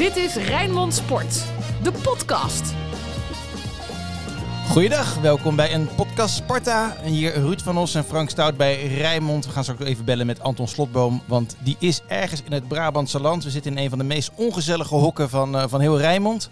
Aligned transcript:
Dit 0.00 0.16
is 0.16 0.34
Rijnmond 0.34 0.94
Sport, 0.94 1.44
de 1.82 1.92
podcast. 2.02 2.72
Goeiedag, 4.68 5.20
welkom 5.20 5.56
bij 5.56 5.74
een 5.74 5.88
podcast 5.96 6.34
Sparta. 6.34 6.96
Hier 7.04 7.32
Ruud 7.32 7.60
van 7.60 7.78
Os 7.78 7.94
en 7.94 8.04
Frank 8.04 8.30
Stout 8.30 8.56
bij 8.56 8.86
Rijnmond. 8.86 9.46
We 9.46 9.52
gaan 9.52 9.62
straks 9.62 9.82
even 9.82 10.04
bellen 10.04 10.26
met 10.26 10.40
Anton 10.40 10.68
Slotboom, 10.68 11.22
want 11.26 11.56
die 11.58 11.76
is 11.78 12.00
ergens 12.08 12.42
in 12.42 12.52
het 12.52 12.68
Brabantse 12.68 13.20
land. 13.20 13.44
We 13.44 13.50
zitten 13.50 13.72
in 13.72 13.78
een 13.78 13.88
van 13.88 13.98
de 13.98 14.04
meest 14.04 14.30
ongezellige 14.34 14.94
hokken 14.94 15.30
van, 15.30 15.56
uh, 15.56 15.64
van 15.68 15.80
heel 15.80 15.98
Rijnmond. 15.98 16.50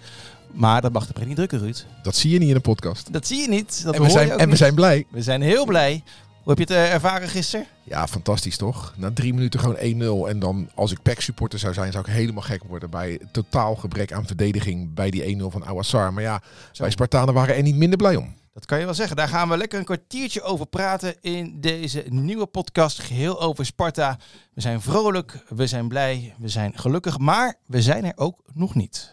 Maar 0.53 0.81
dat 0.81 0.93
mag 0.93 1.07
de 1.07 1.13
pret 1.13 1.27
niet 1.27 1.37
drukken, 1.37 1.59
Ruud. 1.59 1.87
Dat 2.03 2.17
zie 2.17 2.31
je 2.31 2.39
niet 2.39 2.49
in 2.49 2.55
een 2.55 2.61
podcast. 2.61 3.13
Dat 3.13 3.27
zie 3.27 3.41
je 3.41 3.49
niet. 3.49 3.85
Dat 3.85 3.95
en 3.95 4.03
we, 4.03 4.11
zijn, 4.11 4.31
en 4.31 4.51
we 4.51 4.57
zijn 4.57 4.75
blij. 4.75 5.07
We 5.11 5.23
zijn 5.23 5.43
heel 5.43 5.65
blij. 5.65 6.03
Hoe 6.49 6.57
heb 6.57 6.69
je 6.69 6.75
het 6.75 6.85
uh, 6.85 6.93
ervaren 6.93 7.29
gisteren? 7.29 7.67
Ja, 7.83 8.07
fantastisch 8.07 8.57
toch? 8.57 8.95
Na 8.97 9.11
drie 9.13 9.35
minuten 9.35 9.61
gewoon 9.61 10.27
1-0. 10.27 10.29
En 10.29 10.39
dan, 10.39 10.71
als 10.75 10.93
ik 10.93 11.03
PEC 11.03 11.21
supporter 11.21 11.59
zou 11.59 11.75
zijn, 11.75 11.93
zou 11.93 12.05
ik 12.09 12.15
helemaal 12.15 12.43
gek 12.43 12.65
worden 12.65 12.91
bij 12.91 13.21
totaal 13.33 13.75
gebrek 13.75 14.13
aan 14.13 14.27
verdediging 14.27 14.95
bij 14.95 15.11
die 15.11 15.39
1-0 15.41 15.43
van 15.45 15.67
Awassar. 15.67 16.13
Maar 16.13 16.23
ja, 16.23 16.43
Zo. 16.73 16.83
wij 16.83 16.91
Spartanen 16.91 17.35
waren 17.35 17.57
er 17.57 17.63
niet 17.63 17.77
minder 17.77 17.99
blij 17.99 18.17
om. 18.17 18.35
Dat 18.53 18.67
kan 18.67 18.79
je 18.79 18.85
wel 18.85 18.95
zeggen. 18.95 19.17
Daar 19.17 19.29
gaan 19.29 19.49
we 19.49 19.57
lekker 19.57 19.79
een 19.79 19.85
kwartiertje 19.85 20.43
over 20.43 20.67
praten 20.67 21.15
in 21.21 21.61
deze 21.61 22.05
nieuwe 22.09 22.47
podcast. 22.47 23.01
Geheel 23.01 23.41
over 23.41 23.67
Sparta. 23.67 24.19
We 24.55 24.61
zijn 24.61 24.81
vrolijk, 24.81 25.45
we 25.49 25.67
zijn 25.67 25.89
blij, 25.89 26.35
we 26.39 26.49
zijn 26.49 26.79
gelukkig. 26.79 27.19
Maar 27.19 27.55
we 27.67 27.83
zijn 27.83 28.05
er 28.05 28.13
ook 28.17 28.41
nog 28.53 28.75
niet. 28.75 29.13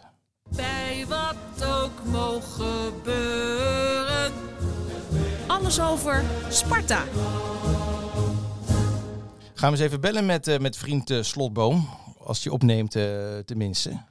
Bij 0.55 1.05
wat 1.07 1.67
ook 1.67 2.05
mogen 2.11 2.65
gebeuren. 2.65 3.84
Alles 5.65 5.81
over 5.81 6.23
Sparta. 6.49 7.03
Gaan 9.53 9.71
we 9.71 9.77
eens 9.77 9.79
even 9.79 10.01
bellen 10.01 10.25
met, 10.25 10.47
uh, 10.47 10.57
met 10.57 10.77
vriend 10.77 11.11
uh, 11.11 11.21
Slotboom. 11.21 11.87
Als 12.17 12.43
hij 12.43 12.53
opneemt, 12.53 12.95
uh, 12.95 13.03
tenminste. 13.45 14.01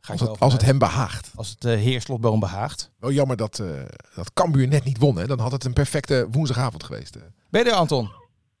Als 0.00 0.20
het, 0.20 0.40
als 0.40 0.52
het, 0.52 0.64
hem 0.64 0.78
behaagt. 0.78 1.32
Als 1.36 1.50
het 1.50 1.64
uh, 1.64 1.72
heer 1.72 2.00
Slotboom 2.00 2.40
behaagt. 2.40 2.92
Wel 2.98 3.10
jammer 3.10 3.36
dat, 3.36 3.58
uh, 3.58 3.68
dat 4.14 4.32
Cambuur 4.32 4.68
net 4.68 4.84
niet 4.84 4.98
won. 4.98 5.16
Hè? 5.16 5.26
Dan 5.26 5.38
had 5.38 5.52
het 5.52 5.64
een 5.64 5.72
perfecte 5.72 6.26
woensdagavond 6.30 6.84
geweest. 6.84 7.18
Ben 7.50 7.64
je 7.64 7.70
er, 7.70 7.76
Anton? 7.76 8.10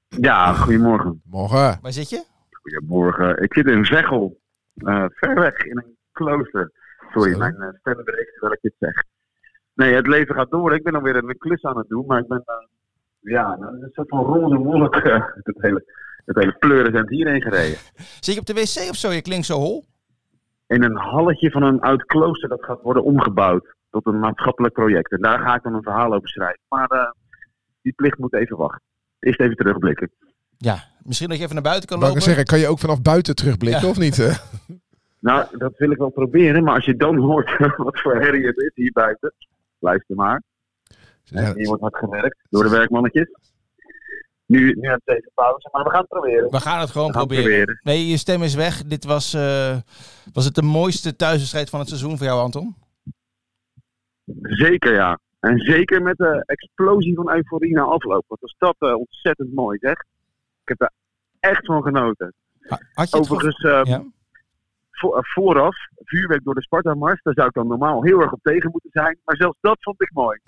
Ja, 0.08 0.52
goedemorgen. 0.52 1.20
Morgen. 1.24 1.78
Waar 1.82 1.92
zit 1.92 2.10
je? 2.10 2.24
Goedemorgen. 2.50 3.42
Ik 3.42 3.54
zit 3.54 3.66
in 3.66 3.84
Veghel. 3.84 4.40
Uh, 4.74 5.04
ver 5.08 5.34
weg 5.34 5.56
in 5.56 5.76
een 5.76 5.96
klooster. 6.12 6.72
Sorry, 7.12 7.32
Zo. 7.32 7.38
mijn 7.38 7.56
uh, 7.58 7.68
stem 7.80 8.04
breekt 8.04 8.32
terwijl 8.32 8.52
ik 8.52 8.58
dit 8.60 8.74
zeg. 8.78 9.04
Nee, 9.76 9.94
het 9.94 10.06
leven 10.06 10.34
gaat 10.34 10.50
door. 10.50 10.74
Ik 10.74 10.82
ben 10.82 10.94
alweer 10.94 11.16
een 11.16 11.38
klus 11.38 11.62
aan 11.62 11.78
het 11.78 11.88
doen. 11.88 12.06
Maar 12.06 12.18
ik 12.18 12.26
ben, 12.26 12.44
ja, 13.20 13.56
een 13.60 13.90
soort 13.92 14.08
van 14.08 14.24
roze 14.24 14.56
wolk. 14.56 14.94
het 15.42 15.56
hele, 15.56 15.84
het 16.24 16.36
hele 16.36 16.56
pleuren 16.58 16.92
zijn 16.92 17.08
hierheen 17.08 17.42
gereden. 17.42 17.78
Zit 18.20 18.34
je 18.34 18.40
op 18.40 18.46
de 18.46 18.54
wc 18.54 18.90
of 18.90 18.96
zo? 18.96 19.10
Je 19.10 19.22
klinkt 19.22 19.46
zo 19.46 19.58
hol 19.58 19.84
in 20.66 20.82
een 20.82 20.96
halletje 20.96 21.50
van 21.50 21.62
een 21.62 21.80
oud 21.80 22.04
klooster 22.04 22.48
dat 22.48 22.64
gaat 22.64 22.82
worden 22.82 23.04
omgebouwd 23.04 23.74
tot 23.90 24.06
een 24.06 24.18
maatschappelijk 24.18 24.74
project. 24.74 25.12
En 25.12 25.20
daar 25.20 25.38
ga 25.38 25.54
ik 25.54 25.62
dan 25.62 25.74
een 25.74 25.82
verhaal 25.82 26.14
over 26.14 26.28
schrijven. 26.28 26.60
Maar 26.68 26.92
uh, 26.92 27.10
die 27.82 27.92
plicht 27.92 28.18
moet 28.18 28.34
even 28.34 28.56
wachten. 28.56 28.82
Eerst 29.20 29.40
even 29.40 29.56
terugblikken. 29.56 30.10
Ja, 30.56 30.84
misschien 31.02 31.28
dat 31.28 31.36
je 31.36 31.42
even 31.42 31.54
naar 31.54 31.64
buiten 31.64 31.88
kan 31.88 31.98
lopen. 31.98 32.16
Ik 32.16 32.22
zeggen, 32.22 32.44
kan 32.44 32.58
je 32.58 32.68
ook 32.68 32.78
vanaf 32.78 33.02
buiten 33.02 33.34
terugblikken 33.34 33.82
ja. 33.82 33.88
of 33.88 33.98
niet? 33.98 34.16
Hè? 34.16 34.30
Nou, 35.18 35.58
dat 35.58 35.72
wil 35.76 35.90
ik 35.90 35.98
wel 35.98 36.08
proberen. 36.08 36.64
Maar 36.64 36.74
als 36.74 36.84
je 36.84 36.96
dan 36.96 37.16
hoort 37.16 37.58
wat 37.76 38.00
voor 38.00 38.14
herrie 38.14 38.46
het 38.46 38.56
is 38.56 38.70
hier 38.74 38.92
buiten. 38.92 39.32
Luister 39.78 40.16
maar. 40.16 40.42
Ja. 41.24 41.54
Hier 41.54 41.66
wordt 41.66 41.82
hard 41.82 41.96
gewerkt 41.96 42.38
door 42.50 42.62
de 42.62 42.70
werkmannetjes. 42.70 43.28
Nu, 44.46 44.72
nu 44.72 44.88
aan 44.88 45.00
deze 45.04 45.30
pauze, 45.34 45.68
maar 45.72 45.84
we 45.84 45.90
gaan 45.90 46.00
het 46.00 46.08
proberen. 46.08 46.50
We 46.50 46.60
gaan 46.60 46.80
het 46.80 46.90
gewoon 46.90 47.12
gaan 47.12 47.26
proberen. 47.26 47.44
proberen. 47.44 47.80
Nee, 47.82 48.06
je 48.06 48.16
stem 48.16 48.42
is 48.42 48.54
weg. 48.54 48.82
Dit 48.82 49.04
was, 49.04 49.34
uh, 49.34 49.76
was 50.32 50.44
het 50.44 50.54
de 50.54 50.62
mooiste 50.62 51.16
thuiswedstrijd 51.16 51.70
van 51.70 51.80
het 51.80 51.88
seizoen 51.88 52.16
voor 52.16 52.26
jou, 52.26 52.40
Anton? 52.40 52.76
Zeker, 54.42 54.94
ja. 54.94 55.18
En 55.40 55.58
zeker 55.58 56.02
met 56.02 56.16
de 56.16 56.42
explosie 56.46 57.14
van 57.14 57.30
euforie 57.30 57.74
na 57.74 57.82
afloop. 57.82 58.24
Wat 58.26 58.40
was 58.40 58.54
dat 58.58 58.76
uh, 58.78 58.96
ontzettend 58.96 59.54
mooi, 59.54 59.78
zeg. 59.80 60.00
Ik 60.62 60.68
heb 60.68 60.80
er 60.80 60.92
echt 61.40 61.66
van 61.66 61.82
genoten. 61.82 62.34
Had 62.92 63.10
je 63.10 63.16
Overigens, 63.16 63.62
uh, 63.62 63.80
ja? 63.82 64.04
Voor, 64.98 65.26
vooraf, 65.34 65.76
vuurwerk 65.96 66.44
door 66.44 66.54
de 66.54 66.62
Sparta-mars, 66.62 67.22
daar 67.22 67.34
zou 67.34 67.46
ik 67.46 67.54
dan 67.54 67.66
normaal 67.66 68.02
heel 68.02 68.20
erg 68.20 68.32
op 68.32 68.40
tegen 68.42 68.70
moeten 68.70 68.90
zijn. 68.92 69.18
Maar 69.24 69.36
zelfs 69.36 69.58
dat 69.60 69.76
vond 69.80 70.02
ik 70.02 70.10
mooi. 70.12 70.38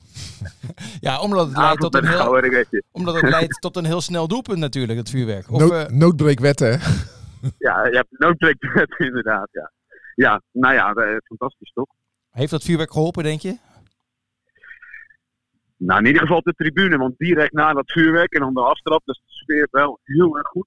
ja, 1.06 1.20
omdat 1.20 1.46
het, 1.46 1.56
leidt 1.56 1.80
tot, 1.80 1.94
een 1.94 2.06
heel, 2.06 2.42
omdat 2.90 3.14
het 3.14 3.30
leidt 3.30 3.60
tot 3.60 3.76
een 3.76 3.84
heel 3.84 4.00
snel 4.00 4.28
doelpunt 4.28 4.58
natuurlijk, 4.58 4.98
het 4.98 5.10
vuurwerk. 5.10 5.50
Of, 5.50 5.60
Nood, 5.60 5.72
uh, 5.72 5.98
noodbreekwetten, 5.98 6.70
hè? 6.70 6.76
ja, 7.68 7.86
je 7.86 7.96
hebt 7.96 8.18
noodbreekwetten 8.18 9.06
inderdaad, 9.08 9.48
ja. 9.50 9.72
Ja, 10.14 10.42
nou 10.52 10.74
ja, 10.74 10.92
fantastisch 11.24 11.72
toch? 11.72 11.88
Heeft 12.30 12.50
dat 12.50 12.62
vuurwerk 12.62 12.92
geholpen, 12.92 13.22
denk 13.22 13.40
je? 13.40 13.58
Nou, 15.76 16.00
in 16.00 16.06
ieder 16.06 16.20
geval 16.20 16.36
op 16.36 16.44
de 16.44 16.52
tribune, 16.52 16.96
want 16.96 17.18
direct 17.18 17.52
na 17.52 17.72
dat 17.72 17.92
vuurwerk 17.92 18.32
en 18.32 18.40
dan 18.40 18.54
de 18.54 18.60
aftrap, 18.60 19.02
dus 19.04 19.20
de 19.24 19.32
sfeer 19.32 19.68
wel 19.70 19.98
heel 20.04 20.36
erg 20.36 20.46
goed. 20.46 20.66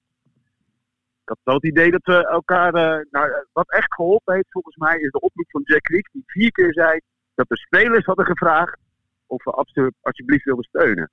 Ik 1.22 1.28
had 1.28 1.38
wel 1.42 1.54
het 1.54 1.64
idee 1.64 1.90
dat 1.90 2.04
we 2.04 2.26
elkaar. 2.28 2.74
Uh, 2.74 3.04
nou, 3.10 3.46
wat 3.52 3.70
echt 3.70 3.94
geholpen 3.94 4.34
heeft 4.34 4.50
volgens 4.50 4.76
mij 4.76 4.96
is 4.96 5.10
de 5.10 5.20
oproep 5.20 5.50
van 5.50 5.62
Jack 5.64 5.88
Leek, 5.88 6.08
die 6.12 6.22
vier 6.26 6.52
keer 6.52 6.72
zei 6.72 7.00
dat 7.34 7.48
de 7.48 7.56
spelers 7.56 8.04
hadden 8.04 8.26
gevraagd 8.26 8.78
of 9.26 9.44
we 9.44 9.92
alsjeblieft 10.00 10.44
wilden 10.44 10.64
steunen. 10.64 11.10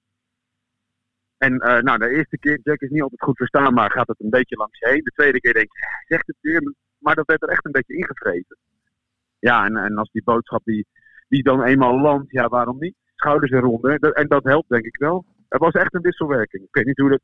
En 1.38 1.54
uh, 1.54 1.78
nou, 1.78 1.98
de 1.98 2.10
eerste 2.10 2.38
keer, 2.38 2.60
Jack 2.64 2.82
is 2.82 2.90
niet 2.90 3.02
altijd 3.02 3.22
goed 3.22 3.38
verstaanbaar, 3.38 3.92
gaat 3.92 4.08
het 4.08 4.20
een 4.20 4.30
beetje 4.30 4.56
langs 4.56 4.80
je 4.80 4.88
heen. 4.88 5.04
De 5.04 5.12
tweede 5.12 5.40
keer 5.40 5.54
denk 5.54 5.66
ik, 5.66 6.04
zegt 6.08 6.28
het 6.28 6.36
weer, 6.42 6.74
maar 6.98 7.16
dat 7.16 7.26
werd 7.26 7.42
er 7.42 7.50
echt 7.50 7.66
een 7.66 7.72
beetje 7.72 7.96
ingevreten. 7.96 8.58
Ja, 9.40 9.66
en, 9.66 9.78
en 9.78 9.98
als 9.98 10.12
die 10.12 10.24
boodschap 10.24 10.64
die, 10.64 10.88
die 11.28 11.44
dan 11.44 11.64
eenmaal 11.64 12.00
landt, 12.00 12.32
ja, 12.32 12.48
waarom 12.48 12.78
niet? 12.80 12.96
Schouders 13.16 13.52
eronder. 13.52 14.00
En 14.00 14.28
dat 14.28 14.44
helpt 14.44 14.70
denk 14.70 14.86
ik 14.86 14.98
wel. 14.98 15.26
Er 15.48 15.60
was 15.60 15.74
echt 15.74 15.94
een 15.94 16.02
wisselwerking. 16.02 16.64
Ik 16.64 16.76
weet 16.76 16.86
niet 16.86 16.98
hoe 16.98 17.10
dat 17.10 17.22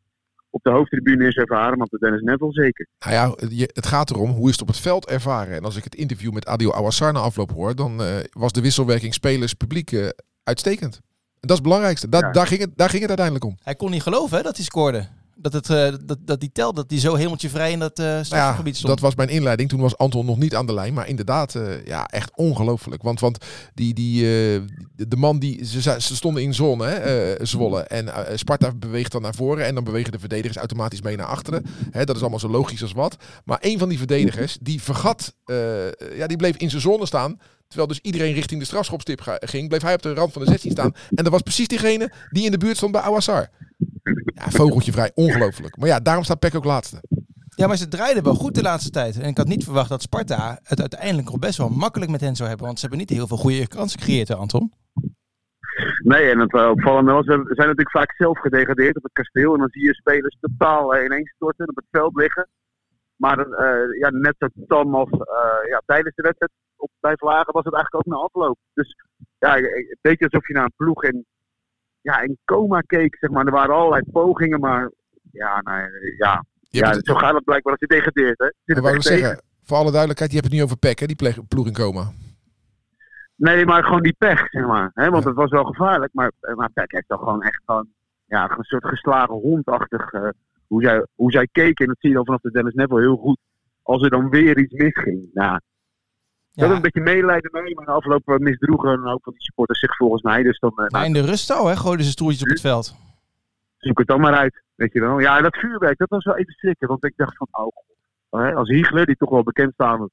op 0.55 0.63
de 0.63 0.69
hoofdtribune 0.69 1.27
is 1.27 1.35
ervaren, 1.35 1.77
maar 1.77 1.87
op 1.87 1.99
de 1.99 1.99
Dennis 1.99 2.21
Neville 2.21 2.53
zeker. 2.53 2.87
Nou 2.99 3.13
ja, 3.13 3.47
het 3.73 3.85
gaat 3.85 4.09
erom 4.09 4.29
hoe 4.29 4.45
is 4.45 4.51
het 4.51 4.61
op 4.61 4.67
het 4.67 4.79
veld 4.79 5.09
ervaren. 5.09 5.55
En 5.55 5.63
als 5.63 5.75
ik 5.75 5.83
het 5.83 5.95
interview 5.95 6.33
met 6.33 6.45
Adil 6.45 6.75
Awassar 6.75 7.13
na 7.13 7.19
afloop 7.19 7.51
hoor, 7.51 7.75
dan 7.75 8.01
uh, 8.01 8.07
was 8.31 8.51
de 8.51 8.61
wisselwerking 8.61 9.13
spelers-publiek 9.13 9.91
uh, 9.91 10.07
uitstekend. 10.43 10.95
En 10.95 11.47
dat 11.47 11.49
is 11.49 11.55
het 11.55 11.63
belangrijkste. 11.63 12.09
Da 12.09 12.17
ja. 12.17 12.31
daar, 12.31 12.47
ging 12.47 12.61
het, 12.61 12.71
daar 12.75 12.89
ging 12.89 13.01
het 13.01 13.09
uiteindelijk 13.09 13.45
om. 13.45 13.57
Hij 13.63 13.75
kon 13.75 13.91
niet 13.91 14.01
geloven 14.01 14.37
hè, 14.37 14.43
dat 14.43 14.55
hij 14.55 14.65
scoorde. 14.65 15.07
Dat, 15.37 15.53
het, 15.53 15.69
uh, 15.69 15.87
dat, 16.05 16.17
dat 16.21 16.39
die 16.39 16.51
tel, 16.51 16.73
dat 16.73 16.89
die 16.89 16.99
zo 16.99 17.15
hemeltje 17.15 17.49
vrij 17.49 17.71
in 17.71 17.79
dat 17.79 17.99
uh, 17.99 18.19
strafgebied 18.21 18.73
ja, 18.73 18.79
stond. 18.79 18.93
Dat 18.93 18.99
was 18.99 19.15
mijn 19.15 19.29
inleiding. 19.29 19.69
Toen 19.69 19.79
was 19.79 19.97
Anton 19.97 20.25
nog 20.25 20.37
niet 20.37 20.55
aan 20.55 20.65
de 20.65 20.73
lijn. 20.73 20.93
Maar 20.93 21.07
inderdaad, 21.07 21.55
uh, 21.55 21.85
ja, 21.85 22.05
echt 22.05 22.31
ongelooflijk. 22.35 23.03
Want, 23.03 23.19
want 23.19 23.45
die, 23.73 23.93
die, 23.93 24.21
de, 24.95 25.07
de 25.07 25.15
man 25.15 25.39
die... 25.39 25.65
Ze, 25.65 25.81
ze 25.81 26.15
stonden 26.15 26.43
in 26.43 26.53
zone, 26.53 26.85
hè, 26.85 27.45
Zwolle. 27.45 27.81
En 27.81 28.09
Sparta 28.39 28.73
beweegt 28.73 29.11
dan 29.11 29.21
naar 29.21 29.35
voren. 29.35 29.65
En 29.65 29.75
dan 29.75 29.83
bewegen 29.83 30.11
de 30.11 30.19
verdedigers 30.19 30.57
automatisch 30.57 31.01
mee 31.01 31.15
naar 31.15 31.25
achteren. 31.25 31.65
Hè, 31.91 32.03
dat 32.03 32.15
is 32.15 32.21
allemaal 32.21 32.39
zo 32.39 32.49
logisch 32.49 32.81
als 32.81 32.91
wat. 32.91 33.17
Maar 33.45 33.57
een 33.61 33.79
van 33.79 33.89
die 33.89 33.97
verdedigers, 33.97 34.57
die 34.61 34.81
vergat... 34.81 35.35
ja, 36.15 36.27
die 36.27 36.37
bleef 36.37 36.55
in 36.55 36.69
zijn 36.69 36.81
zone 36.81 37.05
staan. 37.05 37.39
Terwijl 37.67 37.87
dus 37.87 37.99
iedereen 38.01 38.33
richting 38.33 38.59
de 38.59 38.65
strafschopstip 38.65 39.37
ging, 39.39 39.67
bleef 39.67 39.81
hij 39.81 39.93
op 39.93 40.01
de 40.01 40.13
rand 40.13 40.33
van 40.33 40.41
de 40.41 40.47
16 40.47 40.71
staan. 40.71 40.93
En 41.15 41.23
dat 41.23 41.33
was 41.33 41.41
precies 41.41 41.67
diegene 41.67 42.11
die 42.29 42.45
in 42.45 42.51
de 42.51 42.57
buurt 42.57 42.77
stond 42.77 42.91
bij 42.91 43.01
Awassar. 43.01 43.49
Ja, 44.33 44.49
vogeltje 44.49 44.91
vrij, 44.91 45.11
ongelooflijk. 45.13 45.77
Maar 45.77 45.87
ja, 45.87 45.99
daarom 45.99 46.23
staat 46.23 46.39
Peck 46.39 46.55
ook 46.55 46.63
laatste. 46.63 47.01
Ja, 47.55 47.67
maar 47.67 47.77
ze 47.77 47.87
draaiden 47.87 48.23
wel 48.23 48.33
goed 48.33 48.55
de 48.55 48.61
laatste 48.61 48.89
tijd. 48.89 49.19
En 49.19 49.29
ik 49.29 49.37
had 49.37 49.47
niet 49.47 49.63
verwacht 49.63 49.89
dat 49.89 50.01
Sparta 50.01 50.59
het 50.63 50.79
uiteindelijk 50.79 51.27
nog 51.27 51.39
best 51.39 51.57
wel 51.57 51.69
makkelijk 51.69 52.11
met 52.11 52.21
hen 52.21 52.35
zou 52.35 52.47
hebben. 52.49 52.65
Want 52.65 52.79
ze 52.79 52.87
hebben 52.87 53.05
niet 53.05 53.17
heel 53.17 53.27
veel 53.27 53.37
goede 53.37 53.67
kansen 53.67 53.99
gecreëerd, 53.99 54.27
hè, 54.27 54.35
Anton. 54.35 54.73
Nee, 56.03 56.29
en 56.31 56.39
het 56.39 56.53
uh, 56.53 56.69
opvallende 56.69 57.11
was, 57.11 57.25
we 57.25 57.33
zijn 57.33 57.67
natuurlijk 57.67 57.91
vaak 57.91 58.15
zelf 58.17 58.39
gedegradeerd 58.39 58.95
op 58.95 59.03
het 59.03 59.11
kasteel. 59.13 59.53
En 59.53 59.59
dan 59.59 59.69
zie 59.71 59.83
je 59.83 59.93
spelers 59.93 60.37
totaal 60.39 60.95
uh, 60.95 61.03
ineens 61.03 61.29
storten 61.35 61.69
op 61.69 61.75
het 61.75 61.85
veld 61.91 62.15
liggen. 62.15 62.47
Maar 63.15 63.47
uh, 63.47 63.99
ja, 63.99 64.09
net 64.09 64.35
zo 64.37 64.47
tam 64.67 64.95
als 64.95 65.09
ja, 65.69 65.81
tijdens 65.85 66.15
de 66.15 66.21
wedstrijd 66.21 66.51
op, 66.75 66.89
bij 66.99 67.15
Vlagen 67.17 67.53
was 67.53 67.63
het 67.63 67.73
eigenlijk 67.73 68.07
ook 68.07 68.13
na 68.13 68.23
afloop. 68.23 68.57
Dus 68.73 68.95
ja, 69.39 69.57
een 69.57 69.97
beetje 70.01 70.25
alsof 70.25 70.47
je 70.47 70.53
naar 70.53 70.63
een 70.63 70.73
ploeg 70.75 71.03
in, 71.03 71.25
ja, 72.05 72.21
in 72.21 72.37
coma 72.45 72.81
keek, 72.81 73.17
zeg 73.19 73.29
maar. 73.29 73.45
Er 73.45 73.51
waren 73.51 73.75
allerlei 73.75 74.03
pogingen, 74.11 74.59
maar 74.59 74.91
ja, 75.31 75.61
nou, 75.61 75.89
ja. 76.17 76.45
ja 76.69 76.89
het... 76.89 77.05
zo 77.05 77.13
gaat 77.13 77.33
het 77.33 77.43
blijkbaar 77.43 77.71
als 77.71 77.81
je 77.81 77.95
degradeert, 77.95 78.39
hè. 78.39 78.49
Zit 78.65 78.79
wou 78.79 79.01
zeggen, 79.01 79.41
voor 79.63 79.77
alle 79.77 79.91
duidelijkheid, 79.91 80.31
je 80.31 80.37
hebt 80.37 80.49
het 80.49 80.59
niet 80.59 80.65
over 80.65 80.77
Peck, 80.77 80.99
hè, 80.99 81.05
die 81.05 81.43
ploeg 81.47 81.67
in 81.67 81.73
coma. 81.73 82.11
Nee, 83.35 83.65
maar 83.65 83.83
gewoon 83.83 84.01
die 84.01 84.15
pech, 84.17 84.49
zeg 84.49 84.65
maar. 84.65 84.91
Hè? 84.93 85.09
Want 85.09 85.23
ja. 85.23 85.29
het 85.29 85.37
was 85.37 85.49
wel 85.49 85.63
gevaarlijk, 85.63 86.13
maar, 86.13 86.31
maar 86.55 86.71
Peck 86.71 86.91
heeft 86.91 87.07
toch 87.07 87.19
gewoon 87.19 87.41
echt 87.41 87.61
gewoon, 87.65 87.87
ja, 88.25 88.57
een 88.57 88.63
soort 88.63 88.85
geslagen 88.85 89.35
hondachtig, 89.35 90.13
uh, 90.13 90.29
hoe, 90.67 90.83
zij, 90.83 91.05
hoe 91.15 91.31
zij 91.31 91.47
keken. 91.51 91.85
En 91.85 91.87
dat 91.87 91.99
zie 91.99 92.09
je 92.09 92.15
dan 92.15 92.25
vanaf 92.25 92.41
de 92.41 92.51
Dennis 92.51 92.73
Neville 92.73 93.01
heel 93.01 93.17
goed. 93.17 93.37
Als 93.81 94.03
er 94.03 94.09
dan 94.09 94.29
weer 94.29 94.57
iets 94.57 94.73
misging. 94.73 95.29
Nou, 95.33 95.59
ja. 96.55 96.67
Dat 96.67 96.75
een 96.75 96.81
beetje 96.81 97.01
medelijden 97.01 97.49
mee, 97.53 97.75
maar 97.75 97.85
de 97.85 97.91
afgelopen 97.91 98.43
misdroegen 98.43 98.89
een 98.89 99.09
hoop 99.09 99.23
van 99.23 99.33
die 99.33 99.41
supporters 99.41 99.79
zich 99.79 99.95
volgens 99.95 100.21
mij. 100.21 100.43
Dus 100.43 100.59
dan, 100.59 100.71
maar 100.75 100.89
nou, 100.89 101.05
in 101.05 101.13
de 101.13 101.25
rust 101.25 101.51
al, 101.51 101.67
hè? 101.67 101.75
Gooiden 101.75 102.05
ze 102.05 102.11
stoeltjes 102.11 102.41
op 102.41 102.47
het 102.49 102.61
veld. 102.61 102.95
Zoek 103.77 103.97
het 103.97 104.07
dan 104.07 104.21
maar 104.21 104.33
uit, 104.33 104.63
weet 104.75 104.93
je 104.93 104.99
wel. 104.99 105.19
Ja, 105.19 105.37
en 105.37 105.43
dat 105.43 105.55
vuurwerk, 105.55 105.97
dat 105.97 106.09
was 106.09 106.23
wel 106.23 106.37
even 106.37 106.53
schrikken. 106.53 106.87
Want 106.87 107.05
ik 107.05 107.13
dacht 107.15 107.37
van, 107.37 107.47
oh 107.51 107.67
god. 107.73 108.55
Als 108.55 108.69
Hiegler, 108.69 109.05
die 109.05 109.15
toch 109.15 109.29
wel 109.29 109.43
bekend 109.43 109.73
staan 109.73 110.09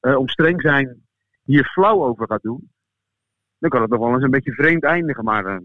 eh, 0.00 0.16
om 0.16 0.28
streng 0.28 0.60
zijn 0.60 1.06
hier 1.42 1.64
flauw 1.64 2.04
over 2.04 2.26
gaat 2.26 2.42
doen, 2.42 2.70
dan 3.58 3.70
kan 3.70 3.80
het 3.80 3.90
nog 3.90 4.00
wel 4.00 4.14
eens 4.14 4.22
een 4.22 4.30
beetje 4.30 4.52
vreemd 4.52 4.84
eindigen. 4.84 5.24
Maar 5.24 5.44
uh, 5.46 5.56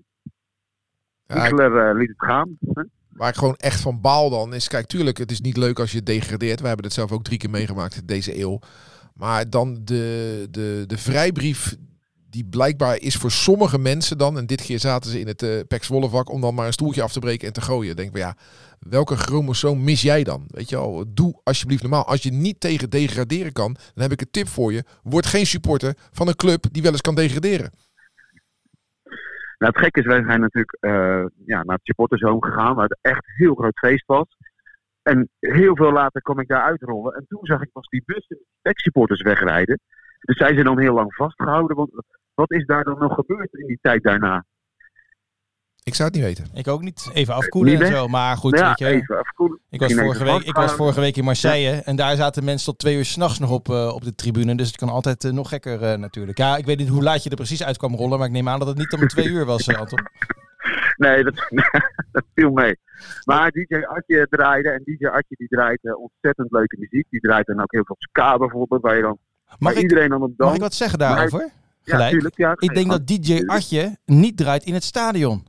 Ja, 1.26 1.50
eh, 1.50 1.96
liet 1.98 2.10
het 2.10 2.24
gaan. 2.28 2.58
hè. 2.74 2.84
waar 3.10 3.30
ik 3.30 3.36
gewoon 3.36 3.56
echt 3.56 3.82
van 3.82 4.02
baal 4.02 4.30
dan 4.30 4.54
is, 4.54 4.68
kijk, 4.68 4.86
tuurlijk, 4.86 5.18
het 5.18 5.32
is 5.32 5.42
niet 5.42 5.58
leuk 5.58 5.80
als 5.80 5.92
je 5.92 6.04
degradeert. 6.04 6.62
We 6.62 6.68
hebben 6.68 6.86
het 6.86 6.94
zelf 6.94 7.12
ook 7.12 7.24
drie 7.24 7.38
keer 7.38 7.50
meegemaakt 7.50 8.08
deze 8.08 8.40
eeuw. 8.40 8.60
Maar 9.22 9.50
dan 9.50 9.82
de, 9.84 10.48
de, 10.52 10.84
de 10.88 10.98
vrijbrief 10.98 11.76
die 12.30 12.46
blijkbaar 12.46 12.98
is 12.98 13.16
voor 13.16 13.32
sommige 13.32 13.80
mensen 13.80 14.18
dan, 14.18 14.38
en 14.38 14.46
dit 14.46 14.62
keer 14.62 14.80
zaten 14.80 15.12
ze 15.12 15.20
in 15.20 15.28
het 15.28 15.42
uh, 15.42 15.60
Pek 15.68 15.84
Zwolle 15.84 16.10
vak, 16.10 16.30
om 16.30 16.42
dan 16.42 16.56
maar 16.56 16.66
een 16.66 16.74
stoeltje 16.74 17.02
af 17.02 17.12
te 17.12 17.20
breken 17.20 17.48
en 17.48 17.54
te 17.54 17.62
gooien. 17.62 17.96
Denk 17.96 18.10
ik, 18.10 18.18
ja, 18.18 18.36
welke 18.80 19.16
chromosoom 19.16 19.84
mis 19.84 20.02
jij 20.02 20.24
dan? 20.24 20.46
Weet 20.48 20.70
je 20.70 20.76
wel, 20.76 21.04
doe 21.08 21.40
alsjeblieft 21.44 21.82
normaal. 21.82 22.06
Als 22.06 22.24
je 22.24 22.32
niet 22.32 22.60
tegen 22.60 22.90
degraderen 22.90 23.54
kan, 23.54 23.74
dan 23.74 24.04
heb 24.04 24.12
ik 24.12 24.22
een 24.22 24.32
tip 24.32 24.48
voor 24.48 24.74
je. 24.74 24.84
Word 25.04 25.26
geen 25.26 25.46
supporter 25.46 25.94
van 26.12 26.28
een 26.28 26.36
club 26.36 26.66
die 26.72 26.82
wel 26.82 26.92
eens 26.92 27.02
kan 27.02 27.16
degraderen. 27.16 27.72
Nou, 29.58 29.74
het 29.74 29.78
gekke 29.78 30.00
is, 30.00 30.06
wij 30.06 30.24
zijn 30.24 30.40
natuurlijk 30.40 30.78
eh, 30.80 31.26
ja, 31.46 31.64
naar 31.64 31.76
het 31.76 31.86
supportershome 31.86 32.46
gegaan, 32.46 32.76
waar 32.76 32.88
het 32.88 33.00
echt 33.02 33.24
heel 33.38 33.56
groot 33.56 33.80
feest 33.80 34.06
was. 34.06 34.28
En 35.02 35.30
heel 35.40 35.76
veel 35.76 35.92
later 35.92 36.22
kwam 36.22 36.40
ik 36.40 36.48
daar 36.48 36.64
uitrollen. 36.64 37.14
En 37.14 37.26
toen 37.28 37.46
zag 37.46 37.62
ik 37.62 37.72
pas 37.72 37.88
die 37.88 38.04
bussen 38.06 38.40
met 38.62 38.80
supporters 38.80 39.22
wegrijden. 39.22 39.80
Dus 40.20 40.38
zijn 40.38 40.58
ze 40.58 40.64
dan 40.64 40.80
heel 40.80 40.94
lang 40.94 41.14
vastgehouden. 41.14 41.76
Want 41.76 41.92
wat 42.34 42.52
is 42.52 42.66
daar 42.66 42.84
dan 42.84 42.98
nog 43.00 43.14
gebeurd 43.14 43.54
in 43.54 43.68
die 43.68 43.80
tijd 43.82 44.04
daarna? 44.04 44.46
Ik 45.84 45.96
zou 45.96 46.10
het 46.10 46.18
niet 46.18 46.26
weten. 46.26 46.50
Ik 46.54 46.68
ook 46.68 46.82
niet. 46.82 47.10
Even 47.14 47.34
afkoelen 47.34 47.74
Niet 47.74 47.82
en 47.82 47.92
zo. 47.92 48.08
Maar 48.08 48.38
goed, 48.38 48.58
ja, 48.58 48.68
weet 48.68 48.78
je, 48.78 48.86
even 48.86 49.20
afkoelen. 49.20 49.60
ik, 49.70 49.80
was 49.80 49.94
vorige 49.94 50.24
week, 50.24 50.44
ik 50.44 50.56
was 50.56 50.74
vorige 50.74 51.00
week 51.00 51.18
in 51.18 51.24
Marseille. 51.24 51.82
En 51.84 51.96
daar 51.96 52.16
zaten 52.16 52.44
mensen 52.44 52.66
tot 52.66 52.80
twee 52.80 52.96
uur 52.96 53.06
s'nachts 53.06 53.40
nog 53.40 53.52
op, 53.52 53.70
eh, 53.70 53.92
op 53.94 54.04
de 54.04 54.16
tribune. 54.16 54.56
Dus 54.56 54.68
het 54.68 54.78
kan 54.78 54.90
altijd 54.90 55.24
eh, 55.24 55.32
nog 55.32 55.50
gekker 55.50 55.84
eh, 55.84 55.98
natuurlijk. 55.98 56.38
Ja, 56.38 56.58
ik 56.58 56.66
weet 56.66 56.78
niet 56.78 56.88
hoe 56.88 57.04
laat 57.04 57.24
je 57.24 57.30
er 57.30 57.36
precies 57.36 57.64
uit 57.64 57.78
kwam 57.78 57.96
rollen. 57.96 58.18
Maar 58.18 58.28
ik 58.28 58.34
neem 58.34 58.50
aan 58.50 58.60
dat 58.60 58.68
het 58.68 58.78
niet 58.78 58.94
om 58.94 59.08
twee 59.08 59.28
uur 59.28 59.46
was, 59.46 59.68
Anton. 59.68 60.00
Nee, 61.06 61.24
dat, 61.24 61.34
dat 62.12 62.24
viel 62.36 62.52
mee. 62.52 62.76
Maar 63.24 63.52
DJ 63.52 63.76
Atje 63.76 64.28
draaide. 64.30 64.70
En 64.70 64.82
DJ 64.84 65.06
Atje 65.06 65.36
die 65.38 65.48
draait 65.48 65.80
eh, 65.84 66.00
ontzettend 66.00 66.52
leuke 66.52 66.78
muziek. 66.80 67.06
Die 67.10 67.20
draait 67.20 67.46
dan 67.46 67.62
ook 67.62 67.72
heel 67.72 67.86
veel 67.86 67.96
ska 68.00 68.38
bijvoorbeeld. 68.38 68.82
Waar, 68.82 68.96
je 68.96 69.02
dan, 69.02 69.18
Mag 69.60 69.74
ik, 69.74 69.82
iedereen 69.82 70.10
dan 70.10 70.22
op 70.22 70.34
mag 70.38 70.54
ik 70.56 70.62
wat 70.62 70.74
zeggen 70.74 71.00
daarover? 71.00 71.50
Gelijk. 71.84 72.12
tuurlijk. 72.12 72.38
Ja, 72.38 72.54
Ik 72.58 72.74
denk 72.74 72.90
dat 72.90 73.08
DJ 73.08 73.44
Atje 73.46 73.98
niet 74.06 74.38
draait 74.38 74.64
in 74.64 74.74
het 74.74 74.84
stadion. 74.84 75.46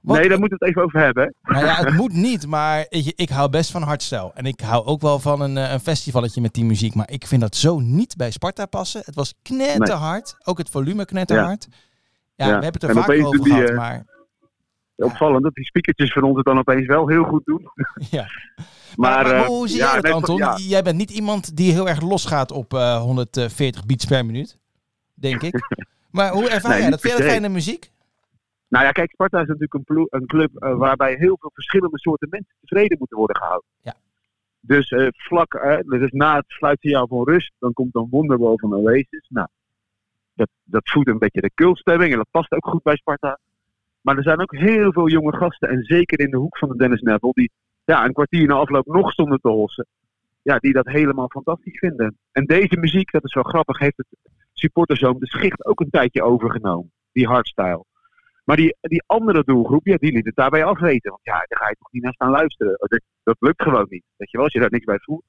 Wat- 0.00 0.18
Nee, 0.18 0.28
daar 0.28 0.38
moeten 0.38 0.58
we 0.58 0.64
het 0.64 0.74
even 0.74 0.82
over 0.86 1.00
hebben. 1.00 1.34
Nou 1.42 1.64
ja, 1.64 1.74
het 1.74 1.94
moet 2.00 2.12
niet, 2.12 2.46
maar 2.46 2.86
je, 2.88 3.12
ik 3.16 3.28
hou 3.28 3.50
best 3.50 3.70
van 3.70 3.82
hardstyle. 3.82 4.30
En 4.34 4.44
ik 4.44 4.60
hou 4.60 4.84
ook 4.84 5.00
wel 5.00 5.18
van 5.18 5.40
een, 5.40 5.56
eh, 5.56 5.72
een 5.72 5.80
festivalletje 5.80 6.40
met 6.40 6.52
die 6.54 6.64
muziek. 6.64 6.94
Maar 6.94 7.10
ik 7.10 7.26
vind 7.26 7.40
dat 7.40 7.56
zo 7.56 7.78
niet 7.80 8.16
bij 8.16 8.30
Sparta 8.30 8.66
passen. 8.66 9.02
Het 9.04 9.14
was 9.14 9.34
knetterhard. 9.42 10.36
Ook 10.44 10.58
het 10.58 10.70
volume 10.70 11.04
knetterhard. 11.04 11.66
Ja, 11.70 11.76
Ja. 12.34 12.46
we 12.46 12.52
hebben 12.64 12.72
het 12.72 12.82
er 12.82 12.94
vaak 12.94 13.24
over 13.24 13.42
die, 13.44 13.52
gehad, 13.52 13.68
eh, 13.70 13.76
maar 13.76 14.04
Opvallend 14.96 15.42
dat 15.42 15.54
die 15.54 15.64
speakertjes 15.64 16.12
van 16.12 16.22
ons 16.22 16.36
het 16.36 16.44
dan 16.46 16.58
opeens 16.58 16.86
wel 16.86 17.08
heel 17.08 17.24
goed 17.24 17.44
doen. 17.44 17.62
ja. 18.10 18.26
Maar, 18.96 19.24
Maar, 19.24 19.24
maar 19.24 19.42
eh, 19.42 19.46
hoe 19.46 19.68
zie 19.68 19.78
ja, 19.78 19.92
jij 19.92 20.00
dat, 20.00 20.12
Anton? 20.12 20.56
Jij 20.56 20.82
bent 20.82 20.96
niet 20.96 21.10
iemand 21.10 21.56
die 21.56 21.72
heel 21.72 21.88
erg 21.88 22.00
losgaat 22.00 22.50
op 22.50 22.74
eh, 22.74 23.00
140 23.00 23.86
beats 23.86 24.04
per 24.04 24.26
minuut, 24.26 24.58
denk 25.14 25.42
ik. 25.42 25.54
Maar 26.10 26.32
hoe 26.32 26.48
ervaar 26.48 26.70
Nee, 26.70 26.80
jij 26.80 26.90
dat? 26.90 27.00
Vind 27.00 27.12
je 27.16 27.22
dat 27.22 27.30
fijne 27.30 27.48
muziek? 27.48 27.90
Nou 28.68 28.84
ja, 28.84 28.90
kijk, 28.92 29.10
Sparta 29.10 29.40
is 29.40 29.46
natuurlijk 29.46 29.74
een, 29.74 29.84
plo- 29.84 30.06
een 30.08 30.26
club 30.26 30.56
eh, 30.56 30.74
waarbij 30.76 31.14
heel 31.14 31.36
veel 31.40 31.50
verschillende 31.54 31.98
soorten 31.98 32.28
mensen 32.30 32.54
tevreden 32.60 32.98
moeten 32.98 33.16
worden 33.16 33.36
gehouden. 33.36 33.68
Ja. 33.80 33.94
Dus 34.60 34.90
eh, 34.90 35.06
vlak, 35.10 35.54
eh, 35.54 35.78
dus 35.80 36.10
na 36.10 36.36
het 36.36 36.44
sluitsignaal 36.46 37.06
van 37.06 37.24
rust, 37.24 37.52
dan 37.58 37.72
komt 37.72 37.92
dan 37.92 38.08
Wonderwall 38.10 38.56
van 38.56 38.74
Oasis. 38.74 39.26
Nou, 39.28 39.48
dat, 40.34 40.48
dat 40.64 40.90
voedt 40.90 41.08
een 41.08 41.18
beetje 41.18 41.40
de 41.40 41.50
cultstemming 41.54 42.12
en 42.12 42.16
dat 42.16 42.30
past 42.30 42.52
ook 42.52 42.66
goed 42.66 42.82
bij 42.82 42.96
Sparta. 42.96 43.38
Maar 44.00 44.16
er 44.16 44.22
zijn 44.22 44.40
ook 44.40 44.56
heel 44.56 44.92
veel 44.92 45.08
jonge 45.08 45.36
gasten, 45.36 45.68
en 45.68 45.82
zeker 45.82 46.20
in 46.20 46.30
de 46.30 46.36
hoek 46.36 46.58
van 46.58 46.68
de 46.68 46.76
Dennis 46.76 47.00
Neville, 47.00 47.32
die 47.32 47.50
ja, 47.84 48.04
een 48.04 48.12
kwartier 48.12 48.46
na 48.46 48.54
afloop 48.54 48.86
nog 48.86 49.12
stonden 49.12 49.40
te 49.40 49.48
hossen. 49.48 49.86
Ja, 50.42 50.58
die 50.58 50.72
dat 50.72 50.86
helemaal 50.86 51.28
fantastisch 51.28 51.78
vinden. 51.78 52.18
En 52.32 52.44
deze 52.44 52.76
muziek, 52.76 53.10
dat 53.10 53.24
is 53.24 53.34
wel 53.34 53.42
grappig, 53.42 53.78
heeft 53.78 53.96
het 53.96 54.06
supporterzoom 54.52 55.18
de 55.18 55.26
schicht 55.26 55.64
ook 55.64 55.80
een 55.80 55.90
tijdje 55.90 56.22
overgenomen. 56.22 56.92
Die 57.12 57.26
hardstyle. 57.26 57.84
Maar 58.44 58.56
die, 58.56 58.76
die 58.80 59.02
andere 59.06 59.44
doelgroep, 59.44 59.86
ja, 59.86 59.96
die 59.96 60.12
liet 60.12 60.26
het 60.26 60.36
daarbij 60.36 60.64
afweten. 60.64 61.10
Want 61.10 61.24
ja, 61.24 61.32
daar 61.32 61.58
ga 61.58 61.68
je 61.68 61.76
toch 61.78 61.92
niet 61.92 62.02
naar 62.02 62.12
staan 62.12 62.30
luisteren. 62.30 62.76
Dat, 62.78 63.00
dat 63.22 63.36
lukt 63.38 63.62
gewoon 63.62 63.86
niet. 63.88 64.04
Weet 64.16 64.30
je 64.30 64.36
wel, 64.36 64.46
als 64.46 64.54
je 64.54 64.60
daar 64.60 64.70
niks 64.70 64.84
bij 64.84 64.98
voelt. 64.98 65.24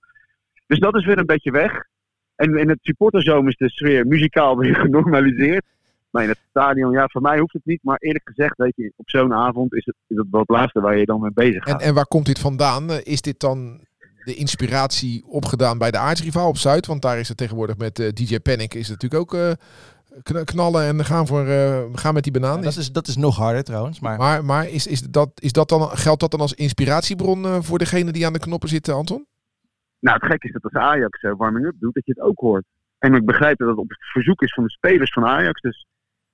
Dus 0.67 0.79
dat 0.79 0.95
is 0.95 1.05
weer 1.05 1.17
een 1.17 1.25
beetje 1.25 1.51
weg. 1.51 1.83
En 2.35 2.57
in 2.57 2.69
het 2.69 2.79
supporterzoom 2.81 3.47
is 3.47 3.55
de 3.57 3.69
sfeer 3.69 4.05
muzikaal 4.07 4.57
weer 4.61 4.75
genormaliseerd. 4.75 5.63
Maar 6.09 6.23
in 6.23 6.29
het 6.29 6.39
stadion, 6.49 6.91
ja, 6.91 7.07
voor 7.07 7.21
mij 7.21 7.39
hoeft 7.39 7.53
het 7.53 7.65
niet. 7.65 7.79
Maar 7.83 7.97
eerlijk 7.99 8.27
gezegd, 8.27 8.57
weet 8.57 8.73
je, 8.75 8.93
op 8.95 9.09
zo'n 9.09 9.33
avond 9.33 9.73
is 9.73 9.85
het, 9.85 9.95
is 10.07 10.17
het 10.17 10.27
wel 10.31 10.39
het 10.39 10.49
laatste 10.49 10.81
waar 10.81 10.97
je 10.97 11.05
dan 11.05 11.21
mee 11.21 11.31
bezig 11.33 11.65
En, 11.65 11.71
gaat. 11.71 11.81
en 11.81 11.93
waar 11.93 12.07
komt 12.07 12.25
dit 12.25 12.39
vandaan? 12.39 12.89
Is 12.91 13.21
dit 13.21 13.39
dan 13.39 13.81
de 14.23 14.35
inspiratie 14.35 15.23
opgedaan 15.27 15.77
bij 15.77 15.91
de 15.91 15.97
aardsrivaal 15.97 16.47
op 16.47 16.57
Zuid? 16.57 16.85
Want 16.85 17.01
daar 17.01 17.19
is 17.19 17.27
het 17.27 17.37
tegenwoordig 17.37 17.77
met 17.77 17.99
eh, 17.99 18.09
DJ 18.13 18.39
Panic 18.39 18.73
is 18.73 18.87
het 18.87 19.01
natuurlijk 19.01 19.33
ook 19.33 19.39
eh, 19.39 19.51
kn- 20.23 20.43
knallen 20.43 20.85
en 20.85 21.05
gaan, 21.05 21.27
voor, 21.27 21.47
eh, 21.47 21.83
gaan 21.93 22.13
met 22.13 22.23
die 22.23 22.31
banaan. 22.33 22.61
dat, 22.61 22.75
is, 22.77 22.91
dat 22.91 23.07
is 23.07 23.15
nog 23.15 23.35
harder 23.35 23.63
trouwens. 23.63 23.99
Maar 23.99 24.17
Maar, 24.17 24.45
maar 24.45 24.69
is, 24.69 24.87
is 24.87 25.01
dat, 25.01 25.29
is 25.35 25.51
dat 25.51 25.69
dan, 25.69 25.89
geldt 25.89 26.19
dat 26.19 26.31
dan 26.31 26.39
als 26.39 26.53
inspiratiebron 26.53 27.45
eh, 27.45 27.57
voor 27.61 27.77
degene 27.77 28.11
die 28.11 28.25
aan 28.25 28.33
de 28.33 28.39
knoppen 28.39 28.69
zitten, 28.69 28.93
Anton? 28.95 29.25
Nou, 30.05 30.17
het 30.19 30.31
gek 30.31 30.43
is 30.43 30.51
dat 30.51 30.63
als 30.63 30.73
Ajax 30.73 31.21
eh, 31.21 31.33
warming-up 31.37 31.75
doet, 31.79 31.93
dat 31.93 32.05
je 32.05 32.11
het 32.11 32.21
ook 32.21 32.39
hoort. 32.39 32.65
En 32.99 33.13
ik 33.13 33.25
begrijp 33.25 33.57
dat 33.57 33.67
het 33.67 33.77
op 33.77 33.89
het 33.89 34.05
verzoek 34.11 34.41
is 34.41 34.53
van 34.53 34.63
de 34.63 34.69
spelers 34.69 35.13
van 35.13 35.25
Ajax. 35.25 35.61
Dus 35.61 35.85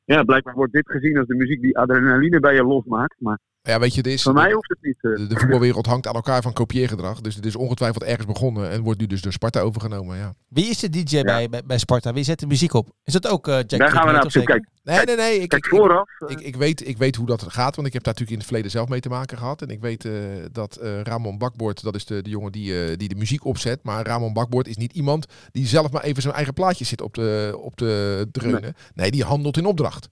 ja, 0.03 0.23
blijkbaar 0.23 0.53
wordt 0.53 0.73
dit 0.73 0.89
gezien 0.91 1.17
als 1.17 1.27
de 1.27 1.35
muziek 1.35 1.61
die 1.61 1.77
adrenaline 1.77 2.39
bij 2.39 2.53
je 2.53 2.63
losmaakt. 2.63 3.15
Maar 3.19 3.39
Ja, 3.61 3.79
weet 3.79 3.95
je, 3.95 4.01
dit 4.01 4.13
is, 4.13 4.21
voor 4.21 4.33
mij 4.33 4.51
hoeft 4.51 4.69
het 4.69 4.77
niet. 4.81 4.97
eh. 5.01 5.15
de, 5.15 5.27
de 5.27 5.39
voetbalwereld 5.39 5.85
hangt 5.85 6.07
aan 6.07 6.13
elkaar 6.15 6.41
van 6.41 6.53
kopieergedrag. 6.53 7.21
Dus 7.21 7.35
het 7.35 7.45
is 7.45 7.55
ongetwijfeld 7.55 8.03
ergens 8.03 8.25
begonnen 8.25 8.69
en 8.69 8.81
wordt 8.81 8.99
nu 8.99 9.07
dus 9.07 9.21
door 9.21 9.31
Sparta 9.31 9.59
overgenomen. 9.59 10.17
Ja. 10.17 10.33
wie 10.47 10.65
is 10.69 10.79
de 10.79 10.89
DJ 10.89 11.21
bij, 11.21 11.49
bij, 11.49 11.63
bij 11.65 11.77
Sparta? 11.77 12.13
Wie 12.13 12.23
zet 12.23 12.39
de 12.39 12.47
muziek 12.47 12.73
op? 12.73 12.89
Is 13.03 13.13
dat 13.13 13.27
ook 13.27 13.47
eh 13.47 13.53
Jack 13.55 13.69
Daar 13.69 13.79
gaan 13.79 13.89
we 13.89 13.91
Cricket, 13.91 14.11
naar 14.11 14.19
of 14.19 14.25
op 14.25 14.31
zoek. 14.31 14.41
zeker? 14.41 14.53
Kijk, 14.59 14.77
Nee, 14.83 15.05
nee, 15.05 15.15
nee. 15.15 15.39
Ik, 15.39 15.49
kijk 15.49 15.65
ik, 15.65 15.71
ik, 15.71 15.77
vooraf. 15.79 16.09
eh, 16.19 16.29
ik, 16.31 16.39
ik, 16.41 16.55
weet, 16.55 16.87
ik 16.87 16.97
weet 16.97 17.15
hoe 17.15 17.25
dat 17.25 17.43
gaat, 17.47 17.75
want 17.75 17.87
ik 17.87 17.93
heb 17.93 18.03
daar 18.03 18.13
natuurlijk 18.13 18.29
in 18.31 18.37
het 18.37 18.45
verleden 18.47 18.71
zelf 18.71 18.89
mee 18.89 18.99
te 18.99 19.09
maken 19.09 19.37
gehad. 19.37 19.61
En 19.61 19.67
ik 19.69 19.79
weet 19.81 20.05
eh, 20.05 20.11
dat 20.51 20.75
eh, 20.75 21.01
Ramon 21.01 21.37
Bakboord, 21.37 21.83
dat 21.83 21.95
is 21.95 22.05
de, 22.05 22.21
de 22.21 22.29
jongen 22.29 22.51
die, 22.51 22.83
eh, 22.85 22.97
die 22.97 23.09
de 23.09 23.15
muziek 23.15 23.45
opzet. 23.45 23.83
Maar 23.83 24.05
Ramon 24.05 24.33
Bakboord 24.33 24.67
is 24.67 24.77
niet 24.77 24.93
iemand 24.93 25.25
die 25.51 25.67
zelf 25.67 25.91
maar 25.91 26.03
even 26.03 26.21
zijn 26.21 26.33
eigen 26.33 26.53
plaatje 26.53 26.85
zit 26.85 27.01
op 27.01 27.13
de, 27.13 27.57
op 27.61 27.77
de 27.77 28.27
dreunen. 28.31 28.73
Nee. 28.93 29.11
die 29.11 29.23
handelt 29.23 29.57
in 29.57 29.65
opdracht. 29.65 30.09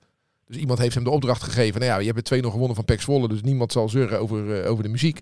Dus 0.47 0.57
iemand 0.57 0.79
heeft 0.79 0.95
hem 0.95 1.03
de 1.03 1.09
opdracht 1.09 1.43
gegeven. 1.43 1.79
Nou 1.79 1.91
ja, 1.91 1.99
je 1.99 2.11
hebt 2.11 2.29
het 2.29 2.43
2-0 2.43 2.51
gewonnen 2.51 2.75
van 2.75 2.85
Pek 2.85 3.01
Zwolle, 3.01 3.27
dus 3.27 3.41
niemand 3.41 3.71
zal 3.71 3.89
zeuren 3.89 4.19
over, 4.19 4.61
eh, 4.61 4.71
over 4.71 4.83
de 4.83 4.89
muziek. 4.89 5.19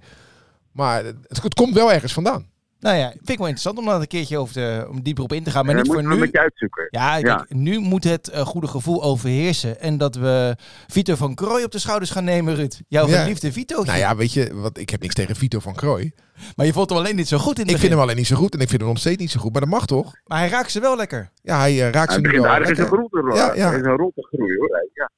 Maar 0.71 1.03
het 1.27 1.53
komt 1.53 1.73
wel 1.73 1.93
ergens 1.93 2.13
vandaan. 2.13 2.49
Nou 2.85 2.97
ja, 2.97 3.09
vind 3.09 3.29
ik 3.29 3.37
wel 3.37 3.47
interessant 3.47 3.77
om 3.77 3.85
daar 3.85 3.99
een 3.99 4.07
keertje 4.07 4.37
over 4.37 4.53
te, 4.53 4.85
om 4.89 5.01
dieper 5.03 5.23
op 5.23 5.33
in 5.33 5.43
te 5.43 5.51
gaan. 5.51 5.65
Maar 5.65 5.75
niet 5.75 5.85
voor 5.87 6.03
nu. 6.03 6.11
een 6.11 6.19
beetje 6.19 6.39
uitzoeken. 6.39 6.87
Ja, 6.89 7.15
Ja. 7.17 7.45
nu 7.49 7.79
moet 7.79 8.03
het 8.03 8.29
eh, 8.29 8.41
goede 8.41 8.67
gevoel 8.67 9.03
overheersen. 9.03 9.79
En 9.79 9.97
dat 9.97 10.15
we 10.15 10.55
Vito 10.87 11.15
van 11.15 11.35
Krooi 11.35 11.63
op 11.63 11.71
de 11.71 11.79
schouders 11.79 12.11
gaan 12.11 12.23
nemen, 12.23 12.55
Ruud. 12.55 12.81
Jouw 12.87 13.07
Ja. 13.07 13.21
geliefde 13.21 13.51
Vito. 13.51 13.83
Nou 13.83 13.97
ja, 13.97 14.15
weet 14.15 14.33
je, 14.33 14.55
wat, 14.55 14.77
ik 14.77 14.89
heb 14.89 15.01
niks 15.01 15.13
tegen 15.13 15.35
Vito 15.35 15.59
van 15.59 15.73
Krooi. 15.73 16.11
Maar 16.55 16.65
je 16.65 16.73
vond 16.73 16.89
hem 16.89 16.99
alleen 16.99 17.15
niet 17.15 17.27
zo 17.27 17.37
goed 17.37 17.55
in 17.59 17.63
het 17.63 17.71
Ik 17.73 17.77
vind 17.79 17.91
hem 17.91 18.01
alleen 18.01 18.15
niet 18.15 18.27
zo 18.27 18.35
goed 18.35 18.53
en 18.53 18.59
ik 18.59 18.67
vind 18.69 18.81
hem 18.81 18.89
nog 18.89 18.99
steeds 18.99 19.17
niet 19.21 19.31
zo 19.31 19.39
goed. 19.39 19.51
Maar 19.51 19.61
dat 19.61 19.69
mag 19.69 19.85
toch? 19.85 20.13
Maar 20.25 20.37
hij 20.39 20.49
raakt 20.49 20.71
ze 20.71 20.79
wel 20.79 20.95
lekker. 20.95 21.29
Ja, 21.41 21.57
hij 21.59 21.71
eh, 21.85 21.89
raakt 21.91 22.13
ze 22.13 22.19
nu 22.19 22.29
wel 22.31 22.43
zijn 22.43 22.61
lekker. 22.61 22.85
groente. 22.85 23.31
Ja, 23.35 23.53
ja. 23.53 23.71
In 23.71 23.83
zijn 23.83 23.95
rol 23.97 24.11
te 24.15 24.27
groeien 24.31 24.57
hoor. 24.57 24.87
Ja. 24.93 25.09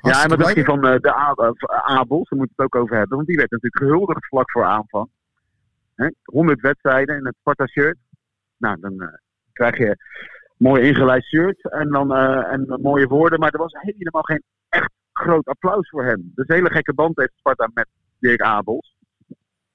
Ja, 0.00 0.10
Hartstikke 0.10 0.22
en 0.22 0.28
wat 0.28 0.38
dacht 0.38 0.54
je 0.54 0.62
blij. 0.62 0.74
van 0.74 0.86
eh, 0.92 1.00
de 1.00 1.14
Abels? 1.84 2.28
Daar 2.28 2.38
moeten 2.38 2.56
we 2.56 2.62
het 2.62 2.74
ook 2.74 2.82
over 2.82 2.96
hebben. 2.96 3.16
Want 3.16 3.28
die 3.28 3.36
werd 3.36 3.50
natuurlijk 3.50 3.82
gehuldigd 3.82 4.26
vlak 4.26 4.50
voor 4.50 4.64
aanvang. 4.64 5.08
Hè? 6.00 6.08
100 6.24 6.60
wedstrijden 6.60 7.16
in 7.16 7.26
het 7.26 7.36
Sparta-shirt. 7.40 7.96
Nou, 8.56 8.80
dan 8.80 9.00
eh, 9.00 9.08
krijg 9.52 9.78
je 9.78 9.86
een 9.86 9.96
mooi 10.56 10.82
ingelijst 10.82 11.28
shirt 11.28 11.70
en 11.70 11.88
dan 11.88 12.14
eh, 12.14 12.52
en 12.52 12.78
mooie 12.82 13.06
woorden. 13.06 13.40
Maar 13.40 13.52
er 13.52 13.58
was 13.58 13.72
helemaal 13.80 14.22
geen 14.22 14.42
echt 14.68 14.90
groot 15.12 15.46
applaus 15.46 15.88
voor 15.88 16.04
hem. 16.04 16.32
Dus 16.34 16.48
een 16.48 16.54
hele 16.54 16.70
gekke 16.70 16.94
band 16.94 17.16
heeft 17.16 17.32
Sparta 17.36 17.70
met 17.74 17.86
Dirk 18.18 18.40
Abels. 18.40 18.94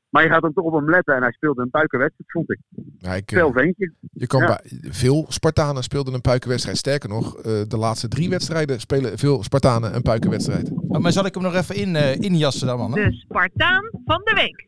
Maar 0.10 0.24
je 0.24 0.29
gaat 0.29 0.41
dan 0.41 0.53
toch 0.53 0.65
op 0.65 0.74
hem 0.74 0.89
letten 0.89 1.15
en 1.15 1.22
hij 1.22 1.32
speelde 1.32 1.62
een 1.62 1.70
puikenwedstrijd, 1.70 2.32
vond 2.32 2.51
ik. 2.51 2.60
Ja, 2.98 3.13
ik, 3.13 3.32
eh. 3.32 3.38
Je 4.12 4.27
kan 4.27 4.41
Ja. 4.41 4.48
bij, 4.48 4.91
veel 4.91 5.25
Spartanen 5.27 5.84
speelden 5.84 6.13
een 6.13 6.22
puikenwedstrijd. 6.22 6.77
Sterker 6.77 7.10
nog, 7.10 7.38
eh, 7.38 7.44
de 7.67 7.77
laatste 7.77 8.08
drie 8.08 8.29
wedstrijden 8.29 8.79
spelen 8.79 9.17
veel 9.17 9.44
Spartanen 9.44 9.96
een 9.96 10.01
puikenwedstrijd. 10.01 10.72
Oh, 10.88 11.00
maar 11.01 11.12
zal 11.12 11.25
ik 11.25 11.34
hem 11.34 11.44
nog 11.44 11.55
even 11.55 11.75
in, 11.75 11.96
eh 11.96 12.20
injassen 12.20 12.67
dan, 12.67 12.77
man? 12.77 12.91
De 12.91 13.12
Spartaan 13.12 13.89
van 14.05 14.22
de 14.24 14.34
week. 14.34 14.67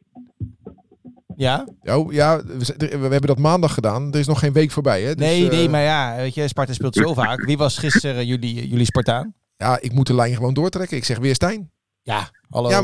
Ja? 1.38 1.68
Oh, 1.84 2.14
ja, 2.14 2.44
we, 2.78 2.86
hebben 2.88 3.22
dat 3.22 3.38
maandag 3.38 3.74
gedaan. 3.74 4.14
Er 4.14 4.20
is 4.20 4.28
nog 4.28 4.40
geen 4.40 4.54
week 4.54 4.72
voorbij. 4.72 5.02
Hè? 5.02 5.16
Dus, 5.16 5.26
nee, 5.26 5.46
eh, 5.46 5.52
nee, 5.52 5.70
maar 5.70 5.82
ja, 5.82 6.16
weet 6.16 6.34
je, 6.34 6.48
Sparta 6.48 6.74
speelt 6.74 6.96
zo 6.96 7.14
vaak. 7.24 7.46
Wie 7.46 7.58
was 7.58 7.78
gisteren 7.78 8.26
jullie, 8.26 8.68
jullie 8.68 8.86
Spartaan? 8.86 9.34
Ja, 9.56 9.78
ik 9.82 9.92
moet 9.92 10.08
de 10.08 10.16
lijn 10.16 10.36
gewoon 10.36 10.54
doortrekken. 10.54 10.98
Ik 10.98 11.06
zeg 11.06 11.18
weer 11.18 11.36
Stijn. 11.36 11.72
Ja, 12.02 12.30
hallo. 12.50 12.70
Ja, 12.70 12.84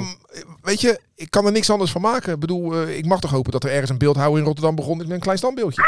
weet 0.61 0.81
je, 0.81 0.99
ik 1.15 1.29
kan 1.29 1.45
er 1.45 1.51
niks 1.51 1.69
anders 1.69 1.91
van 1.91 2.01
maken. 2.01 2.33
Ik 2.33 2.39
bedoel, 2.39 2.73
eh, 2.73 2.97
ik 2.97 3.05
mag 3.05 3.19
toch 3.19 3.31
hopen 3.31 3.51
dat 3.51 3.63
er 3.63 3.71
ergens 3.71 3.89
een 3.89 3.97
beeldhouwer 3.97 4.39
in 4.39 4.45
Rotterdam 4.45 4.75
begon 4.75 4.97
met 4.97 5.09
een 5.09 5.19
klein 5.19 5.37
standbeeldje. 5.37 5.81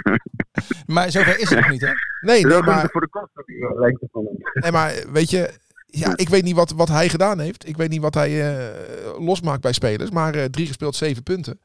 maar 0.94 1.10
zover 1.10 1.40
is 1.40 1.50
het 1.50 1.58
nog 1.58 1.70
niet, 1.70 1.80
hè? 1.80 1.92
Nee, 2.20 2.46
nee, 2.46 2.62
maar, 2.62 2.88
voor 2.90 3.00
de 3.00 3.08
kosten 3.08 3.44
eh, 3.44 4.08
van 4.12 4.24
hem. 4.24 4.62
nee, 4.62 4.72
maar 4.72 4.94
weet 5.12 5.30
je, 5.30 5.50
ja, 5.94 6.16
ik 6.16 6.28
weet 6.28 6.42
niet 6.42 6.54
wat, 6.54 6.70
wat 6.70 6.88
hij 6.88 7.08
gedaan 7.08 7.38
heeft. 7.38 7.68
Ik 7.68 7.76
weet 7.76 7.88
niet 7.88 8.00
wat 8.00 8.14
hij 8.14 8.56
eh, 8.56 9.18
losmaakt 9.18 9.60
bij 9.60 9.72
spelers. 9.72 10.10
Maar 10.10 10.34
eh, 10.34 10.44
drie 10.44 10.66
gespeeld, 10.66 10.96
zeven 10.96 11.22
punten. 11.22 11.60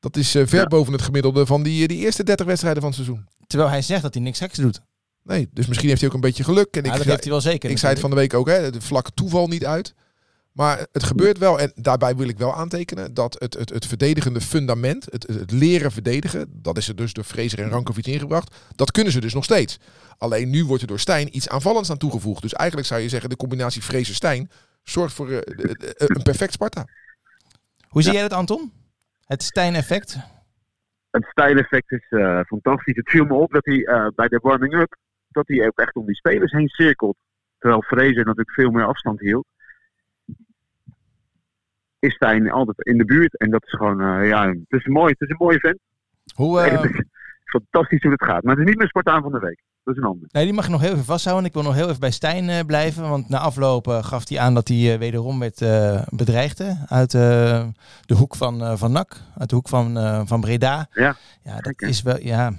Dat 0.00 0.16
is 0.16 0.34
eh, 0.34 0.46
ver 0.46 0.60
Ja. 0.60 0.66
boven 0.66 0.92
het 0.92 1.02
gemiddelde 1.02 1.46
van 1.46 1.62
die, 1.62 1.88
die 1.88 1.98
eerste 1.98 2.24
30 2.24 2.46
wedstrijden 2.46 2.82
van 2.82 2.90
het 2.92 3.00
seizoen. 3.00 3.28
Terwijl 3.46 3.70
hij 3.70 3.82
zegt 3.82 4.02
dat 4.02 4.14
hij 4.14 4.22
niks 4.22 4.38
geks 4.38 4.58
doet. 4.58 4.80
Nee, 5.22 5.48
dus 5.52 5.66
misschien 5.66 5.88
heeft 5.88 6.00
hij 6.00 6.08
ook 6.08 6.14
een 6.14 6.20
beetje 6.20 6.44
geluk. 6.44 6.76
En 6.76 6.84
Ja, 6.84 6.92
ik, 6.92 6.96
dat 6.98 7.06
heeft 7.06 7.22
hij 7.22 7.32
wel 7.32 7.40
zeker. 7.40 7.70
ik 7.70 7.78
zei 7.78 7.92
het 7.92 8.00
van 8.00 8.10
de 8.10 8.16
week 8.16 8.34
ook, 8.34 8.48
hè, 8.48 8.70
de 8.70 8.80
vlakke 8.80 9.10
toeval 9.14 9.46
niet 9.48 9.66
uit. 9.66 9.94
Maar 10.52 10.86
het 10.92 11.02
gebeurt 11.02 11.38
wel. 11.38 11.60
En 11.60 11.72
daarbij 11.74 12.16
wil 12.16 12.28
ik 12.28 12.38
wel 12.38 12.54
aantekenen 12.54 13.14
dat 13.14 13.36
het, 13.38 13.54
het, 13.54 13.70
het 13.70 13.86
verdedigende 13.86 14.40
fundament, 14.40 15.04
het, 15.10 15.26
het 15.26 15.38
het 15.40 15.50
leren 15.50 15.92
verdedigen, 15.92 16.46
dat 16.52 16.76
is 16.76 16.88
er 16.88 16.96
dus 16.96 17.12
door 17.12 17.24
Fraser 17.24 17.58
en 17.58 17.68
Rankovic 17.70 18.06
ingebracht. 18.06 18.54
Dat 18.76 18.90
kunnen 18.90 19.12
ze 19.12 19.20
dus 19.20 19.34
nog 19.34 19.44
steeds. 19.44 19.78
Alleen 20.18 20.50
nu 20.50 20.64
wordt 20.64 20.82
er 20.82 20.88
door 20.88 21.00
Stijn 21.00 21.36
iets 21.36 21.48
aanvallends 21.48 21.90
aan 21.90 21.96
toegevoegd. 21.98 22.42
Dus 22.42 22.52
eigenlijk 22.52 22.88
zou 22.88 23.00
je 23.00 23.08
zeggen, 23.08 23.30
de 23.30 23.36
combinatie 23.36 23.82
Fraser-Stijn 23.82 24.50
zorgt 24.82 25.14
voor 25.14 25.30
eh, 25.30 25.38
de- 25.56 25.94
een 25.96 26.22
perfect 26.22 26.52
Sparta. 26.52 26.84
Hoe 27.88 28.02
zie 28.02 28.12
jij 28.12 28.22
dat, 28.22 28.32
Anton? 28.32 28.72
Het 29.28 29.42
Stijn-effect? 29.42 30.18
Het 31.10 31.24
stijleffect 31.24 31.92
is 31.92 32.06
eh, 32.08 32.40
fantastisch. 32.46 32.96
Het 32.96 33.10
viel 33.10 33.24
me 33.24 33.34
op 33.34 33.52
dat 33.52 33.64
hij 33.64 33.84
eh, 33.84 34.06
bij 34.14 34.28
de 34.28 34.38
warming-up, 34.42 34.96
dat 35.28 35.48
hij 35.48 35.66
ook 35.66 35.78
echt 35.78 35.94
om 35.94 36.06
die 36.06 36.14
spelers 36.14 36.52
heen 36.52 36.68
cirkelt. 36.68 37.16
Terwijl 37.58 37.82
Fraser 37.82 38.24
natuurlijk 38.24 38.52
veel 38.52 38.70
meer 38.70 38.84
afstand 38.84 39.20
hield. 39.20 39.46
Is 41.98 42.14
Stijn 42.14 42.50
altijd 42.50 42.86
in 42.86 42.98
de 42.98 43.04
buurt. 43.04 43.36
En 43.36 43.50
dat 43.50 43.64
is 43.66 43.72
gewoon, 43.72 44.00
eh, 44.00 44.28
ja, 44.28 44.48
het 44.48 44.80
is 44.80 44.86
mooi. 44.86 45.10
Het 45.12 45.20
is 45.20 45.28
een 45.28 45.46
mooie 45.46 45.58
vent. 45.58 45.78
Hoe, 46.34 46.60
fantastisch 47.44 48.02
hoe 48.02 48.12
het 48.12 48.24
gaat. 48.24 48.42
Maar 48.42 48.54
het 48.54 48.62
is 48.64 48.68
niet 48.68 48.78
meer 48.78 48.88
Spartaan 48.88 49.22
van 49.22 49.32
de 49.32 49.38
week. 49.38 49.60
Dat 49.88 49.96
is 49.96 50.02
een 50.02 50.08
ander. 50.08 50.28
nee, 50.32 50.44
die 50.44 50.52
mag 50.54 50.64
je 50.64 50.70
nog 50.70 50.80
heel 50.80 50.92
even 50.92 51.04
vasthouden. 51.04 51.44
Ik 51.46 51.52
wil 51.52 51.62
nog 51.62 51.74
heel 51.74 51.88
even 51.88 52.00
bij 52.00 52.10
Stijn 52.10 52.48
eh, 52.48 52.64
blijven. 52.66 53.08
Want 53.08 53.28
na 53.28 53.38
afloop 53.38 53.88
eh, 53.88 54.04
gaf 54.04 54.28
hij 54.28 54.38
aan 54.38 54.54
dat 54.54 54.68
hij 54.68 54.92
eh, 54.92 54.98
wederom 54.98 55.38
werd 55.38 55.58
bedreigd. 56.08 56.58
hè, 56.58 56.72
Uit 56.88 57.10
de 57.10 58.14
hoek 58.14 58.36
van, 58.36 58.78
van 58.78 58.92
NAC. 58.92 59.22
Uit 59.38 59.48
de 59.48 59.54
hoek 59.54 59.68
van, 59.68 60.26
van 60.26 60.40
Breda. 60.40 60.88
Ja. 60.92 61.16
Ja, 61.42 61.60
dat 61.60 61.82
is 61.82 62.02
wel... 62.02 62.20
Ja, 62.20 62.52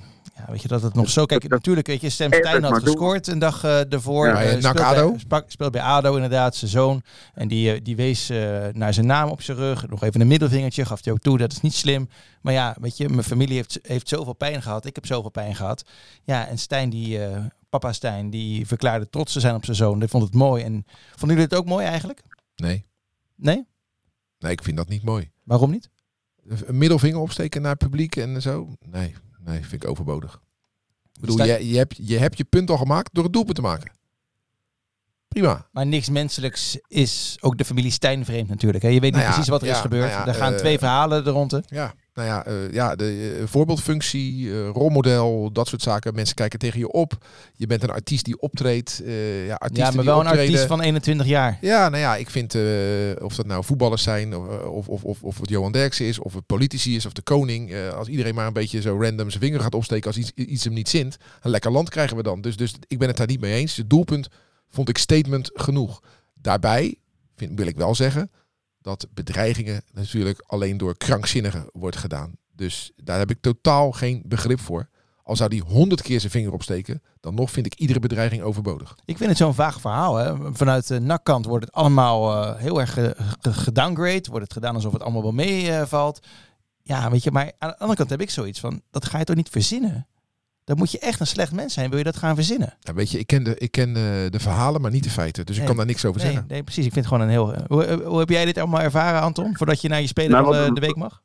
ja, 0.45 0.51
weet 0.51 0.61
je 0.61 0.67
dat 0.67 0.81
het 0.81 0.93
nog 0.93 1.09
zo... 1.09 1.25
Kijk, 1.25 1.41
dat- 1.41 1.49
natuurlijk, 1.51 1.87
weet 1.87 2.01
je, 2.01 2.09
Stem 2.09 2.33
Stijn 2.33 2.61
dat 2.61 2.71
had 2.71 2.79
doen. 2.79 2.89
gescoord 2.89 3.27
een 3.27 3.39
dag 3.39 3.63
eh 3.63 3.93
ervoor. 3.93 4.27
Ja, 4.27 4.33
Eh, 4.33 4.37
bij 4.43 4.59
NAC 4.61 4.61
speelt 4.77 4.79
ADO. 4.97 5.15
bij- 5.27 5.43
Speelt 5.47 5.71
bij 5.71 5.81
ADO 5.81 6.13
inderdaad, 6.15 6.55
zijn 6.55 6.71
zoon. 6.71 7.01
En 7.33 7.47
die, 7.47 7.73
eh, 7.73 7.79
die 7.83 7.95
wees 7.95 8.29
eh, 8.29 8.67
naar 8.71 8.93
zijn 8.93 9.05
naam 9.05 9.29
op 9.29 9.41
zijn 9.41 9.57
rug. 9.57 9.87
Nog 9.87 10.03
even 10.03 10.21
een 10.21 10.27
middelvingertje, 10.27 10.85
gaf 10.85 11.03
hij 11.03 11.13
ook 11.13 11.19
toe. 11.19 11.37
Dat 11.37 11.51
is 11.51 11.61
niet 11.61 11.73
slim. 11.73 12.09
Maar 12.41 12.53
ja, 12.53 12.75
weet 12.81 12.97
je, 12.97 13.09
mijn 13.09 13.23
familie 13.23 13.55
heeft, 13.55 13.79
heeft 13.81 14.07
zoveel 14.07 14.33
pijn 14.33 14.61
gehad. 14.61 14.85
Ik 14.85 14.95
heb 14.95 15.05
zoveel 15.05 15.29
pijn 15.31 15.55
gehad. 15.55 15.83
Ja, 16.23 16.47
en 16.47 16.57
Stijn, 16.57 16.89
die, 16.89 17.25
eh, 17.25 17.43
papa 17.69 17.93
Stijn, 17.93 18.29
die 18.29 18.67
verklaarde 18.67 19.09
trots 19.09 19.33
te 19.33 19.39
zijn 19.39 19.55
op 19.55 19.65
zijn 19.65 19.77
zoon. 19.77 19.99
Die 19.99 20.07
vond 20.07 20.23
het 20.23 20.33
mooi. 20.33 20.63
En 20.63 20.85
vonden 21.09 21.37
jullie 21.37 21.43
het 21.51 21.55
ook 21.55 21.65
mooi 21.65 21.85
eigenlijk? 21.85 22.21
Nee, 22.55 22.85
Nee? 23.35 23.67
nee, 24.39 24.51
ik 24.51 24.63
vind 24.63 24.77
dat 24.77 24.89
niet 24.89 25.03
mooi. 25.03 25.31
Waarom 25.43 25.71
niet? 25.71 25.89
Een 26.65 26.77
middelvinger 26.77 27.19
opsteken 27.19 27.61
naar 27.61 27.71
het 27.71 27.79
publiek 27.79 28.15
en 28.15 28.41
zo? 28.41 28.67
Nee, 28.91 29.15
nee, 29.49 29.65
vind 29.65 29.83
ik 29.83 29.89
overbodig. 29.89 30.41
Ik 31.13 31.19
bedoel, 31.19 31.35
Stijn- 31.45 31.49
je, 31.61 31.69
je, 31.69 31.77
hebt, 31.77 31.95
je 32.01 32.17
hebt 32.17 32.37
je 32.37 32.43
punt 32.43 32.69
al 32.69 32.77
gemaakt 32.77 33.13
door 33.13 33.23
het 33.23 33.33
doelpunt 33.33 33.55
te 33.55 33.61
maken. 33.61 33.91
Prima. 35.27 35.67
Maar 35.71 35.85
niks 35.85 36.09
menselijks 36.09 36.79
is 36.87 37.37
ook 37.39 37.57
de 37.57 37.65
familie 37.65 37.91
Stijn 37.91 38.25
vreemd 38.25 38.47
natuurlijk. 38.47 38.83
Hè? 38.83 38.89
Je 38.89 38.99
weet 38.99 39.11
niet 39.13 39.13
Nou 39.13 39.25
ja, 39.25 39.31
precies 39.31 39.49
wat 39.49 39.61
er 39.61 39.67
is 39.67 39.77
gebeurd. 39.77 40.11
nou 40.11 40.21
ja, 40.21 40.27
er 40.27 40.33
gaan 40.39 40.53
eh, 40.53 40.59
twee 40.59 40.77
verhalen 40.77 41.25
er 41.25 41.31
rond. 41.31 41.51
hè. 41.51 41.59
Ja, 41.65 41.93
nou 42.19 42.31
ja, 42.31 42.45
eh, 42.45 42.73
ja 42.73 42.95
de 42.95 43.37
eh, 43.39 43.47
voorbeeldfunctie, 43.47 44.51
eh, 44.51 44.69
rolmodel, 44.69 45.51
dat 45.51 45.67
soort 45.67 45.81
zaken. 45.81 46.15
Mensen 46.15 46.35
kijken 46.35 46.59
tegen 46.59 46.79
je 46.79 46.91
op. 46.91 47.25
Je 47.53 47.67
bent 47.67 47.83
een 47.83 47.89
artiest 47.89 48.25
die 48.25 48.39
optreedt. 48.39 49.01
ja, 49.45 49.61
Ja, 49.73 49.91
maar 49.91 50.05
wel 50.05 50.19
een 50.19 50.27
artiest 50.27 50.65
van 50.65 50.81
21 50.81 51.27
jaar. 51.27 51.57
Ja, 51.61 51.89
nou 51.89 52.01
ja, 52.01 52.15
ik 52.15 52.29
vind 52.29 52.55
of 53.21 53.35
dat 53.35 53.45
nou 53.45 53.63
voetballers 53.63 54.03
zijn, 54.03 54.35
of, 54.35 54.87
of, 54.87 55.03
of, 55.03 55.23
of, 55.23 55.39
het 55.39 55.49
Johan 55.49 55.71
Derksen 55.71 56.05
is, 56.05 56.19
of 56.19 56.33
het 56.33 56.45
politici 56.45 56.95
is, 56.95 57.05
of 57.05 57.13
de 57.13 57.21
koning. 57.21 57.75
als 57.95 58.07
iedereen 58.07 58.35
maar 58.35 58.47
een 58.47 58.53
beetje 58.53 58.81
zo 58.81 58.99
random 59.01 59.29
zijn 59.29 59.43
vinger 59.43 59.59
gaat 59.59 59.75
opsteken 59.75 60.07
als 60.07 60.17
iets, 60.17 60.31
iets 60.35 60.63
hem 60.63 60.73
niet 60.73 60.89
zint, 60.89 61.17
een 61.41 61.51
lekker 61.51 61.71
land 61.71 61.89
krijgen 61.89 62.17
we 62.17 62.23
dan. 62.23 62.41
Dus, 62.41 62.57
dus 62.57 62.73
ik 62.87 62.99
ben 62.99 63.07
het 63.07 63.17
daar 63.17 63.27
niet 63.27 63.41
mee 63.41 63.53
eens. 63.53 63.75
Het 63.75 63.89
doelpunt 63.89 64.27
vond 64.69 64.89
ik 64.89 64.97
statement 64.97 65.49
genoeg. 65.53 66.03
Daarbij 66.33 66.95
vind, 67.35 67.57
wil 67.57 67.67
ik 67.67 67.75
wel 67.75 67.95
zeggen 67.95 68.31
dat 68.81 69.07
bedreigingen 69.13 69.81
natuurlijk 69.93 70.43
alleen 70.47 70.77
door 70.77 70.97
krankzinnigen 70.97 71.69
wordt 71.73 71.97
gedaan. 71.97 72.31
Dus 72.55 72.91
daar 72.95 73.19
heb 73.19 73.29
ik 73.29 73.41
totaal 73.41 73.91
geen 73.91 74.21
begrip 74.25 74.59
voor. 74.59 74.89
Al 75.23 75.35
zou 75.35 75.49
die 75.49 75.61
honderd 75.61 76.01
keer 76.01 76.19
zijn 76.19 76.31
vinger 76.31 76.53
opsteken, 76.53 77.01
dan 77.19 77.33
nog 77.35 77.51
vind 77.51 77.65
ik 77.65 77.73
iedere 77.75 77.99
bedreiging 77.99 78.41
overbodig. 78.41 78.95
Ik 79.05 79.17
vind 79.17 79.29
het 79.29 79.37
zo'n 79.37 79.53
vaag 79.53 79.81
verhaal. 79.81 80.15
Hè? 80.15 80.53
Vanuit 80.53 80.87
de 80.87 80.99
nakkant 80.99 81.45
wordt 81.45 81.65
het 81.65 81.73
allemaal 81.73 82.43
eh, 82.43 82.61
heel 82.61 82.79
erg 82.79 82.93
ge- 82.93 83.15
ge- 83.41 83.53
gedowngrade. 83.53 84.29
Wordt 84.29 84.43
het 84.43 84.53
gedaan 84.53 84.75
alsof 84.75 84.93
het 84.93 85.01
allemaal 85.01 85.21
wel 85.21 85.31
meevalt. 85.31 86.19
ja, 86.81 87.09
weet 87.11 87.23
je, 87.23 87.31
maar 87.31 87.51
aan 87.57 87.69
de 87.69 87.77
andere 87.77 87.97
kant 87.97 88.09
heb 88.09 88.21
ik 88.21 88.29
zoiets 88.29 88.59
van, 88.59 88.81
dat 88.91 89.05
ga 89.05 89.17
je 89.17 89.23
toch 89.23 89.35
niet 89.35 89.49
verzinnen? 89.49 90.07
Dan 90.69 90.77
moet 90.77 90.91
je 90.91 90.99
echt 90.99 91.19
een 91.19 91.27
slecht 91.27 91.53
mens 91.53 91.73
zijn, 91.73 91.89
wil 91.89 91.97
je 91.97 92.03
dat 92.03 92.17
gaan 92.17 92.35
verzinnen? 92.35 92.73
Ja, 92.79 92.93
weet 92.93 93.11
je, 93.11 93.19
ik 93.19 93.27
ken, 93.27 93.43
de, 93.43 93.55
ik 93.57 93.71
ken 93.71 93.93
de, 93.93 94.27
de 94.29 94.39
verhalen, 94.39 94.81
maar 94.81 94.91
niet 94.91 95.03
de 95.03 95.09
feiten. 95.09 95.45
Dus 95.45 95.57
ik 95.57 95.65
kan 95.65 95.75
daar 95.75 95.85
niks 95.85 96.05
over 96.05 96.21
Nee, 96.21 96.31
zeggen. 96.31 96.49
nee, 96.49 96.63
precies. 96.63 96.85
Ik 96.85 96.93
vind 96.93 97.05
het 97.05 97.13
gewoon 97.13 97.27
een 97.27 97.33
heel... 97.33 97.53
Hoe, 97.67 98.03
hoe 98.03 98.19
heb 98.19 98.29
jij 98.29 98.45
dit 98.45 98.57
allemaal 98.57 98.81
ervaren, 98.81 99.21
Anton? 99.21 99.57
Voordat 99.57 99.81
je 99.81 99.89
naar 99.89 100.01
je 100.01 100.07
speler 100.07 100.31
Nou, 100.31 100.43
van 100.43 100.65
de, 100.65 100.73
de 100.73 100.85
week 100.87 100.95
mag? 100.95 101.21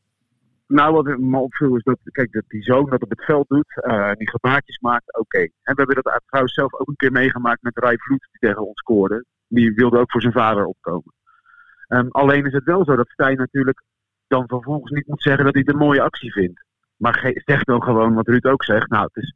Nou, 0.67 0.95
wat 0.95 1.19
me 1.19 1.39
opviel 1.39 1.77
is 1.77 1.83
dat, 1.83 1.99
kijk, 2.05 2.33
dat 2.33 2.45
die 2.49 2.63
zoon 2.63 2.91
dat 2.91 3.03
op 3.03 3.11
het 3.11 3.25
veld 3.25 3.49
doet, 3.49 3.83
eh, 3.83 4.13
die 4.13 4.31
gebaartjes 4.31 4.79
maakt, 4.79 5.19
oké. 5.19 5.39
En 5.39 5.49
we 5.75 5.83
hebben 5.83 5.95
dat 5.95 6.21
trouwens 6.27 6.55
zelf 6.55 6.75
ook 6.75 6.89
een 6.89 6.97
keer 6.97 7.13
meegemaakt 7.13 7.63
met 7.63 7.79
Rai 7.79 7.97
Vloed, 7.99 8.29
die 8.31 8.49
tegen 8.49 8.67
ons 8.67 8.79
scoorde. 8.79 9.25
Die 9.49 9.73
wilde 9.75 9.99
ook 9.99 10.11
voor 10.11 10.21
zijn 10.21 10.33
vader 10.33 10.65
opkomen. 10.65 11.15
Ehm, 11.89 12.09
alleen 12.11 12.47
is 12.47 12.53
het 12.53 12.65
wel 12.65 12.85
zo 12.85 12.97
dat 12.97 13.09
Stijn 13.09 13.37
natuurlijk 13.37 13.83
dan 14.27 14.45
vervolgens 14.47 14.91
niet 14.93 15.07
moet 15.07 15.23
zeggen 15.23 15.45
dat 15.45 15.55
hij 15.55 15.63
het 15.67 15.75
een 15.75 15.87
mooie 15.87 16.03
actie 16.03 16.33
vindt. 16.33 16.65
Maar 16.97 17.33
zegt 17.35 17.67
dan 17.67 17.83
gewoon 17.83 18.15
wat 18.15 18.29
Ruud 18.29 18.45
ook 18.45 18.65
zegt. 18.65 18.91
Nou, 18.91 19.05
het 19.13 19.23
is 19.23 19.35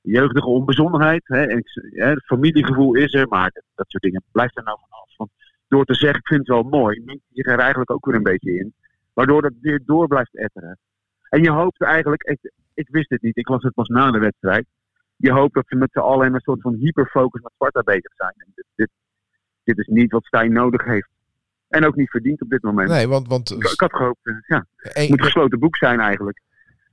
jeugdige 0.00 0.46
onbezonnenheid. 0.46 1.22
Hè, 1.24 1.44
en 1.44 1.58
ik, 1.58 1.68
hè, 1.90 2.08
het 2.08 2.24
familiegevoel 2.24 2.94
is 2.94 3.14
er, 3.14 3.28
maar 3.28 3.50
dat, 3.52 3.64
dat 3.74 3.88
soort 3.88 4.02
dingen 4.02 4.22
blijft 4.32 4.56
er 4.56 4.64
nou 4.64 4.78
vanaf. 4.88 5.16
Want 5.16 5.30
door 5.68 5.84
te 5.84 5.94
zeggen, 5.94 6.18
ik 6.18 6.26
vind 6.26 6.40
het 6.40 6.48
wel 6.48 6.62
mooi, 6.62 7.20
je 7.28 7.42
er 7.42 7.58
eigenlijk 7.58 7.90
ook 7.90 8.06
weer 8.06 8.14
een 8.14 8.22
beetje 8.22 8.58
in. 8.58 8.74
Waardoor 9.12 9.42
dat 9.42 9.52
weer 9.60 9.82
door 9.84 10.06
blijft 10.06 10.36
etteren. 10.36 10.78
En 11.28 11.42
je 11.42 11.50
hoopt 11.50 11.82
eigenlijk, 11.82 12.22
ik, 12.22 12.52
ik 12.74 12.88
wist 12.88 13.10
het 13.10 13.22
niet, 13.22 13.36
ik 13.36 13.48
las 13.48 13.62
het 13.62 13.74
pas 13.74 13.88
na 13.88 14.10
de 14.10 14.18
wedstrijd. 14.18 14.66
Je 15.16 15.32
hoopt 15.32 15.54
dat 15.54 15.64
ze 15.66 15.76
met 15.76 15.92
z'n 15.92 15.98
allen 15.98 16.26
in 16.26 16.34
een 16.34 16.40
soort 16.40 16.60
van 16.60 16.74
hyperfocus 16.74 17.42
met 17.42 17.52
Sparta 17.54 17.82
bezig 17.82 18.14
zijn. 18.14 18.34
En 18.36 18.52
dit, 18.54 18.64
dit, 18.74 18.90
dit 19.64 19.78
is 19.78 19.86
niet 19.86 20.12
wat 20.12 20.24
Stijn 20.24 20.52
nodig 20.52 20.84
heeft. 20.84 21.08
En 21.68 21.86
ook 21.86 21.96
niet 21.96 22.10
verdient 22.10 22.42
op 22.42 22.50
dit 22.50 22.62
moment. 22.62 22.88
Nee, 22.88 23.08
want, 23.08 23.28
want 23.28 23.50
Ik, 23.50 23.64
ik 23.64 23.80
had 23.80 23.94
gehoopt, 23.94 24.18
eh, 24.22 24.34
ja, 24.46 24.66
het 24.76 25.08
moet 25.08 25.18
een 25.18 25.24
gesloten 25.24 25.58
boek 25.58 25.76
zijn 25.76 26.00
eigenlijk. 26.00 26.40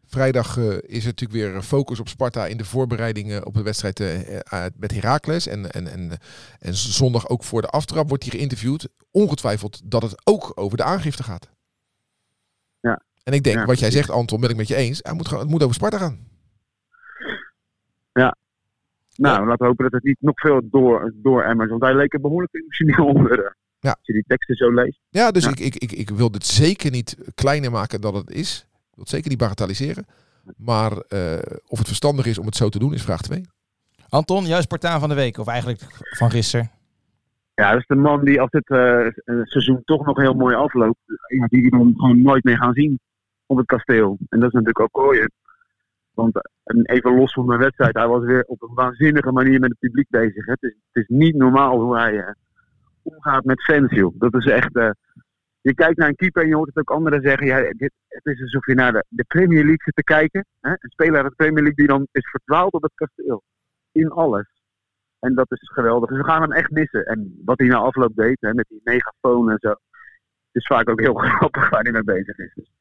Vrijdag 0.08 0.58
eh, 0.58 0.64
is 0.82 1.06
er 1.06 1.14
natuurlijk 1.16 1.32
weer 1.32 1.62
focus 1.62 2.00
op 2.00 2.08
Sparta 2.08 2.46
in 2.46 2.58
de 2.58 2.66
voorbereidingen 2.66 3.46
op 3.46 3.54
de 3.54 3.64
wedstrijd 3.64 4.00
eh, 4.00 4.36
eh, 4.36 4.72
met 4.76 4.92
Heracles. 4.92 5.48
En, 5.48 5.72
en, 5.72 5.88
en, 5.88 6.12
en 6.60 6.74
zondag 6.74 7.30
ook 7.30 7.44
voor 7.44 7.62
de 7.62 7.68
aftrap 7.68 8.08
wordt 8.08 8.24
hij 8.24 8.32
geïnterviewd. 8.32 8.90
Ongetwijfeld 9.12 9.92
dat 9.92 10.02
het 10.02 10.22
ook 10.24 10.52
over 10.56 10.78
de 10.78 10.84
aangifte 10.84 11.24
gaat. 11.24 11.50
Ja. 12.80 13.02
En 13.24 13.34
ik 13.34 13.44
denk, 13.44 13.58
Ja, 13.58 13.66
wat 13.66 13.80
jij 13.80 13.92
zegt 13.92 14.10
Anton, 14.10 14.40
ben 14.40 14.50
ik 14.50 14.56
met 14.56 14.68
je 14.68 14.76
eens. 14.76 15.00
Hij 15.02 15.14
moet, 15.14 15.30
het 15.30 15.50
moet 15.50 15.64
over 15.64 15.76
Sparta 15.76 15.98
gaan. 15.98 16.34
Nou, 19.16 19.46
laten 19.46 19.58
we 19.58 19.66
hopen 19.66 19.84
dat 19.84 19.94
het 19.94 20.04
niet 20.04 20.18
nog 20.20 20.40
veel 20.40 20.62
door, 20.64 21.14
door 21.16 21.44
emmers. 21.44 21.70
Want 21.70 21.82
hij 21.82 21.96
leek 21.96 22.14
er 22.14 22.22
behoorlijk 22.22 22.54
emotioneel 22.54 23.06
onder. 23.16 23.56
Ja. 23.80 23.90
Als 23.92 24.00
je 24.02 24.14
die 24.14 24.24
teksten 24.28 24.56
zo 24.56 24.74
leest. 24.74 25.00
Ja, 25.10 25.32
dus 25.32 25.44
Ja. 25.44 25.50
Ik, 25.50 25.60
ik, 25.60 25.76
ik, 25.76 25.92
ik 25.92 26.10
wil 26.10 26.32
dit 26.32 26.46
zeker 26.46 26.92
niet 26.92 27.18
kleiner 27.36 27.72
maken 27.72 28.02
dan 28.02 28.16
het 28.16 28.32
is. 28.32 28.68
Ik 28.96 29.02
wil 29.02 29.04
het 29.04 29.14
zeker 29.14 29.30
niet 29.30 29.40
bagatelliseren. 29.40 30.06
Maar 30.58 30.92
eh, 30.92 31.58
of 31.68 31.78
het 31.78 31.88
verstandig 31.88 32.26
is 32.26 32.38
om 32.38 32.46
het 32.46 32.56
zo 32.56 32.70
te 32.70 32.80
doen, 32.80 32.94
is 32.94 33.04
vraag 33.04 33.22
2. 33.22 33.42
Anton, 34.10 34.46
juist 34.46 34.64
Spartaan 34.64 35.00
van 35.00 35.10
de 35.10 35.16
week. 35.16 35.38
Of 35.38 35.48
eigenlijk 35.48 35.82
van 36.18 36.32
gisteren. 36.32 36.72
Ja, 37.54 37.72
dat 37.72 37.80
is 37.80 37.88
de 37.88 37.96
man 37.96 38.26
die 38.26 38.42
als 38.42 38.52
het 38.52 38.70
eh, 38.70 39.06
eh, 39.06 39.12
seizoen 39.44 39.82
toch 39.86 40.06
nog 40.06 40.18
heel 40.18 40.34
mooi 40.34 40.56
afloopt. 40.56 41.00
Ja, 41.28 41.46
die 41.48 41.62
we 41.62 41.70
dan 41.70 41.94
gewoon 41.96 42.22
nooit 42.22 42.44
meer 42.44 42.58
gaan 42.58 42.74
zien 42.74 43.00
op 43.46 43.58
het 43.58 43.66
kasteel. 43.66 44.18
En 44.30 44.40
dat 44.40 44.48
is 44.48 44.54
natuurlijk 44.54 44.80
ook 44.80 44.98
Ooyen. 44.98 45.32
Want 46.14 46.36
eh, 46.64 46.96
even 46.96 47.16
los 47.16 47.34
van 47.34 47.48
de 47.48 47.58
wedstrijd, 47.58 47.96
hij 47.96 48.08
was 48.08 48.24
weer 48.24 48.44
op 48.44 48.62
een 48.62 48.74
waanzinnige 48.74 49.32
manier 49.32 49.60
met 49.60 49.70
het 49.70 49.80
publiek 49.80 50.10
bezig. 50.10 50.46
hè. 50.46 50.52
Het 50.52 50.64
is, 50.64 50.76
het 50.92 51.04
is 51.04 51.18
niet 51.18 51.36
normaal 51.36 51.80
hoe 51.80 51.98
hij 51.98 52.20
eh, 52.20 52.34
omgaat 53.02 53.44
met 53.44 53.64
fans, 53.64 53.92
joh. 53.92 54.16
Dat 54.18 54.36
is 54.36 54.46
echt... 54.46 54.76
eh, 54.76 54.90
je 55.70 55.74
kijkt 55.74 55.98
naar 55.98 56.08
een 56.08 56.16
keeper 56.16 56.42
en 56.42 56.48
je 56.48 56.56
hoort 56.56 56.68
het 56.68 56.78
ook 56.78 56.98
anderen 56.98 57.22
zeggen. 57.22 57.48
Ja, 57.48 57.60
dit, 57.62 57.92
het 58.08 58.26
is 58.26 58.42
alsof 58.42 58.66
je 58.66 58.74
naar 58.74 58.92
de, 58.92 59.06
de 59.10 59.24
Premier 59.24 59.64
League 59.64 59.84
zit 59.84 59.96
te 59.96 60.04
kijken. 60.04 60.46
Hè? 60.62 60.70
Een 60.70 60.90
speler 60.90 61.22
uit 61.22 61.30
de 61.30 61.36
Premier 61.36 61.64
League 61.64 61.76
die 61.76 61.88
dan 61.88 62.08
is 62.12 62.30
verdwaald 62.30 62.74
op 62.74 62.82
het 62.82 62.92
kasteel. 62.96 63.44
In 63.92 64.10
alles. 64.10 64.48
En 65.20 65.36
dat 65.36 65.52
is 65.52 65.72
geweldig. 65.74 66.10
Dus 66.10 66.18
we 66.18 66.24
gaan 66.24 66.42
hem 66.42 66.52
echt 66.52 66.72
missen. 66.72 67.06
En 67.06 67.42
wat 67.46 67.60
hij 67.60 67.68
na 67.68 67.78
afloop 67.78 68.16
deed, 68.16 68.38
hè, 68.40 68.54
met 68.54 68.66
die 68.70 68.82
megafoon 68.84 69.50
en 69.50 69.58
zo. 69.60 69.70
Het 69.70 70.64
is 70.64 70.68
vaak 70.68 70.90
ook 70.90 71.00
heel 71.00 71.14
grappig 71.38 71.70
waar 71.70 71.82
hij 71.82 71.92
mee 71.92 72.04
bezig 72.04 72.38
is. 72.38 72.52
Dus, 72.56 72.72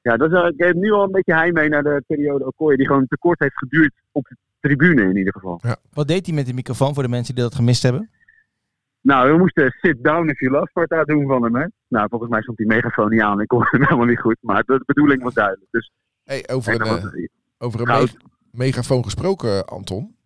ja, 0.00 0.16
dat 0.16 0.32
is, 0.32 0.38
eh, 0.38 0.46
ik 0.46 0.64
heb 0.64 0.74
nu 0.74 0.90
al 0.90 1.04
een 1.04 1.12
beetje 1.12 1.34
heimwee 1.34 1.68
naar 1.68 1.82
de 1.82 2.02
periode 2.06 2.46
Okoye, 2.46 2.76
die 2.76 2.86
gewoon 2.86 3.06
te 3.06 3.18
kort 3.18 3.38
heeft 3.38 3.58
geduurd 3.58 3.92
op 4.12 4.24
de 4.28 4.36
tribune 4.60 5.02
in 5.02 5.16
ieder 5.16 5.32
geval. 5.32 5.60
Wat 5.92 6.08
deed 6.08 6.26
hij 6.26 6.34
met 6.34 6.46
de 6.46 6.54
microfoon 6.54 6.94
voor 6.94 7.02
de 7.02 7.08
mensen 7.08 7.34
die 7.34 7.44
dat 7.44 7.54
gemist 7.54 7.82
hebben? 7.82 8.10
Nou, 9.08 9.30
we 9.32 9.38
moesten 9.38 9.70
sit 9.80 10.04
down 10.04 10.28
if 10.28 10.40
you 10.40 10.52
love 10.52 10.66
Sparta 10.68 11.04
doen 11.04 11.26
van 11.26 11.42
hem, 11.42 11.54
hè. 11.56 11.66
Nou, 11.88 12.06
volgens 12.08 12.30
mij 12.30 12.42
stond 12.42 12.58
die 12.58 12.66
megafoon 12.66 13.10
niet 13.10 13.20
aan. 13.20 13.40
Ik 13.40 13.48
kon 13.48 13.62
hem 13.70 13.82
helemaal 13.82 14.06
niet 14.06 14.20
goed. 14.20 14.36
Maar 14.40 14.62
de 14.66 14.82
bedoeling 14.86 15.22
was 15.22 15.34
duidelijk. 15.34 15.66
Dus, 15.70 15.90
Hey, 16.24 16.48
over 16.48 16.72
en 16.72 16.80
een, 16.80 16.86
eh, 16.96 17.02
was 17.02 17.12
over 17.58 17.80
een 17.80 17.86
me- 17.86 18.12
megafoon 18.50 19.04
gesproken, 19.04 19.64
Anton. 19.66 20.16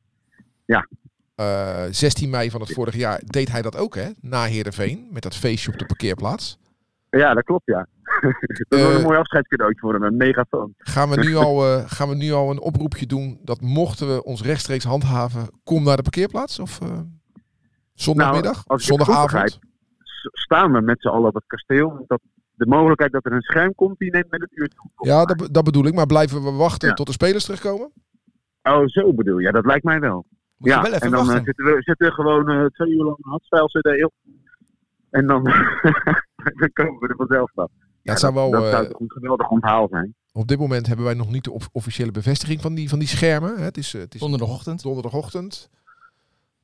Ja. 0.65 0.87
Eh, 1.35 1.85
16 1.91 2.31
mei 2.31 2.51
van 2.51 2.61
het 2.61 2.73
vorig 2.73 2.97
jaar 2.97 3.21
deed 3.27 3.51
hij 3.53 3.63
dat 3.63 3.77
ook, 3.77 3.95
hè? 3.95 4.09
Na 4.21 4.45
Heerenveen, 4.45 5.09
met 5.11 5.23
dat 5.23 5.37
feestje 5.37 5.73
op 5.73 5.79
de 5.79 5.87
parkeerplaats. 5.87 6.59
ja, 7.11 7.35
dat 7.35 7.45
klopt, 7.45 7.67
ja. 7.67 7.87
dat 8.69 8.81
was 8.81 8.81
Eh, 8.81 8.95
een 8.95 9.03
mooi 9.03 9.19
afscheidscadeautje 9.19 9.81
voor 9.81 9.93
hem, 9.93 10.03
een 10.03 10.17
megafoon. 10.17 10.75
Gaan 10.79 11.09
we, 11.11 11.17
nu 11.21 11.35
al, 11.37 11.65
eh, 11.67 11.83
gaan 11.91 12.09
we 12.09 12.15
nu 12.15 12.33
al 12.33 12.51
een 12.51 12.61
oproepje 12.61 13.07
doen 13.07 13.39
dat 13.43 13.61
mochten 13.61 14.15
we 14.15 14.25
ons 14.25 14.43
rechtstreeks 14.43 14.85
handhaven, 14.85 15.49
kom 15.65 15.85
naar 15.85 15.97
de 15.97 16.03
parkeerplaats? 16.03 16.59
Of 16.59 16.81
eh, 16.81 17.01
zondagmiddag? 17.95 18.67
Nou, 18.67 18.81
Zondagavond? 18.81 19.59
Staan 20.33 20.73
we 20.73 20.81
met 20.81 21.01
z'n 21.01 21.09
allen 21.09 21.29
op 21.29 21.35
het 21.35 21.45
kasteel. 21.47 22.05
Dat 22.07 22.21
de 22.55 22.67
mogelijkheid 22.67 23.13
dat 23.13 23.25
er 23.27 23.33
een 23.33 23.41
scherm 23.43 23.75
komt, 23.75 23.99
die 23.99 24.11
neemt 24.11 24.31
met 24.31 24.41
het 24.41 24.51
uurtje 24.53 24.79
goed. 24.79 24.91
op. 24.97 25.07
Ja, 25.07 25.25
dat, 25.25 25.49
dat 25.55 25.65
bedoel 25.65 25.85
ik. 25.87 25.95
Maar 25.95 26.07
blijven 26.07 26.43
we 26.45 26.51
wachten 26.51 26.89
Ja. 26.89 26.95
tot 26.95 27.07
de 27.07 27.13
spelers 27.13 27.45
terugkomen? 27.45 27.93
Oh, 28.63 28.87
zo 28.87 29.15
bedoel 29.15 29.39
je. 29.39 29.45
Ja, 29.47 29.53
dat 29.53 29.65
lijkt 29.67 29.85
mij 29.85 30.01
wel. 30.01 30.15
Moet 30.57 30.69
je 30.71 30.77
ja, 30.77 30.83
wel 30.83 30.91
even 30.93 31.01
en 31.07 31.11
dan 31.11 31.31
eh, 31.31 31.43
zitten, 31.45 31.65
we, 31.65 31.77
zitten 31.83 32.07
we 32.07 32.13
gewoon 32.13 32.49
eh, 32.49 32.65
twee 32.67 32.91
uur 32.91 33.05
lang 33.05 33.17
een 33.21 33.31
hardstyle 33.31 33.67
CD 33.81 34.05
op. 34.05 34.13
En 35.11 35.27
dan, 35.27 35.43
dan 36.61 36.71
komen 36.73 37.01
we 37.01 37.09
er 37.09 37.17
vanzelf 37.17 37.51
af. 37.55 37.71
Ja, 38.03 38.11
het 38.13 38.21
zou 38.21 38.35
wel, 38.35 38.51
dat 38.51 38.65
eh, 38.65 38.71
zou 38.71 38.89
toch 38.89 39.01
een 39.01 39.11
geweldig 39.11 39.49
onthaal 39.49 39.89
zijn. 39.91 40.15
op 40.33 40.49
dit 40.49 40.59
moment 40.59 40.87
hebben 40.87 41.05
wij 41.05 41.15
nog 41.15 41.31
niet 41.31 41.45
de 41.45 41.51
of- 41.53 41.69
officiële 41.73 42.11
bevestiging 42.11 42.61
van 42.61 42.75
die, 42.75 42.89
van 42.89 42.99
die 42.99 43.09
schermen. 43.09 43.57
hè. 43.57 43.63
Het 43.63 43.77
is, 43.77 43.95
eh, 43.95 44.01
het 44.01 44.15
is 44.15 44.21
Donderdagochtend. 44.21 44.83
donderdagochtend, 44.83 45.69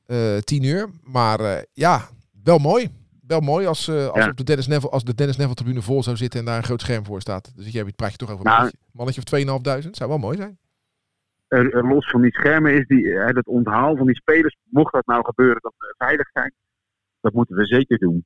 eh 0.09 0.37
10 0.37 0.63
uur. 0.63 0.89
Maar 1.03 1.39
eh, 1.39 1.61
ja, 1.73 2.01
wel 2.43 2.57
mooi. 2.57 2.89
Wel 3.27 3.39
mooi 3.39 3.65
als, 3.65 3.87
eh, 3.87 4.07
als, 4.07 4.23
Ja. 4.23 4.29
op 4.29 4.37
de 4.37 4.43
Dennis 4.43 4.67
Neville, 4.67 4.91
als 4.91 5.03
de 5.03 5.15
Dennis 5.15 5.37
Neville 5.37 5.55
tribune 5.55 5.81
vol 5.81 6.03
zou 6.03 6.15
zitten 6.17 6.39
en 6.39 6.45
daar 6.45 6.57
een 6.57 6.63
groot 6.63 6.81
scherm 6.81 7.05
voor 7.05 7.21
staat. 7.21 7.55
Dus 7.55 7.71
jij 7.71 7.83
praat 7.95 8.11
je 8.11 8.17
toch 8.17 8.29
over 8.31 8.45
een 8.45 8.51
Nou, 8.51 8.57
mannetje, 8.61 8.79
mannetje 8.91 9.21
of 9.21 9.27
2500. 9.27 9.97
Zou 9.97 10.09
wel 10.09 10.19
mooi 10.19 10.37
zijn. 10.37 10.57
Er, 11.47 11.73
er 11.73 11.87
los 11.87 12.09
van 12.09 12.21
die 12.21 12.31
schermen 12.33 12.73
is 12.73 12.87
die, 12.87 13.13
eh, 13.19 13.35
het 13.35 13.47
onthaal 13.47 13.95
van 13.95 14.05
die 14.05 14.15
spelers. 14.15 14.55
Mocht 14.63 14.93
dat 14.93 15.05
nou 15.05 15.23
gebeuren 15.25 15.61
dat 15.61 15.73
we 15.77 15.93
veilig 15.97 16.29
zijn. 16.33 16.53
Dat 17.21 17.33
moeten 17.33 17.55
we 17.55 17.65
zeker 17.65 17.97
doen. 17.97 18.25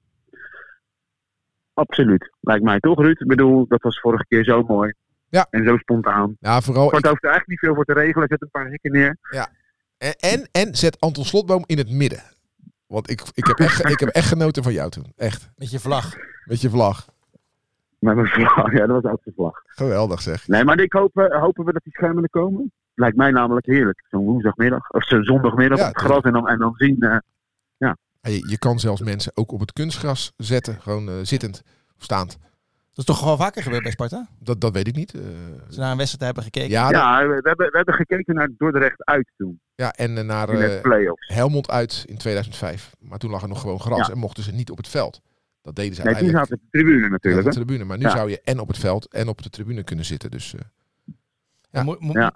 Absoluut. 1.73 2.31
Lijkt 2.39 2.63
mij 2.63 2.79
toch, 2.79 2.99
Ruud? 2.99 3.21
Ik 3.21 3.27
bedoel, 3.27 3.67
dat 3.67 3.81
was 3.81 3.99
vorige 3.99 4.25
keer 4.27 4.43
zo 4.43 4.63
mooi. 4.63 4.93
Ja. 5.29 5.47
En 5.49 5.65
zo 5.65 5.77
spontaan. 5.77 6.35
Ja, 6.39 6.61
vooral. 6.61 6.89
Kort 6.89 7.03
Ik, 7.03 7.09
hoeft 7.09 7.23
er 7.23 7.29
eigenlijk 7.29 7.47
niet 7.47 7.59
veel 7.59 7.75
voor 7.75 7.85
te 7.85 7.93
regelen. 8.03 8.27
Zet 8.27 8.41
een 8.41 8.49
paar 8.51 8.69
hekken 8.69 8.91
neer. 8.91 9.17
En, 10.03 10.15
en, 10.19 10.47
en 10.51 10.75
zet 10.75 10.99
Anton 10.99 11.25
Slotboom 11.25 11.63
in 11.65 11.77
het 11.77 11.89
midden. 11.89 12.23
Want 12.87 13.09
ik, 13.09 13.21
ik, 13.33 13.45
heb 13.47 13.59
echt, 13.59 13.89
ik 13.89 13.99
heb 13.99 14.09
echt 14.09 14.27
genoten 14.27 14.63
van 14.63 14.73
jou 14.73 14.89
toen. 14.89 15.13
Echt. 15.17 15.49
Met 15.55 15.71
je 15.71 15.79
vlag. 15.79 16.13
Met 16.45 16.61
je 16.61 16.69
vlag. 16.69 17.07
Met 17.99 18.15
mijn 18.15 18.27
vlag. 18.27 18.71
Ja, 18.71 18.85
dat 18.87 19.01
was 19.03 19.11
ook 19.11 19.23
de 19.23 19.31
vlag. 19.35 19.61
Geweldig 19.65 20.21
zeg. 20.21 20.47
Nee, 20.47 20.63
maar 20.63 20.79
ik 20.79 20.93
hoop, 20.93 21.17
eh, 21.17 21.41
hopen 21.41 21.65
we 21.65 21.73
dat 21.73 21.83
die 21.83 21.93
schermen 21.93 22.23
er 22.23 22.29
komen. 22.29 22.71
Lijkt 22.95 23.17
mij 23.17 23.31
namelijk 23.31 23.65
heerlijk. 23.65 24.03
Zo'n 24.09 24.25
woensdagmiddag. 24.25 24.89
Of 24.89 25.03
zo'n 25.07 25.23
zondagmiddag 25.23 25.77
Ja, 25.79 25.87
op 25.87 25.93
het 25.95 26.03
gras. 26.03 26.21
En 26.23 26.31
dan, 26.33 26.47
en 26.47 26.57
dan 26.59 26.73
zien. 26.75 26.99
eh, 26.99 27.17
Je, 28.21 28.49
je 28.49 28.57
kan 28.57 28.79
zelfs 28.79 29.01
mensen 29.01 29.31
ook 29.35 29.51
op 29.51 29.59
het 29.59 29.73
kunstgras 29.73 30.33
zetten. 30.37 30.81
Gewoon 30.81 31.09
eh, 31.09 31.15
zittend 31.21 31.61
of 31.97 32.03
staand. 32.03 32.37
Dat 32.93 32.97
is 32.97 33.05
toch 33.05 33.19
gewoon 33.19 33.37
vaker 33.37 33.63
gebeurd 33.63 33.81
bij 33.83 33.91
Sparta? 33.91 34.27
Dat, 34.39 34.61
dat 34.61 34.73
weet 34.73 34.87
ik 34.87 34.95
niet. 34.95 35.13
Eh, 35.13 35.21
Ze 35.69 35.79
naar 35.79 35.91
een 35.91 35.97
wedstrijd 35.97 36.23
hebben 36.25 36.43
gekeken. 36.43 36.69
ja, 36.69 36.91
dat- 36.91 37.27
we 37.27 37.41
hebben, 37.49 37.67
we 37.71 37.75
hebben 37.77 37.93
gekeken 37.93 38.35
naar 38.35 38.49
Dordrecht 38.57 39.05
uit 39.05 39.31
toen. 39.37 39.59
ja, 39.75 39.91
en 39.93 40.17
eh, 40.17 40.23
naar 40.23 40.49
In 40.49 40.59
de 40.59 40.79
play-offs. 40.81 41.27
Helmond 41.27 41.69
uit 41.69 42.03
in 42.07 42.17
2005. 42.17 42.95
Maar 42.99 43.19
toen 43.19 43.31
lag 43.31 43.41
er 43.41 43.47
nog 43.47 43.61
gewoon 43.61 43.79
gras 43.79 44.07
Ja. 44.07 44.13
en 44.13 44.19
mochten 44.19 44.43
ze 44.43 44.51
niet 44.51 44.69
op 44.71 44.77
het 44.77 44.87
veld. 44.87 45.21
Dat 45.61 45.75
deden 45.75 45.95
ze 45.95 46.01
Nee, 46.01 46.13
toen 46.13 46.21
uiteindelijk 46.23 46.49
zaten 46.49 46.55
op 46.65 46.71
de 46.71 46.77
tribune 46.79 47.09
natuurlijk. 47.09 47.45
de 47.47 47.51
tribune. 47.53 47.83
Maar 47.83 47.97
nu 47.97 48.03
Ja. 48.03 48.09
zou 48.09 48.29
je 48.29 48.41
en 48.41 48.59
op 48.59 48.67
het 48.67 48.77
veld 48.77 49.07
en 49.13 49.27
op 49.27 49.41
de 49.41 49.49
tribune 49.49 49.83
kunnen 49.83 50.05
zitten. 50.05 50.31
Dus 50.31 50.53
eh, 50.53 50.61
Ja. 51.71 51.83
Mo- 51.83 51.97
mo- 51.99 52.13
Ja. 52.19 52.33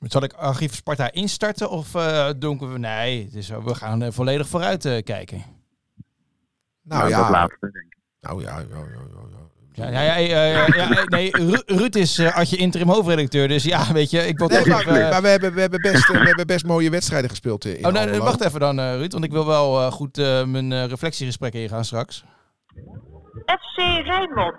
Zal 0.00 0.22
ik 0.22 0.32
archief 0.32 0.74
Sparta 0.74 1.12
instarten 1.12 1.70
of 1.70 1.94
eh 1.94 2.30
doen 2.38 2.58
we... 2.72 2.78
Nee, 2.78 3.28
is, 3.32 3.48
we 3.48 3.74
gaan 3.74 4.12
volledig 4.12 4.48
vooruit 4.48 4.84
eh, 4.84 5.02
kijken. 5.02 5.42
nou, 6.82 7.00
dat 7.02 7.10
ja, 7.10 7.30
laatste, 7.30 7.70
denk 7.72 7.84
ik. 7.84 7.96
nou 8.20 8.42
ja, 8.42 8.58
ja, 8.58 8.64
ja, 8.68 8.76
ja, 8.76 9.49
ja. 9.88 10.00
Ja, 10.02 10.16
ja, 10.16 10.44
ja, 10.44 10.66
eh, 10.66 10.74
ja, 10.76 11.04
nee, 11.04 11.30
Ru- 11.30 11.62
Ruud 11.66 11.94
is 11.94 12.18
eh 12.18 12.36
Adje 12.36 12.56
interim 12.56 12.88
hoofdredacteur, 12.88 13.48
dus 13.48 13.64
ja, 13.64 13.92
weet 13.92 14.10
je, 14.10 14.26
ik 14.26 14.38
wil 14.38 14.48
Nee, 14.48 14.58
toch 14.58 14.66
maar, 14.66 14.80
even... 14.80 14.92
maar 15.08 15.22
we, 15.22 15.28
hebben, 15.28 15.54
we, 15.54 15.60
hebben 15.60 15.80
best, 15.80 16.08
we 16.08 16.18
hebben 16.18 16.46
best 16.46 16.64
mooie 16.64 16.90
wedstrijden 16.90 17.30
gespeeld 17.30 17.64
eh, 17.64 17.70
in 17.78 17.86
Oh, 17.86 17.92
nee, 17.92 17.92
nee, 17.92 18.02
Almelo. 18.02 18.24
wacht 18.24 18.40
even 18.44 18.60
dan, 18.60 18.78
eh, 18.78 18.94
Ruud, 18.94 19.12
want 19.12 19.24
ik 19.24 19.30
wil 19.32 19.46
wel 19.46 19.80
eh, 19.80 19.92
goed 19.92 20.18
eh, 20.18 20.44
mijn 20.44 20.72
eh, 20.72 20.84
reflectiegesprekken 20.86 21.60
ingaan 21.60 21.84
straks. 21.84 22.24
FC 23.46 23.76
Rijnmond. 24.04 24.56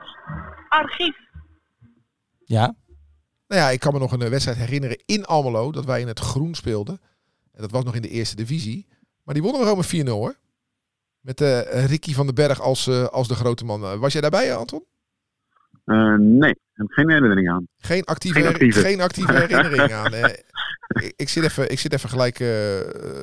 Archief. 0.70 1.16
Ja, 2.46 2.76
Nou 3.48 3.62
ja, 3.62 3.70
ik 3.70 3.80
kan 3.80 3.94
me 3.94 4.00
nog 4.00 4.12
een 4.12 4.30
wedstrijd 4.30 4.58
herinneren 4.58 5.04
in 5.06 5.26
Almelo. 5.26 5.72
Dat 5.72 5.86
wij 5.86 6.02
in 6.02 6.08
het 6.08 6.20
groen 6.20 6.56
speelden. 6.56 7.00
En 7.54 7.62
dat 7.62 7.72
was 7.72 7.84
nog 7.84 7.96
in 7.96 8.02
de 8.02 8.10
eerste 8.10 8.36
divisie. 8.36 8.88
Maar 9.24 9.34
die 9.34 9.44
wonnen 9.44 9.62
we 9.62 9.68
gewoon 9.68 9.84
met 9.92 10.06
4-0 10.08 10.10
hoor. 10.10 10.36
Met 11.20 11.42
eh, 11.42 11.86
Ricky 11.86 12.14
van 12.14 12.26
den 12.26 12.36
Berg 12.36 12.62
als, 12.62 12.88
eh, 12.88 13.04
als 13.06 13.28
de 13.28 13.36
grote 13.36 13.66
man. 13.66 14.00
Was 14.00 14.12
jij 14.14 14.22
daarbij, 14.22 14.56
Anton? 14.56 14.84
Eh, 15.92 16.16
nee, 16.20 16.50
ik 16.52 16.58
heb 16.74 16.88
geen 16.90 17.10
herinnering 17.10 17.50
aan. 17.50 17.68
Geen 17.78 18.04
actieve, 18.04 18.40
Geen 18.40 18.48
actieve. 18.50 18.80
geen 18.80 19.02
actieve 19.02 19.34
herinnering 19.46 19.94
aan. 19.94 20.14
Eh, 20.14 20.34
ik, 20.88 21.14
ik, 21.16 21.30
zit 21.30 21.44
even, 21.44 21.72
ik 21.72 21.80
zit 21.80 21.94
even 21.94 22.10
gelijk 22.10 22.40
eh, 22.40 22.48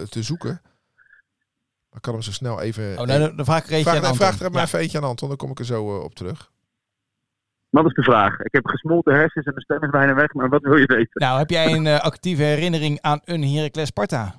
te 0.09 0.19
zoeken. 0.23 0.61
Maar 1.89 1.97
ik 1.97 2.03
kan 2.03 2.13
hem 2.13 2.23
zo 2.23 2.33
snel 2.33 2.61
even... 2.61 2.99
oh, 2.99 3.07
nou, 3.07 3.19
dan- 3.21 3.37
dan 3.37 3.45
vraag 3.45 3.59
ik 3.63 3.67
er 3.67 3.73
eentje 3.73 3.91
vraag, 3.91 4.05
aan 4.05 4.17
vraag 4.17 4.31
Anton. 4.31 4.47
er 4.47 4.53
maar 4.53 4.61
Ja. 4.61 4.67
even 4.67 4.79
eentje 4.79 4.99
aan 4.99 5.05
Anton, 5.05 5.29
dan 5.29 5.37
kom 5.37 5.51
ik 5.51 5.59
er 5.59 5.65
zo 5.65 5.97
eh, 5.97 6.03
op 6.05 6.15
terug. 6.15 6.51
Wat 7.71 7.87
is 7.87 7.93
de 7.93 8.03
vraag? 8.03 8.39
Ik 8.41 8.53
heb 8.53 8.67
gesmolten 8.67 9.15
hersens 9.15 9.47
en 9.47 9.55
de 9.55 9.61
stem 9.61 9.83
is 9.83 9.91
bijna 9.91 10.15
weg, 10.15 10.33
maar 10.33 10.49
wat 10.49 10.63
wil 10.63 10.77
je 10.77 10.87
weten? 10.87 11.11
Nou, 11.13 11.39
heb 11.39 11.51
jij 11.51 11.73
een 11.73 11.87
actieve 11.87 12.43
herinnering 12.43 12.99
aan 13.01 13.21
een 13.25 13.43
Heracles 13.45 13.89
Sparta? 13.89 14.35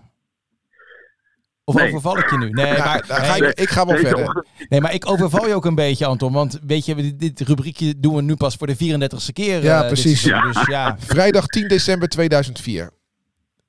Of 1.70 1.76
Nee. 1.76 1.88
overval 1.88 2.18
ik 2.18 2.30
je 2.30 2.38
nu? 2.38 2.50
Nee, 2.50 2.66
Ja, 2.66 2.86
maar, 2.86 3.08
daar 3.08 3.22
ga 3.26 3.38
nee, 3.38 3.54
ik, 3.54 3.70
ga 3.70 3.86
wel 3.86 3.98
verder. 3.98 4.46
nee, 4.70 4.82
maar 4.82 4.94
ik 4.94 5.10
overval 5.10 5.48
je 5.48 5.54
ook 5.54 5.66
een 5.66 5.76
beetje, 5.76 6.06
Anton. 6.06 6.34
Want 6.34 6.60
weet 6.66 6.86
je, 6.86 7.16
dit, 7.16 7.40
rubriekje 7.40 8.00
doen 8.00 8.16
we 8.16 8.22
nu 8.22 8.36
pas 8.36 8.56
voor 8.56 8.68
de 8.68 8.76
34ste 8.76 9.34
keer. 9.34 9.64
Ja, 9.64 9.82
eh, 9.82 9.88
precies. 9.88 10.22
seizoen. 10.22 10.52
Dus 10.52 10.68
ja, 10.68 10.96
Vrijdag 11.00 11.46
10 11.46 11.68
december 11.68 12.08
2004. 12.10 12.90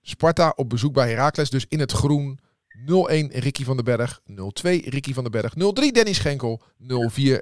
Sparta 0.03 0.53
op 0.57 0.69
bezoek 0.69 0.93
bij 0.93 1.09
Heracles, 1.09 1.51
dus 1.51 1.67
in 1.69 1.81
het 1.81 1.93
groen. 1.93 2.39
0-1 2.81 2.83
Ricky 3.33 3.65
van 3.65 3.77
den 3.77 3.85
Berg, 3.85 4.21
0-2 4.27 4.35
Ricky 4.85 5.13
van 5.15 5.23
den 5.23 5.33
Berg, 5.33 5.53
0-3 5.55 5.57
Danny 5.93 6.13
Schenkel, 6.13 6.63
0-4 6.83 6.87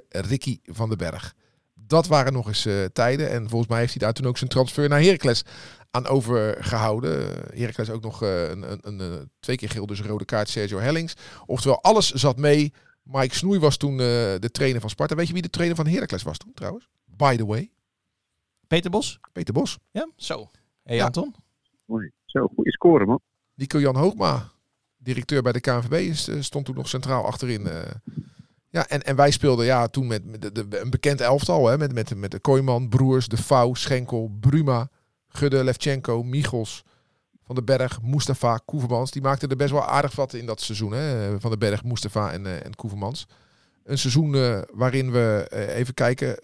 Ricky 0.09 0.59
van 0.63 0.89
den 0.89 0.97
Berg. 0.97 1.33
Dat 1.73 2.07
waren 2.07 2.33
nog 2.33 2.47
eens 2.47 2.65
eh, 2.65 2.73
tijden 2.93 3.29
en 3.31 3.49
volgens 3.49 3.69
mij 3.69 3.79
heeft 3.79 3.93
hij 3.93 4.01
daar 4.01 4.13
toen 4.13 4.25
ook 4.25 4.37
zijn 4.37 4.49
transfer 4.49 4.89
naar 4.89 5.01
Heracles 5.01 5.43
aan 5.91 6.07
overgehouden. 6.07 7.27
Heracles 7.53 7.89
ook 7.89 8.01
nog 8.03 8.23
eh, 8.23 8.49
een, 8.49 8.71
een, 8.71 8.79
een, 8.81 8.99
eh, 8.99 9.19
twee 9.39 9.55
keer 9.57 9.69
geel, 9.69 9.85
dus 9.85 9.99
een 9.99 10.07
rode 10.07 10.25
kaart 10.25 10.49
Sergio 10.49 10.77
Hellings. 10.79 11.13
Oftewel, 11.45 11.81
alles 11.83 12.11
zat 12.11 12.37
mee. 12.37 12.73
Mike 13.03 13.35
Snoei 13.35 13.59
was 13.59 13.77
toen 13.77 13.91
eh, 13.91 14.05
de 14.39 14.49
trainer 14.51 14.81
van 14.81 14.89
Sparta. 14.89 15.15
Weet 15.15 15.27
je 15.27 15.33
wie 15.33 15.41
de 15.41 15.49
trainer 15.49 15.75
van 15.77 15.87
Heracles 15.87 16.23
was 16.23 16.37
toen 16.37 16.53
trouwens? 16.53 16.87
By 17.05 17.35
the 17.35 17.45
way, 17.45 17.71
Peter 18.67 18.91
Bos? 18.91 19.19
Peter 19.33 19.53
Bos. 19.53 19.77
Ja, 19.91 20.09
zo. 20.15 20.49
hey, 20.83 20.95
Ja. 20.95 21.05
Anton? 21.05 21.35
Mooi. 21.85 22.11
Zo, 22.25 22.47
goede 22.55 22.71
score, 22.71 23.05
man. 23.05 23.19
Nico-Jan 23.55 23.95
Hoogma, 23.95 24.51
directeur 24.97 25.41
bij 25.41 25.51
de 25.51 25.59
KNVB, 25.59 25.93
is, 25.93 26.29
stond 26.39 26.65
toen 26.65 26.75
nog 26.75 26.87
centraal 26.87 27.25
achterin. 27.25 27.67
eh. 27.67 27.81
ja, 28.69 28.87
en, 28.87 29.03
en 29.03 29.15
wij 29.15 29.31
speelden 29.31 29.65
ja, 29.65 29.87
toen 29.87 30.07
met, 30.07 30.25
met 30.25 30.41
de, 30.41 30.51
de- 30.67 30.79
een 30.79 30.89
bekend 30.89 31.21
elftal. 31.21 31.67
Hè, 31.67 31.77
met, 31.77 31.93
met, 31.93 32.15
met 32.15 32.31
de 32.31 32.39
Kooiman, 32.39 32.89
Broers, 32.89 33.27
De 33.27 33.37
Vouw, 33.37 33.73
Schenkel, 33.73 34.31
Bruma, 34.39 34.89
Gudde, 35.29 35.63
Levchenko, 35.63 36.23
Michels, 36.23 36.83
Van 37.45 37.55
den 37.55 37.65
Berg, 37.65 38.01
Mustafa, 38.01 38.57
Koevermans. 38.57 39.11
Die 39.11 39.21
maakten 39.21 39.49
er 39.49 39.55
best 39.55 39.71
wel 39.71 39.85
aardig 39.85 40.15
wat 40.15 40.33
in 40.33 40.45
dat 40.45 40.61
seizoen. 40.61 40.91
Hè, 40.91 41.39
van 41.39 41.49
den 41.49 41.59
Berg, 41.59 41.83
Mustafa 41.83 42.31
en, 42.31 42.45
eh 42.45 42.65
en 42.65 42.75
Koevermans. 42.75 43.27
Een 43.83 43.97
seizoen 43.97 44.35
eh, 44.35 44.61
waarin 44.73 45.11
we, 45.11 45.47
eh, 45.49 45.77
even 45.77 45.93
kijken, 45.93 46.37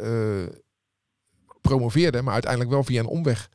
promoveerden. 1.61 2.23
Maar 2.23 2.33
uiteindelijk 2.33 2.71
wel 2.71 2.83
via 2.83 2.99
een 2.99 3.05
omweg. 3.05 3.49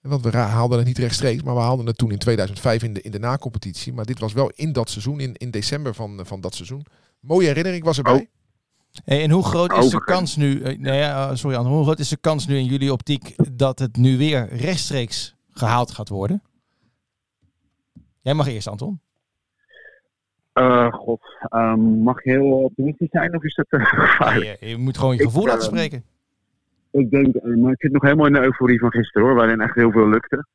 Want 0.00 0.22
we 0.22 0.36
haalden 0.36 0.78
het 0.78 0.86
niet 0.86 0.98
rechtstreeks, 0.98 1.42
maar 1.42 1.54
we 1.54 1.60
haalden 1.60 1.86
het 1.86 1.98
toen 1.98 2.10
in 2.10 2.18
2005 2.18 2.82
in 2.82 2.92
de, 2.92 3.02
in 3.02 3.10
de 3.10 3.18
na-competitie. 3.18 3.92
Maar 3.92 4.04
dit 4.04 4.18
was 4.18 4.32
wel 4.32 4.50
in 4.54 4.72
dat 4.72 4.90
seizoen, 4.90 5.20
in, 5.20 5.34
in 5.34 5.50
december 5.50 5.94
van, 5.94 6.20
van 6.26 6.40
dat 6.40 6.54
seizoen. 6.54 6.86
Mooie 7.20 7.46
herinnering 7.46 7.84
was 7.84 7.96
erbij. 7.96 8.14
Oh. 8.14 8.26
Hey, 9.04 9.22
en 9.22 9.30
hoe 9.30 9.44
groot 9.44 9.72
is 9.72 9.90
de 9.90 10.04
kans 10.04 10.36
nu, 10.36 10.60
eh, 10.62 10.78
nee, 10.78 10.98
ja, 10.98 11.34
sorry 11.34 11.56
Anton, 11.56 11.72
hoe 11.72 11.82
groot 11.82 11.98
is 11.98 12.08
de 12.08 12.16
kans 12.16 12.46
nu 12.46 12.56
in 12.56 12.64
jullie 12.64 12.92
optiek 12.92 13.34
dat 13.52 13.78
het 13.78 13.96
nu 13.96 14.18
weer 14.18 14.48
rechtstreeks 14.48 15.36
gehaald 15.50 15.90
gaat 15.90 16.08
worden? 16.08 16.42
Jij 18.20 18.34
mag 18.34 18.46
eerst, 18.46 18.68
Anton. 18.68 19.00
Eh, 20.52 20.92
God, 20.92 21.20
ehm, 21.48 21.80
mag 21.80 22.24
je 22.24 22.30
heel 22.30 22.52
optimistisch 22.52 23.10
zijn 23.10 23.36
of 23.36 23.42
is 23.42 23.54
dat 23.54 23.66
uh, 23.80 23.84
gevaarlijk? 23.84 24.60
Je, 24.60 24.68
je 24.68 24.76
moet 24.76 24.98
gewoon 24.98 25.14
je 25.14 25.20
Ik, 25.20 25.26
gevoel 25.26 25.46
laten 25.46 25.60
eh, 25.60 25.66
spreken. 25.66 26.04
Ik 26.90 27.10
denk, 27.10 27.34
eh, 27.34 27.56
maar 27.56 27.72
ik 27.72 27.80
zit 27.80 27.92
nog 27.92 28.02
helemaal 28.02 28.26
in 28.26 28.32
de 28.32 28.42
euforie 28.42 28.78
van 28.78 28.90
gisteren 28.90 29.26
hoor, 29.26 29.36
waarin 29.36 29.60
echt 29.60 29.74
heel 29.74 29.90
veel 29.90 30.08
lukte. 30.08 30.46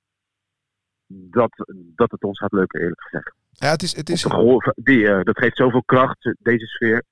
Dat, 1.07 1.51
dat 1.95 2.11
het 2.11 2.23
ons 2.23 2.39
gaat 2.39 2.51
lukken, 2.51 2.79
eerlijk 2.79 3.01
gezegd. 3.01 3.33
Ja, 3.51 3.69
het 3.69 3.81
is, 3.81 3.95
het 3.95 4.09
is, 4.09 4.27
die, 4.75 5.07
eh, 5.07 5.23
dat 5.23 5.37
geeft 5.37 5.57
zoveel 5.57 5.83
kracht, 5.83 6.35
deze 6.39 6.65
sfeer. 6.65 7.03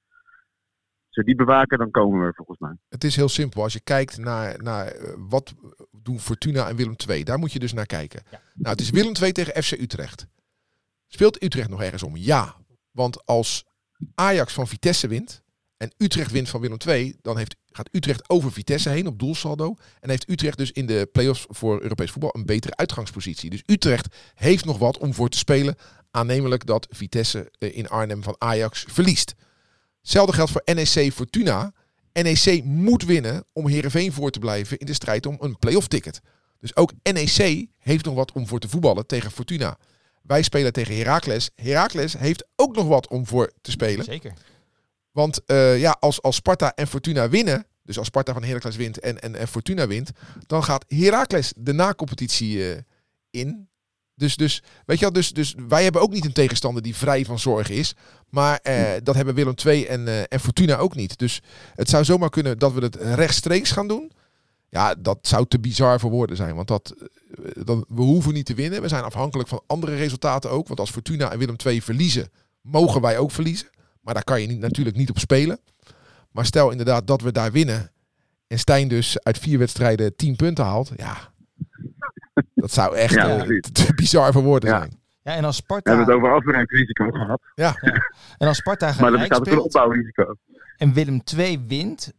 Als 1.14 1.26
we 1.26 1.32
die 1.36 1.46
bewaken, 1.46 1.78
dan 1.78 1.92
komen 1.92 2.26
we 2.26 2.34
volgens 2.34 2.60
mij. 2.60 2.78
het 2.90 3.04
is 3.04 3.16
heel 3.16 3.30
simpel. 3.30 3.64
Als 3.64 3.74
je 3.74 3.80
kijkt 3.80 4.18
naar, 4.18 4.64
naar 4.64 4.88
eh, 4.88 5.14
wat 5.18 5.54
doen 5.92 6.20
Fortuna 6.20 6.70
en 6.70 6.76
Willem 6.76 6.96
II, 7.08 7.24
daar 7.24 7.40
moet 7.40 7.52
je 7.52 7.60
dus 7.60 7.74
naar 7.74 7.86
kijken. 7.86 8.22
Ja. 8.32 8.42
Nou, 8.54 8.70
het 8.70 8.82
is 8.82 8.90
Willem 8.90 9.14
II 9.22 9.32
tegen 9.32 9.64
FC 9.64 9.72
Utrecht. 9.72 10.28
Speelt 11.08 11.44
Utrecht 11.44 11.70
nog 11.70 11.82
ergens 11.82 12.04
om? 12.04 12.16
Ja. 12.16 12.56
Want 12.92 13.26
als 13.26 13.66
Ajax 14.16 14.54
van 14.54 14.68
Vitesse 14.68 15.08
wint 15.08 15.44
en 15.78 15.94
Utrecht 15.98 16.32
wint 16.32 16.50
van 16.50 16.62
Willem 16.62 16.78
II, 16.88 17.18
dan 17.22 17.38
heeft, 17.38 17.56
gaat 17.72 17.90
Utrecht 17.92 18.30
over 18.30 18.52
Vitesse 18.52 18.90
heen 18.90 19.08
op 19.08 19.20
doelsaldo. 19.20 19.76
En 20.00 20.10
heeft 20.10 20.30
Utrecht 20.30 20.58
dus 20.58 20.72
in 20.72 20.86
de 20.86 21.10
play-offs 21.12 21.46
voor 21.50 21.82
Europees 21.82 22.12
voetbal 22.12 22.36
een 22.36 22.46
betere 22.46 22.76
uitgangspositie. 22.76 23.50
Dus 23.50 23.64
Utrecht 23.66 24.16
heeft 24.36 24.66
nog 24.66 24.78
wat 24.78 24.98
om 24.98 25.14
voor 25.14 25.30
te 25.30 25.38
spelen. 25.38 25.76
Aannemelijk 26.12 26.66
dat 26.66 26.88
Vitesse 26.90 27.52
eh, 27.60 27.78
in 27.78 27.90
Arnhem 27.90 28.24
van 28.24 28.36
Ajax 28.38 28.86
verliest. 28.88 29.36
Hetzelfde 30.04 30.34
geldt 30.34 30.52
voor 30.52 30.62
NEC 30.66 31.14
Fortuna. 31.14 31.74
NEC 32.14 32.64
moet 32.64 33.04
winnen 33.04 33.46
om 33.54 33.68
Heerenveen 33.68 34.14
voor 34.14 34.32
te 34.32 34.40
blijven 34.40 34.78
in 34.78 34.86
de 34.86 34.94
strijd 34.94 35.26
om 35.26 35.38
een 35.40 35.58
play-off 35.60 35.88
ticket. 35.88 36.22
Dus 36.60 36.76
ook 36.76 36.92
NEC 37.04 37.68
heeft 37.78 38.06
nog 38.06 38.16
wat 38.16 38.32
om 38.32 38.48
voor 38.48 38.60
te 38.60 38.70
voetballen 38.70 39.06
tegen 39.06 39.32
Fortuna. 39.32 39.78
Wij 40.22 40.42
spelen 40.42 40.74
tegen 40.74 40.96
Heracles. 40.96 41.50
Heracles 41.56 42.18
heeft 42.18 42.46
ook 42.56 42.76
nog 42.76 42.88
wat 42.88 43.08
om 43.08 43.28
voor 43.28 43.52
te 43.62 43.72
spelen. 43.72 44.06
Zeker. 44.06 44.34
Want 45.12 45.46
eh, 45.46 45.80
ja, 45.80 45.98
als, 46.00 46.22
als 46.22 46.36
Sparta 46.36 46.76
en 46.76 46.88
Fortuna 46.88 47.30
winnen, 47.30 47.66
dus 47.84 47.98
als 47.98 48.08
Sparta 48.08 48.34
van 48.34 48.44
Heracles 48.44 48.76
wint 48.76 49.00
en, 49.00 49.22
en, 49.22 49.36
en 49.36 49.48
Fortuna 49.48 49.88
wint, 49.88 50.12
dan 50.48 50.64
gaat 50.64 50.86
Heracles 50.88 51.54
de 51.58 51.74
na-competitie 51.74 52.72
eh, 52.72 52.78
in. 53.30 53.68
Dus, 54.16 54.36
dus, 54.36 54.64
weet 54.86 54.98
je 54.98 55.04
wel, 55.04 55.14
dus, 55.14 55.32
dus 55.32 55.56
wij 55.68 55.84
hebben 55.84 56.02
ook 56.02 56.12
niet 56.12 56.26
een 56.26 56.34
tegenstander 56.34 56.84
die 56.84 56.96
vrij 56.96 57.26
van 57.26 57.40
zorgen 57.40 57.76
is. 57.76 57.96
Maar 58.30 58.58
eh, 58.58 58.92
dat 59.04 59.16
hebben 59.16 59.36
Willem 59.36 59.54
II 59.66 59.86
en, 59.86 60.08
eh, 60.08 60.20
en 60.20 60.40
Fortuna 60.40 60.78
ook 60.78 60.96
niet. 60.96 61.18
Dus 61.18 61.42
het 61.76 61.90
zou 61.90 62.04
zomaar 62.04 62.30
kunnen 62.30 62.60
dat 62.60 62.74
we 62.74 62.82
het 62.82 62.96
rechtstreeks 62.96 63.72
gaan 63.72 63.88
doen. 63.88 64.12
Ja, 64.70 64.96
dat 64.96 65.18
zou 65.22 65.46
te 65.48 65.60
bizar 65.60 66.00
voor 66.00 66.12
woorden 66.12 66.36
zijn. 66.36 66.56
Want 66.56 66.68
dat, 66.68 66.94
eh, 66.96 67.64
dat, 67.64 67.86
we 67.88 68.02
hoeven 68.02 68.34
niet 68.34 68.46
te 68.46 68.54
winnen. 68.54 68.82
We 68.82 68.88
zijn 68.88 69.04
afhankelijk 69.04 69.50
van 69.50 69.62
andere 69.68 69.96
resultaten 69.96 70.50
ook. 70.50 70.68
Want 70.68 70.80
als 70.80 70.92
Fortuna 70.92 71.32
en 71.32 71.38
Willem 71.38 71.56
II 71.66 71.82
verliezen, 71.82 72.30
mogen 72.62 73.02
wij 73.02 73.18
ook 73.18 73.32
verliezen. 73.32 73.70
Maar 74.02 74.14
daar 74.14 74.24
kan 74.24 74.42
je 74.42 74.48
niet, 74.48 74.60
natuurlijk 74.60 74.96
niet 74.96 75.10
op 75.10 75.20
spelen. 75.20 75.60
Maar 76.32 76.46
stel 76.46 76.72
inderdaad 76.72 77.08
dat 77.08 77.22
we 77.22 77.32
daar 77.32 77.52
winnen. 77.52 77.92
En 78.48 78.60
Stijn 78.60 78.88
dus 78.88 79.20
uit 79.20 79.38
vier 79.38 79.60
wedstrijden 79.60 80.16
tien 80.16 80.36
punten 80.36 80.66
haalt. 80.66 80.92
Ja, 80.96 81.33
dat 82.56 82.72
zou 82.72 82.96
echt 82.96 83.14
Ja, 83.14 83.38
eh, 83.46 83.60
te 83.72 83.94
bizar 83.96 84.32
voor 84.34 84.44
woorden 84.44 84.70
Ja. 84.70 84.78
zijn. 84.78 85.02
Ja, 85.24 85.36
en 85.36 85.44
als 85.46 85.56
We 85.58 85.62
Sparta, 85.64 85.90
hebben 85.90 86.08
het 86.08 86.16
over 86.24 86.34
afbreukrisico 86.36 87.10
gehad, 87.12 87.42
Ja, 87.56 87.76
en 88.38 88.48
als 88.48 88.58
Sparta 88.58 88.86
maar 88.86 88.96
er 88.96 89.00
gelijk 89.02 89.20
bestaat 89.30 89.48
ook 89.48 89.54
een 89.54 89.60
opbouwrisico. 89.60 90.36
en 90.78 90.94
Willem 90.94 91.24
2 91.24 91.60
wint 91.60 92.14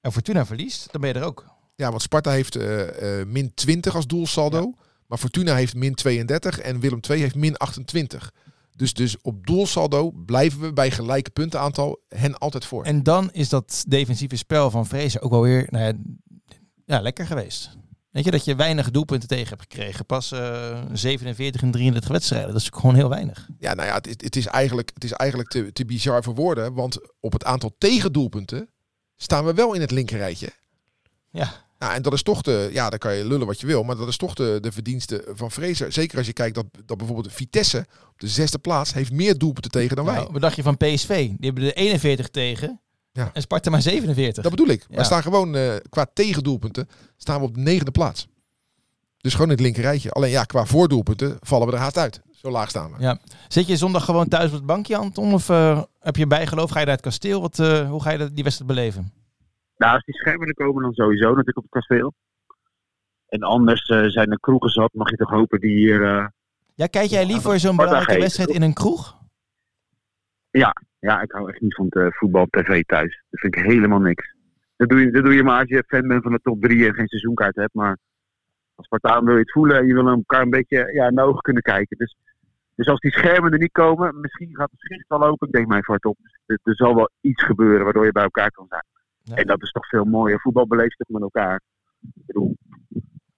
en 0.00 0.12
Fortuna 0.12 0.46
verliest, 0.46 0.92
dan 0.92 1.00
ben 1.00 1.10
je 1.12 1.18
er 1.18 1.24
ook. 1.26 1.44
ja 1.74 1.90
want 1.90 2.02
Sparta 2.02 2.30
heeft 2.30 2.56
eh, 2.56 3.20
eh, 3.20 3.26
min 3.26 3.54
20 3.54 3.94
als 3.94 4.06
doelsaldo. 4.06 4.72
Maar 5.06 5.18
Fortuna 5.18 5.54
heeft 5.54 5.74
min 5.74 5.94
32 5.94 6.58
en 6.60 6.80
Willem 6.80 7.00
II 7.10 7.20
heeft 7.20 7.34
min 7.34 7.56
28. 7.56 8.32
Dus, 8.76 8.92
dus 8.94 9.20
op 9.22 9.46
doelsaldo 9.46 10.10
blijven 10.10 10.60
we 10.60 10.72
bij 10.72 10.90
gelijke 10.90 11.30
puntenaantal 11.30 12.00
hen 12.08 12.38
altijd 12.38 12.64
voor. 12.64 12.84
En 12.84 13.02
dan 13.02 13.28
is 13.32 13.48
dat 13.48 13.84
defensieve 13.88 14.36
spel 14.36 14.70
van 14.70 14.86
Vrezen 14.86 15.22
ook 15.22 15.30
wel 15.30 15.42
weer 15.42 15.66
nou 15.70 15.84
ja, 15.84 15.92
ja, 16.84 17.00
lekker 17.00 17.26
geweest. 17.26 17.76
Weet 18.18 18.26
je, 18.26 18.32
dat 18.38 18.44
je 18.44 18.54
weinig 18.56 18.90
doelpunten 18.90 19.28
tegen 19.28 19.48
hebt 19.48 19.60
gekregen. 19.60 20.06
Pas 20.06 20.32
eh 20.32 20.80
47 20.92 21.62
in 21.62 21.70
33 21.70 22.10
wedstrijden. 22.10 22.52
Dat 22.52 22.60
is 22.60 22.68
gewoon 22.72 22.94
heel 22.94 23.08
weinig. 23.08 23.48
Ja, 23.58 23.74
nou 23.74 23.88
ja, 23.88 23.94
het, 23.94 24.06
is- 24.06 24.14
het 24.16 24.36
is 24.36 24.46
eigenlijk, 24.46 24.90
het 24.94 25.04
is 25.04 25.12
eigenlijk 25.12 25.50
te, 25.50 25.72
te 25.72 25.84
bizar 25.84 26.22
voor 26.22 26.34
woorden. 26.34 26.74
Want 26.74 26.98
op 27.20 27.32
het 27.32 27.44
aantal 27.44 27.74
tegendoelpunten 27.78 28.68
staan 29.16 29.44
we 29.44 29.54
wel 29.54 29.74
in 29.74 29.80
het 29.80 29.90
linkerrijtje. 29.90 30.48
Ja, 31.30 31.66
Nou, 31.78 31.94
en 31.94 32.02
dat 32.02 32.12
is 32.12 32.22
toch 32.22 32.42
de, 32.42 32.68
ja, 32.72 32.90
dan 32.90 32.98
kan 32.98 33.14
je 33.14 33.26
lullen 33.26 33.46
wat 33.46 33.60
je 33.60 33.66
wil, 33.66 33.82
maar 33.82 33.96
dat 33.96 34.08
is 34.08 34.16
toch 34.16 34.34
de, 34.34 34.58
de 34.60 34.72
verdienste 34.72 35.24
van 35.34 35.50
Fraser. 35.50 35.92
Zeker 35.92 36.18
als 36.18 36.26
je 36.26 36.32
kijkt 36.32 36.54
dat, 36.54 36.66
dat 36.84 36.96
bijvoorbeeld 36.96 37.32
Vitesse 37.32 37.86
op 38.10 38.20
de 38.20 38.28
zesde 38.28 38.58
plaats 38.58 38.92
heeft 38.92 39.12
meer 39.12 39.38
doelpunten 39.38 39.70
tegen 39.70 39.96
dan 39.96 40.04
wij. 40.04 40.14
nou, 40.14 40.32
wat 40.32 40.40
dacht 40.40 40.56
je 40.56 40.62
van 40.62 40.76
PSV? 40.76 41.08
Die 41.26 41.36
hebben 41.40 41.64
er 41.64 41.74
41 41.76 42.28
tegen 42.28 42.80
Ja. 43.12 43.30
en 43.32 43.42
Sparta 43.42 43.70
maar 43.70 43.82
47. 43.82 44.42
Dat 44.42 44.52
bedoel 44.52 44.68
ik. 44.74 44.84
Ja. 44.88 44.94
Wij 44.96 45.04
staan 45.04 45.22
gewoon 45.22 45.54
eh, 45.54 45.74
qua 45.88 46.06
tegendoelpunten 46.12 46.88
staan 47.16 47.40
we 47.40 47.46
op 47.46 47.54
de 47.54 47.60
negende 47.60 47.90
plaats. 47.90 48.28
Dus 49.20 49.32
gewoon 49.32 49.46
in 49.48 49.54
het 49.56 49.62
linkerrijtje. 49.64 50.10
Alleen 50.10 50.30
ja, 50.30 50.44
qua 50.44 50.64
voordoelpunten 50.64 51.36
vallen 51.40 51.66
we 51.66 51.72
er 51.72 51.78
haast 51.78 51.98
uit. 51.98 52.20
Zo 52.30 52.50
laag 52.50 52.68
staan 52.68 52.92
we. 52.92 53.02
Ja. 53.02 53.18
Zit 53.48 53.66
je 53.66 53.76
zondag 53.76 54.04
gewoon 54.04 54.28
thuis 54.28 54.46
op 54.46 54.52
het 54.56 54.66
bankje, 54.66 54.96
Anton? 54.96 55.32
Of 55.34 55.48
eh, 55.48 55.82
heb 56.00 56.16
je 56.16 56.26
bijgeloof? 56.26 56.70
Ga 56.70 56.78
je 56.78 56.84
naar 56.84 56.94
het 56.94 57.04
kasteel? 57.04 57.40
Wat, 57.40 57.58
eh, 57.58 57.88
hoe 57.90 58.02
ga 58.02 58.10
je 58.10 58.18
dat- 58.18 58.34
die 58.34 58.44
wedstrijd 58.44 58.70
beleven? 58.72 59.12
Nou, 59.76 59.94
als 59.94 60.04
die 60.04 60.14
schermen 60.14 60.48
er 60.48 60.54
komen, 60.54 60.82
dan 60.82 60.92
sowieso 60.92 61.28
natuurlijk 61.28 61.56
op 61.56 61.62
het 61.62 61.72
kasteel. 61.72 62.14
En 63.28 63.42
anders 63.42 63.88
eh, 63.88 64.04
zijn 64.04 64.30
er 64.30 64.40
kroegen 64.40 64.70
zat, 64.70 64.90
mag 64.92 65.10
je 65.10 65.16
toch 65.16 65.30
hopen 65.30 65.60
die 65.60 65.76
hier... 65.76 66.04
eh, 66.16 66.26
Ja, 66.74 66.86
kijk 66.86 67.10
jij 67.10 67.26
liever 67.26 67.60
zo'n 67.60 67.76
belangrijke 67.76 68.20
wedstrijd 68.20 68.48
in 68.50 68.62
een 68.62 68.72
kroeg? 68.72 69.16
Ja, 71.00 71.22
ik 71.22 71.32
hou 71.32 71.50
echt 71.50 71.60
niet 71.60 71.74
van 71.74 71.84
het 71.84 71.94
eh, 71.94 72.06
voetbal 72.10 72.46
tv 72.50 72.82
thuis. 72.82 73.22
Dat 73.30 73.40
vind 73.40 73.56
ik 73.56 73.64
helemaal 73.64 74.00
niks. 74.00 74.34
Dat 74.76 74.88
doe, 74.88 75.00
je, 75.00 75.10
dat 75.10 75.24
doe 75.24 75.34
je 75.34 75.42
maar 75.42 75.58
als 75.58 75.68
je 75.68 75.84
fan 75.86 76.08
bent 76.08 76.22
van 76.22 76.32
de 76.32 76.40
top 76.42 76.62
3 76.62 76.86
en 76.86 76.94
geen 76.94 77.08
seizoenkaart 77.08 77.56
hebt. 77.56 77.74
Maar 77.74 77.98
als 78.74 78.86
Spartaan 78.86 79.24
wil 79.24 79.34
je 79.34 79.40
het 79.40 79.52
voelen 79.52 79.78
en 79.78 79.86
je 79.86 79.94
wil 79.94 80.08
elkaar 80.08 80.42
een 80.42 80.50
beetje 80.50 80.90
ja, 80.92 81.08
in 81.08 81.14
de 81.14 81.22
ogen 81.22 81.40
kunnen 81.40 81.62
kijken. 81.62 81.96
Dus, 81.96 82.16
dus 82.74 82.86
als 82.86 83.00
die 83.00 83.12
schermen 83.12 83.52
er 83.52 83.58
niet 83.58 83.72
komen, 83.72 84.20
misschien 84.20 84.56
gaat 84.56 84.70
het 84.70 84.80
schicht 84.80 85.08
wel 85.08 85.22
open. 85.22 85.46
Ik 85.46 85.52
denk 85.52 85.66
mijn 85.66 85.84
vaart 85.84 86.04
op. 86.04 86.16
Dus 86.20 86.40
er, 86.46 86.58
er 86.62 86.76
zal 86.76 86.94
wel 86.94 87.10
iets 87.20 87.42
gebeuren 87.42 87.84
waardoor 87.84 88.04
je 88.04 88.12
bij 88.12 88.22
elkaar 88.22 88.50
kan 88.50 88.66
zijn. 88.68 88.84
Ja. 89.22 89.34
En 89.34 89.46
dat 89.46 89.62
is 89.62 89.70
toch 89.70 89.88
veel 89.88 90.04
mooier. 90.04 90.40
Voetbal 90.40 90.66
beleeft 90.66 90.96
toch 90.98 91.08
met 91.08 91.22
elkaar. 91.22 91.60
Ik 92.14 92.26
bedoel, 92.26 92.56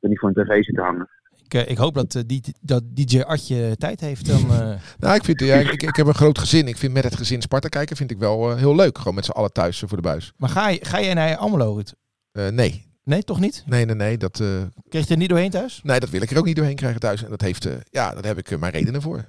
er 0.01 0.09
niet 0.09 0.19
voor 0.19 0.29
een 0.29 0.45
tv 0.45 0.65
zitten 0.65 0.85
hangen. 0.85 1.09
Ik, 1.51 1.55
eh, 1.55 1.71
ik 1.71 1.77
hoop 1.77 1.95
dat, 1.95 2.15
eh, 2.15 2.23
die, 2.27 2.43
dat 2.61 2.83
DJ 2.97 3.21
Artje 3.21 3.77
tijd 3.79 4.01
heeft. 4.01 4.27
Dan, 4.27 4.51
eh, 4.51 4.59
Nou, 4.99 5.15
ik, 5.15 5.25
vind, 5.25 5.41
ja, 5.41 5.55
ik, 5.57 5.83
ik 5.83 5.97
heb 5.97 6.07
een 6.07 6.15
groot 6.15 6.39
gezin. 6.39 6.69
Ik 6.69 6.77
vind 6.77 6.93
met 6.93 7.05
het 7.05 7.17
gezin 7.17 7.43
Sparta 7.43 7.69
kijken 7.69 7.97
vind 7.97 8.11
ik 8.11 8.19
wel 8.19 8.57
heel 8.57 8.75
leuk. 8.75 8.99
Gewoon 8.99 9.15
met 9.15 9.25
z'n 9.25 9.31
allen 9.31 9.53
thuis 9.53 9.79
voor 9.79 9.97
de 9.97 10.03
buis. 10.03 10.33
maar 10.37 10.49
ga, 10.49 10.69
je, 10.69 10.79
ga 10.83 11.01
jij 11.01 11.15
naar 11.15 11.37
Almelo? 11.37 11.75
Ruud? 11.75 11.93
Nee. 12.55 12.89
Nee, 13.05 13.23
toch 13.23 13.41
niet? 13.41 13.63
Nee, 13.67 13.85
nee, 13.85 13.95
nee. 13.95 14.17
Dat, 14.19 14.43
Kreeg 14.89 15.05
je 15.07 15.11
er 15.11 15.17
niet 15.17 15.29
doorheen 15.29 15.51
thuis? 15.51 15.81
nee, 15.83 16.01
dat 16.01 16.11
wil 16.11 16.23
ik 16.23 16.31
er 16.31 16.39
ook 16.39 16.45
niet 16.45 16.57
doorheen 16.57 16.75
krijgen 16.77 17.01
thuis. 17.01 17.23
En 17.25 17.31
dat 17.31 17.41
heeft, 17.41 17.69
ja, 17.91 18.15
daar 18.15 18.25
heb 18.25 18.39
ik 18.39 18.59
mijn 18.59 18.73
redenen 18.73 19.03
voor. 19.03 19.29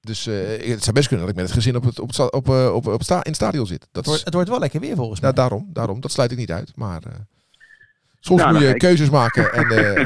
Dus 0.00 0.24
het 0.24 0.82
zou 0.82 0.92
best 0.92 1.08
kunnen 1.08 1.26
dat 1.26 1.28
ik 1.28 1.40
met 1.40 1.44
het 1.44 1.54
gezin 1.54 1.76
op 1.76 1.84
het, 1.84 1.98
op 2.00 2.06
het, 2.06 2.14
sta- 2.14 2.26
op, 2.26 2.48
op, 2.48 2.86
op 2.86 3.02
sta, 3.02 3.14
in 3.16 3.20
het 3.22 3.34
stadion 3.34 3.66
zit. 3.66 3.80
Dat 3.80 3.88
Het 3.92 4.04
is, 4.04 4.10
wordt, 4.10 4.24
het 4.24 4.34
wordt 4.34 4.48
wel 4.48 4.58
lekker 4.58 4.80
weer 4.80 4.96
volgens 4.96 5.20
mij. 5.20 5.30
nou, 5.32 5.48
daarom, 5.48 5.70
daarom. 5.72 6.00
Dat 6.00 6.10
sluit 6.12 6.30
ik 6.32 6.38
niet 6.38 6.50
uit. 6.50 6.72
Maar 6.76 7.02
soms 8.24 8.40
Nou, 8.40 8.52
moet 8.52 8.62
je 8.62 8.68
ik- 8.68 8.78
keuzes 8.78 9.10
maken 9.10 9.52
en 9.52 9.64
eh, 9.78 10.00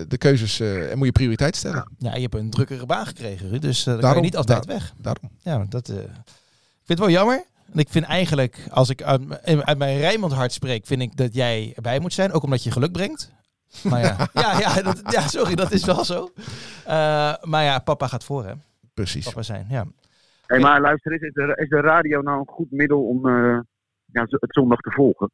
eh, 0.00 0.08
de 0.08 0.18
keuzes 0.18 0.60
eh, 0.60 0.90
en 0.90 0.96
moet 0.98 1.06
je 1.06 1.12
prioriteit 1.12 1.56
stellen. 1.56 1.90
Ja, 1.98 2.14
je 2.14 2.20
hebt 2.20 2.34
een 2.34 2.50
drukkere 2.50 2.86
baan 2.86 3.06
gekregen, 3.06 3.48
Ruud, 3.48 3.62
dus 3.62 3.78
eh 3.78 3.84
dan 3.84 3.92
kan 3.94 4.02
Daarom, 4.02 4.18
je 4.22 4.24
niet 4.28 4.36
altijd 4.36 4.66
daar- 4.66 4.76
weg. 4.76 4.92
Daarom. 4.96 5.30
Ja, 5.42 5.64
dat, 5.68 5.88
eh, 5.88 5.96
ik 5.96 6.02
vind 6.84 6.98
het 6.98 6.98
wel 6.98 7.10
jammer. 7.10 7.44
En 7.72 7.78
ik 7.78 7.88
vind 7.88 8.04
eigenlijk, 8.04 8.58
als 8.70 8.88
ik 8.90 9.02
uit, 9.02 9.22
uit 9.64 9.78
mijn 9.78 9.98
Rijnmond 9.98 10.32
hart 10.32 10.52
spreek, 10.52 10.86
vind 10.86 11.02
ik 11.02 11.16
dat 11.16 11.34
jij 11.34 11.72
erbij 11.76 11.98
moet 12.00 12.12
zijn. 12.12 12.32
Ook 12.32 12.42
omdat 12.42 12.62
je 12.62 12.70
geluk 12.70 12.92
brengt. 12.92 13.32
Maar 13.82 14.00
ja, 14.00 14.16
ja, 14.42 14.58
ja, 14.58 14.82
dat, 14.82 15.00
ja 15.10 15.20
sorry, 15.28 15.54
dat 15.54 15.72
is 15.72 15.84
wel 15.84 16.04
zo. 16.04 16.30
Eh, 16.84 17.34
maar 17.42 17.64
ja, 17.64 17.78
papa 17.78 18.06
gaat 18.06 18.24
voor, 18.24 18.44
hè? 18.46 18.52
Precies. 18.94 19.24
Papa 19.24 19.42
zijn, 19.42 19.66
ja. 19.70 19.84
Hey, 20.46 20.58
maar 20.58 20.80
luister 20.80 21.12
eens, 21.12 21.22
is 21.22 21.32
de, 21.32 21.52
is 21.62 21.68
de 21.68 21.80
radio 21.80 22.20
nou 22.20 22.38
een 22.40 22.46
goed 22.54 22.70
middel 22.70 23.02
om 23.06 23.28
eh, 23.28 23.58
ja, 24.12 24.26
het 24.28 24.38
zondag 24.54 24.78
te 24.80 24.90
volgen? 24.90 25.30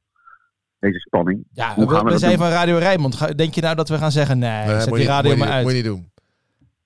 Deze 0.79 0.99
spanning. 0.99 1.45
Ja, 1.53 1.75
Hoe 1.75 1.87
we, 1.87 1.95
gaan 1.95 2.05
we 2.05 2.11
we 2.12 2.19
zijn 2.19 2.31
doen? 2.31 2.41
van 2.41 2.51
Radio 2.51 2.77
Rijnmond. 2.79 3.39
Denk 3.39 3.55
je 3.55 3.61
nou 3.61 3.75
dat 3.77 3.89
we 3.89 3.99
gaan 3.99 4.12
zeggen, 4.12 4.39
nee, 4.39 4.67
Nee, 4.67 4.81
zet 4.81 4.87
moet 4.89 4.95
die 4.99 5.07
je- 5.07 5.12
radio 5.12 5.37
maar 5.37 5.39
niet- 5.39 5.47
Moet 5.47 5.55
uit. 5.57 5.69
je 5.69 5.75
niet 5.75 5.85
doen. 5.85 6.11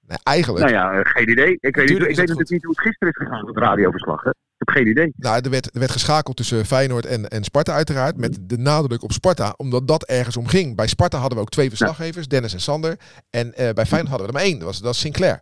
Nee, 0.06 0.18
eigenlijk. 0.22 0.64
Nou 0.70 0.76
ja, 0.78 0.92
eh, 0.92 1.00
geen 1.12 1.30
idee. 1.30 1.56
Ik 1.60 1.76
weet, 1.76 1.88
niet, 1.88 1.98
ik 1.98 2.06
weet 2.06 2.16
natuurlijk 2.16 2.50
niet 2.50 2.62
hoe 2.64 2.70
het 2.74 2.80
gisteren 2.80 3.08
is 3.14 3.16
gegaan 3.22 3.44
met 3.44 3.54
het 3.54 3.64
radioverslag. 3.64 4.22
Hè? 4.22 4.30
Ik 4.30 4.66
heb 4.66 4.68
geen 4.76 4.86
idee. 4.86 5.12
Nou, 5.16 5.40
er 5.44 5.50
werd, 5.50 5.74
er 5.74 5.78
werd 5.78 5.90
geschakeld 5.90 6.36
tussen 6.36 6.66
Feyenoord 6.66 7.06
en, 7.06 7.28
en 7.28 7.44
Sparta 7.44 7.72
uiteraard. 7.72 8.16
Met 8.16 8.38
de 8.42 8.58
nadruk 8.58 9.02
op 9.02 9.12
Sparta, 9.12 9.54
omdat 9.56 9.88
dat 9.88 10.02
ergens 10.04 10.36
om 10.36 10.46
ging. 10.46 10.76
Bij 10.76 10.86
Sparta 10.86 11.18
hadden 11.18 11.36
we 11.38 11.42
ook 11.44 11.50
twee 11.50 11.68
verslaggevers, 11.68 12.28
Dennis 12.28 12.52
en 12.52 12.60
Sander. 12.60 12.96
En 13.30 13.54
eh, 13.54 13.72
bij 13.72 13.86
Feyenoord 13.86 14.10
hadden 14.10 14.26
we 14.26 14.32
er 14.32 14.38
maar 14.38 14.48
één, 14.48 14.58
dat 14.58 14.66
was, 14.68 14.76
dat 14.76 14.86
was 14.86 14.98
Sinclair. 15.00 15.40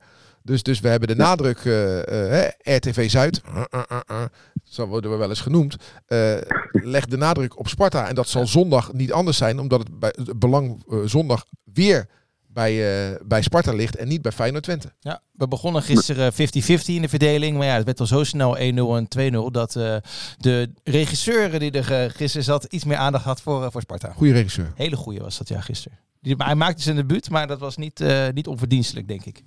Dus, 0.48 0.62
dus 0.62 0.80
we 0.80 0.88
hebben 0.88 1.08
de 1.08 1.16
nadruk, 1.16 1.58
eh, 1.58 2.44
eh, 2.44 2.50
RTV 2.62 3.10
Zuid, 3.10 3.40
uh, 3.54 3.64
uh, 4.10 4.22
zo 4.64 4.86
worden 4.86 5.10
we 5.10 5.16
wel 5.16 5.28
eens 5.28 5.40
genoemd, 5.40 5.76
eh 6.06 6.36
legt 6.72 7.10
de 7.10 7.16
nadruk 7.16 7.58
op 7.58 7.68
Sparta. 7.68 8.08
En 8.08 8.14
dat 8.14 8.28
zal 8.28 8.46
zondag 8.46 8.92
niet 8.92 9.12
anders 9.12 9.36
zijn, 9.36 9.58
omdat 9.58 9.78
het 9.78 9.98
bij 9.98 10.12
het 10.16 10.38
belang 10.38 10.84
eh, 10.90 10.98
zondag 11.04 11.44
weer 11.64 12.06
bij, 12.46 13.10
eh, 13.10 13.20
bij 13.26 13.42
Sparta 13.42 13.72
ligt 13.72 13.96
en 13.96 14.08
niet 14.08 14.22
bij 14.22 14.32
Feyenoord 14.32 14.62
Twente. 14.62 14.92
Ja, 15.00 15.22
we 15.32 15.48
begonnen 15.48 15.82
gisteren 15.82 16.32
50-50 16.32 16.94
in 16.94 17.02
de 17.02 17.08
verdeling. 17.08 17.56
Maar 17.56 17.66
ja, 17.66 17.74
het 17.74 17.84
werd 17.84 18.00
al 18.00 18.06
zo 18.06 18.24
snel 18.24 18.56
1-0 18.56 18.60
en 18.96 19.08
2-0 19.08 19.50
dat 19.50 19.76
eh, 19.76 19.96
de 20.38 20.72
regisseur 20.84 21.58
die 21.58 21.70
er 21.70 21.92
eh, 21.92 22.10
gisteren 22.10 22.44
zat 22.44 22.64
iets 22.64 22.84
meer 22.84 22.96
aandacht 22.96 23.24
had 23.24 23.40
voor, 23.40 23.64
eh, 23.64 23.70
voor 23.70 23.80
Sparta. 23.80 24.12
Goeie 24.12 24.32
regisseur. 24.32 24.72
Hele 24.74 24.96
goeie 24.96 25.20
was 25.20 25.38
dat 25.38 25.48
ja 25.48 25.60
gisteren. 25.60 25.98
Die, 26.20 26.36
maar 26.36 26.46
hij 26.46 26.56
maakte 26.56 26.82
zijn 26.82 26.96
debuut, 26.96 27.30
maar 27.30 27.46
dat 27.46 27.58
was 27.58 27.76
niet, 27.76 28.00
eh, 28.00 28.28
niet 28.34 28.46
onverdienstelijk, 28.46 29.08
denk 29.08 29.24
ik. 29.24 29.42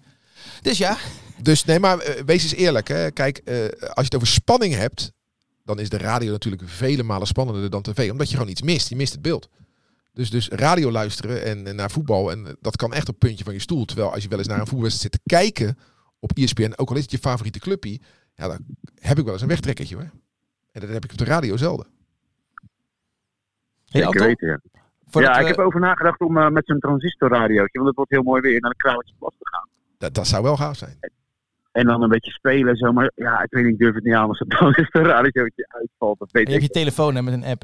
Dus 0.61 0.77
ja, 0.77 0.97
Dus 1.41 1.65
nee, 1.65 1.79
maar 1.79 1.97
eh, 1.99 2.23
wees 2.23 2.43
eens 2.43 2.53
eerlijk. 2.55 2.87
Hè. 2.87 3.11
Kijk, 3.11 3.37
eh, 3.37 3.55
als 3.65 3.95
je 3.95 4.01
het 4.03 4.15
over 4.15 4.27
spanning 4.27 4.73
hebt, 4.73 5.11
dan 5.63 5.79
is 5.79 5.89
de 5.89 5.97
radio 5.97 6.31
natuurlijk 6.31 6.61
vele 6.65 7.03
malen 7.03 7.27
spannender 7.27 7.69
dan 7.69 7.81
tv. 7.81 8.11
Omdat 8.11 8.29
je 8.29 8.35
gewoon 8.35 8.51
iets 8.51 8.61
mist. 8.61 8.89
Je 8.89 8.95
mist 8.95 9.11
het 9.13 9.21
beeld. 9.21 9.49
Dus, 10.13 10.29
dus 10.29 10.47
radio 10.49 10.91
luisteren 10.91 11.43
en, 11.43 11.67
en 11.67 11.75
naar 11.75 11.91
voetbal, 11.91 12.31
en 12.31 12.47
eh, 12.47 12.53
dat 12.61 12.75
kan 12.75 12.93
echt 12.93 13.07
op 13.07 13.15
het 13.15 13.17
puntje 13.27 13.43
van 13.43 13.53
je 13.53 13.59
stoel. 13.59 13.85
Terwijl 13.85 14.13
als 14.13 14.23
je 14.23 14.29
wel 14.29 14.37
eens 14.37 14.47
naar 14.47 14.59
een 14.59 14.67
voetbalwedstrijd 14.67 15.13
zit 15.13 15.23
te 15.23 15.35
kijken 15.35 15.77
op 16.19 16.31
ESPN, 16.37 16.73
ook 16.75 16.89
al 16.89 16.95
is 16.95 17.01
het 17.01 17.11
je 17.11 17.17
favoriete 17.17 17.59
clubpie, 17.59 18.01
ja, 18.35 18.47
dan 18.47 18.57
heb 18.99 19.17
ik 19.17 19.23
wel 19.23 19.33
eens 19.33 19.41
een 19.41 19.47
wegtrekkertje 19.47 19.95
hoor. 19.95 20.09
En 20.71 20.81
dat 20.81 20.89
heb 20.89 21.03
ik 21.03 21.11
op 21.11 21.17
de 21.17 21.23
radio 21.23 21.57
zelden. 21.57 21.85
hey, 21.85 22.69
Zeker 23.85 24.07
Anton, 24.07 24.25
weten, 24.27 24.47
ja. 24.47 24.59
we- 25.33 25.41
ik 25.41 25.47
heb 25.47 25.65
over 25.65 25.79
nagedacht 25.79 26.19
om 26.19 26.53
met 26.53 26.65
zo'n 26.65 26.79
transistorradiootje, 26.79 27.77
want 27.77 27.87
het 27.87 27.95
wordt 27.95 28.11
heel 28.11 28.23
mooi 28.23 28.41
weer, 28.41 28.59
naar 28.59 28.71
de 28.77 29.13
Plas 29.17 29.33
te 29.37 29.49
gaan. 29.49 29.67
Dat, 30.01 30.13
dat 30.13 30.27
zou 30.27 30.43
wel 30.43 30.57
gaaf 30.57 30.75
zijn. 30.75 30.97
En 31.71 31.85
dan 31.85 32.01
een 32.01 32.09
beetje 32.09 32.31
spelen 32.31 32.67
en 32.67 32.75
zo, 32.75 32.91
maar 32.91 33.11
ja, 33.15 33.43
ik 33.43 33.51
weet 33.51 33.63
niet, 33.63 33.73
ik 33.73 33.79
durf 33.79 33.95
het 33.95 34.03
niet 34.03 34.13
aan 34.13 34.27
als 34.27 34.39
het 34.39 34.49
transistorradiootje 34.49 35.65
uitvalt. 35.67 36.19
Dat 36.19 36.31
weet 36.31 36.47
je 36.47 36.51
hebt 36.51 36.65
je 36.65 36.69
telefoon 36.69 37.15
hè, 37.15 37.21
met 37.21 37.33
een 37.33 37.43
app. 37.43 37.63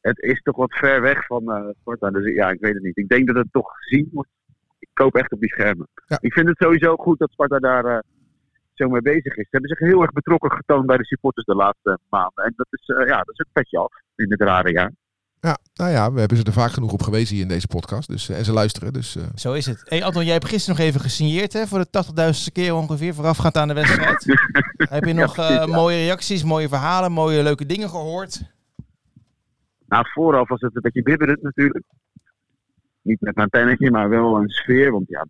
Het 0.00 0.18
is 0.18 0.42
toch 0.42 0.56
wat 0.56 0.74
ver 0.74 1.00
weg 1.00 1.26
van 1.26 1.52
eh 1.52 1.68
Sparta, 1.80 2.10
dus 2.10 2.34
ja, 2.34 2.50
ik 2.50 2.60
weet 2.60 2.74
het 2.74 2.82
niet. 2.82 2.96
Ik 2.96 3.08
denk 3.08 3.26
dat 3.26 3.36
het 3.36 3.52
toch 3.52 3.70
gezien 3.76 4.08
wordt. 4.12 4.28
Ik 4.78 4.88
koop 4.92 5.14
echt 5.14 5.32
op 5.32 5.40
die 5.40 5.48
schermen. 5.48 5.88
Ja. 6.06 6.18
Ik 6.20 6.32
vind 6.32 6.48
het 6.48 6.56
sowieso 6.58 6.96
goed 6.96 7.18
dat 7.18 7.30
Sparta 7.30 7.58
daar 7.58 7.84
eh, 7.84 7.98
zo 8.74 8.88
mee 8.88 9.02
bezig 9.02 9.36
is. 9.36 9.44
Ze 9.50 9.56
hebben 9.56 9.70
zich 9.70 9.88
heel 9.88 10.02
erg 10.02 10.12
betrokken 10.12 10.50
getoond 10.50 10.86
bij 10.86 10.96
de 10.96 11.04
supporters 11.04 11.46
de 11.46 11.54
laatste 11.54 11.98
maanden. 12.08 12.44
En 12.44 12.52
dat 12.56 12.66
is, 12.70 12.86
eh, 12.86 13.06
ja, 13.06 13.16
dat 13.16 13.38
is 13.38 13.46
petje 13.52 13.78
af 13.78 13.92
in 14.14 14.28
dit 14.28 14.40
rare 14.40 14.72
jaar. 14.72 14.92
Ja, 15.48 15.58
nou 15.74 15.90
ja, 15.90 16.12
we 16.12 16.18
hebben 16.18 16.38
ze 16.38 16.44
er 16.44 16.52
vaak 16.52 16.70
genoeg 16.70 16.92
op 16.92 17.02
gewezen 17.02 17.34
hier 17.34 17.42
in 17.42 17.48
deze 17.48 17.66
podcast. 17.66 18.08
Dus, 18.08 18.28
eh, 18.28 18.38
en 18.38 18.44
ze 18.44 18.52
luisteren. 18.52 18.92
Dus 18.92 19.16
eh, 19.16 19.22
Zo 19.34 19.52
is 19.52 19.66
het. 19.66 19.82
Hey 19.84 20.04
Anton, 20.04 20.24
jij 20.24 20.32
hebt 20.32 20.48
gisteren 20.48 20.78
nog 20.78 20.86
even 20.86 21.00
gesigneerd 21.00 21.52
hè, 21.52 21.66
voor 21.66 21.78
de 21.78 21.90
80.000ste 21.90 22.52
keer 22.52 22.74
ongeveer, 22.74 23.14
voorafgaand 23.14 23.56
aan 23.56 23.68
de 23.68 23.74
wedstrijd. 23.74 24.24
heb 24.96 25.04
je 25.04 25.12
nog 25.12 25.36
eh, 25.36 25.46
precies, 25.46 25.74
mooie 25.74 25.96
reacties, 25.96 26.44
mooie 26.44 26.68
verhalen, 26.68 27.12
mooie 27.12 27.42
leuke 27.42 27.66
dingen 27.66 27.88
gehoord? 27.88 28.42
Nou, 29.86 30.06
vooraf 30.12 30.48
was 30.48 30.60
het 30.60 30.74
een 30.76 30.82
beetje 30.82 31.02
bibberend 31.02 31.42
natuurlijk. 31.42 31.84
Niet 33.02 33.20
met 33.20 33.36
mijn 33.36 33.48
pennetje, 33.48 33.90
maar 33.90 34.08
wel 34.08 34.36
een 34.36 34.48
sfeer. 34.48 34.90
Want 34.90 35.08
ja, 35.08 35.26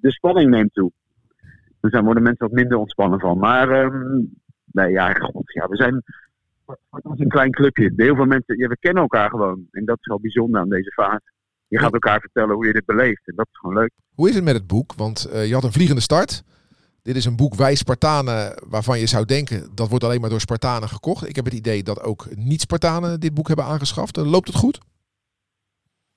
de 0.00 0.12
spanning 0.12 0.50
neemt 0.50 0.74
toe. 0.74 0.92
Dus 1.80 1.92
daar 1.92 2.04
worden 2.04 2.22
mensen 2.22 2.46
wat 2.46 2.56
minder 2.56 2.78
ontspannen 2.78 3.20
van. 3.20 3.38
Maar 3.38 3.70
ehm, 3.70 4.22
nee, 4.64 4.90
ja, 4.90 5.12
god, 5.12 5.52
ja, 5.52 5.68
we 5.68 5.76
zijn 5.76 6.02
het 6.90 7.04
is 7.14 7.20
een 7.20 7.28
klein 7.28 7.50
clubje. 7.50 7.92
Heel 7.96 8.14
veel 8.14 8.24
mensen, 8.24 8.58
ja, 8.58 8.68
we 8.68 8.76
kennen 8.78 9.02
elkaar 9.02 9.30
gewoon. 9.30 9.66
En 9.70 9.84
dat 9.84 9.98
is 10.00 10.06
wel 10.06 10.20
bijzonder 10.20 10.60
aan 10.60 10.68
deze 10.68 10.92
fase. 10.92 11.32
Je 11.66 11.78
gaat 11.78 11.92
elkaar 11.92 12.20
vertellen 12.20 12.54
hoe 12.54 12.66
je 12.66 12.72
dit 12.72 12.84
beleeft. 12.84 13.28
En 13.28 13.34
dat 13.36 13.46
is 13.50 13.58
gewoon 13.58 13.76
leuk. 13.76 13.90
hoe 14.14 14.28
is 14.28 14.34
het 14.34 14.44
met 14.44 14.54
het 14.54 14.66
boek? 14.66 14.94
Want 14.94 15.24
eh, 15.24 15.46
je 15.46 15.54
had 15.54 15.64
een 15.64 15.72
vliegende 15.72 16.00
start. 16.00 16.42
Dit 17.02 17.16
is 17.16 17.24
een 17.24 17.36
boek 17.36 17.54
Wij 17.54 17.74
Spartanen 17.74 18.62
waarvan 18.68 18.98
je 18.98 19.06
zou 19.06 19.24
denken 19.24 19.70
dat 19.74 19.88
wordt 19.88 20.04
alleen 20.04 20.20
maar 20.20 20.30
door 20.30 20.40
Spartanen 20.40 20.88
gekocht. 20.88 21.28
Ik 21.28 21.36
heb 21.36 21.44
het 21.44 21.54
idee 21.54 21.82
dat 21.82 22.02
ook 22.02 22.36
niet-Spartanen 22.36 23.20
dit 23.20 23.34
boek 23.34 23.46
hebben 23.46 23.64
aangeschaft. 23.64 24.16
Eh, 24.16 24.30
loopt 24.30 24.46
het 24.46 24.56
goed? 24.56 24.78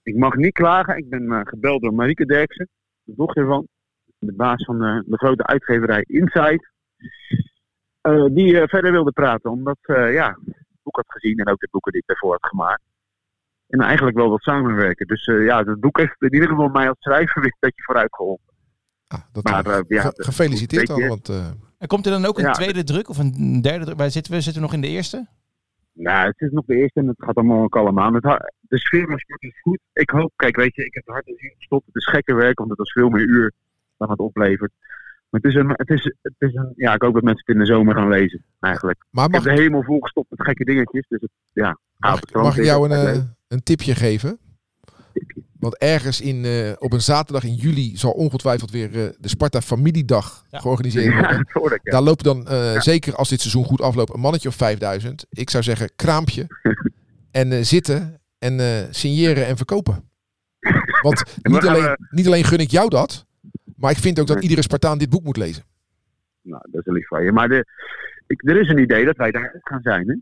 Ik 0.03 0.15
mag 0.15 0.35
niet 0.35 0.53
klagen. 0.53 0.97
Ik 0.97 1.09
ben 1.09 1.31
eh, 1.31 1.39
gebeld 1.43 1.81
door 1.81 1.93
Marieke 1.93 2.25
Derksen, 2.25 2.69
de 3.03 3.13
dochter 3.15 3.45
van, 3.45 3.67
de 4.19 4.33
baas 4.33 4.63
van 4.63 4.79
de, 4.79 5.03
de 5.05 5.17
grote 5.17 5.45
uitgeverij 5.45 6.03
Insight. 6.07 6.71
Eh, 8.03 8.25
die 8.31 8.59
eh, 8.59 8.67
verder 8.67 8.91
wilde 8.91 9.11
praten, 9.11 9.51
omdat 9.51 9.77
ze 9.81 9.93
ja, 9.93 10.37
het 10.45 10.65
boek 10.83 10.95
had 10.95 11.05
gezien 11.07 11.37
en 11.37 11.47
ook 11.47 11.59
de 11.59 11.67
boeken 11.71 11.91
die 11.91 12.01
ik 12.01 12.07
daarvoor 12.07 12.31
had 12.31 12.49
gemaakt. 12.49 12.81
En 13.67 13.79
eigenlijk 13.79 14.17
wel 14.17 14.29
wat 14.29 14.41
samenwerken. 14.41 15.07
Dus 15.07 15.25
eh, 15.25 15.45
ja, 15.45 15.63
het 15.63 15.79
boek 15.79 15.97
heeft 15.97 16.15
in 16.21 16.33
ieder 16.33 16.49
geval 16.49 16.67
mij 16.69 16.87
als 16.87 16.97
schrijver 16.99 17.41
weer 17.41 17.51
een 17.51 17.57
beetje 17.59 17.83
vooruit 17.83 18.15
geholpen. 18.15 18.53
Ah, 19.07 19.19
dat, 19.31 19.43
Maar, 19.43 19.83
ja, 19.87 20.01
ge- 20.01 20.13
gefeliciteerd 20.23 20.87
dan. 20.87 21.07
Want, 21.07 21.29
eh, 21.29 21.47
En 21.77 21.87
komt 21.87 22.05
er 22.05 22.11
dan 22.11 22.25
ook 22.25 22.37
een 22.37 22.43
Ja. 22.43 22.51
tweede 22.51 22.83
druk 22.83 23.09
of 23.09 23.17
een 23.17 23.61
derde 23.61 23.85
druk? 23.85 23.97
Waar 23.97 24.09
zitten 24.11 24.33
we? 24.33 24.41
Zitten 24.41 24.61
we 24.61 24.67
nog 24.67 24.75
in 24.75 24.81
de 24.81 24.87
eerste? 24.87 25.27
Nou, 25.93 26.27
het 26.27 26.41
is 26.41 26.51
nog 26.51 26.65
de 26.65 26.75
eerste 26.75 26.99
en 26.99 27.07
het 27.07 27.23
gaat 27.23 27.35
allemaal 27.35 27.69
kalm 27.69 27.99
aan. 27.99 28.13
Het 28.13 28.23
ha- 28.23 28.51
de 28.59 28.77
sfeer 28.79 29.07
van 29.07 29.17
sport 29.19 29.41
is 29.41 29.61
goed. 29.61 29.79
Ik 29.93 30.09
hoop, 30.09 30.31
kijk, 30.35 30.55
weet 30.55 30.75
je, 30.75 30.85
ik 30.85 30.93
heb 30.93 31.07
hard 31.07 31.27
en 31.27 31.33
ziel 31.37 31.53
gestopt. 31.57 31.85
Het 31.85 31.95
is 31.95 32.05
gekker 32.07 32.35
werk, 32.35 32.57
want 32.57 32.69
het 32.69 32.79
is 32.79 32.91
veel 32.91 33.09
meer 33.09 33.27
uur 33.27 33.51
dan 33.97 34.09
het 34.09 34.19
oplevert. 34.19 34.71
Maar 35.34 35.41
het 35.41 35.52
is 35.52 35.56
een, 35.60 35.69
het 35.69 35.89
is, 35.89 36.04
het 36.22 36.34
is 36.38 36.54
een, 36.54 36.74
ja, 36.76 36.93
ik 36.93 37.02
hoop 37.02 37.13
dat 37.13 37.24
mensen 37.24 37.43
het 37.46 37.56
in 37.56 37.62
de 37.62 37.67
zomer 37.67 37.96
gaan 37.96 38.10
lezen, 38.10 38.46
eigenlijk. 38.60 39.06
maar 39.10 39.26
Ik 39.26 39.32
mag, 39.32 39.43
heb 39.43 39.56
de 39.56 39.62
hemel 39.62 39.84
volgestopt 39.84 40.30
met 40.30 40.41
gekke 40.41 40.63
dingetjes, 40.63 41.06
dus 41.08 41.22
het, 41.22 41.32
ja. 41.54 41.78
mag, 42.34 42.58
ik 42.58 42.63
jou 42.63 42.89
een, 42.89 43.08
eh, 43.08 43.22
een 43.48 43.63
tipje 43.63 43.96
geven? 43.96 44.39
Want 45.60 45.78
ergens 45.78 46.22
in, 46.22 46.46
eh, 46.46 46.72
op 46.78 46.93
een 46.93 47.02
zaterdag 47.02 47.43
in 47.43 47.54
juli 47.56 47.98
zal 47.98 48.12
ongetwijfeld 48.12 48.72
weer 48.72 48.86
eh, 48.86 49.10
de 49.19 49.28
Sparta 49.28 49.62
Familiedag 49.62 50.46
Ja. 50.50 50.60
georganiseerd 50.60 51.13
worden. 51.54 51.78
ik, 51.78 51.80
ja. 51.84 51.91
Daar 51.91 52.02
loopt 52.02 52.24
dan, 52.24 52.48
eh, 52.48 52.80
zeker 52.80 53.15
als 53.15 53.30
dit 53.30 53.39
seizoen 53.41 53.65
goed 53.65 53.82
afloopt, 53.82 54.13
een 54.13 54.19
mannetje 54.19 54.50
of 54.50 54.56
5000. 54.56 55.26
Ik 55.30 55.50
zou 55.50 55.63
zeggen, 55.63 55.89
kraampje. 55.96 56.48
en 57.32 57.52
eh, 57.52 57.63
zitten 57.63 58.22
en 58.39 58.60
eh, 58.60 58.88
signeren 58.89 59.46
en 59.46 59.58
verkopen. 59.58 60.10
Want 61.02 61.24
niet 61.41 61.65
alleen, 61.67 61.98
niet 62.10 62.26
alleen 62.28 62.43
gun 62.43 62.60
ik 62.60 62.72
jou 62.72 62.89
dat, 62.89 63.26
maar 63.75 63.91
ik 63.91 63.97
vind 63.97 64.19
ook 64.19 64.25
dat 64.27 64.36
Nee. 64.36 64.43
iedere 64.43 64.62
Spartaan 64.62 64.97
dit 64.97 65.09
boek 65.09 65.23
moet 65.23 65.38
lezen. 65.38 65.63
Nou, 66.41 66.62
dat 66.71 66.88
is 66.88 66.93
lief 66.93 67.07
van 67.07 67.23
je. 67.23 67.31
Maar 67.31 67.47
de, 67.49 67.65
ik, 68.27 68.49
er 68.49 68.59
is 68.62 68.67
een 68.69 68.77
idee 68.77 69.05
dat 69.05 69.15
wij 69.17 69.31
daar 69.31 69.51
ook 69.55 69.67
gaan 69.67 69.81
zijn, 69.81 70.07
hè? 70.07 70.15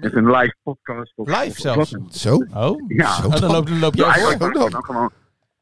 Met 0.00 0.14
een 0.14 0.30
live 0.30 0.54
podcast. 0.62 1.12
Of, 1.16 1.26
Live 1.28 1.40
of- 1.40 1.48
of 1.48 1.56
zelfs? 1.88 1.94
Zo? 2.08 2.34
Oh, 2.54 2.82
Ja, 2.88 3.14
Zo 3.14 3.26
Oh, 3.26 3.30
dan 3.32 3.40
dan. 3.40 3.50
loop, 3.50 3.66
dan 3.66 3.78
loop 3.78 3.94
ja 3.94 4.12
voor. 4.14 4.38
dan. 4.38 4.70
dan 4.70 4.84
gewoon, 4.84 5.10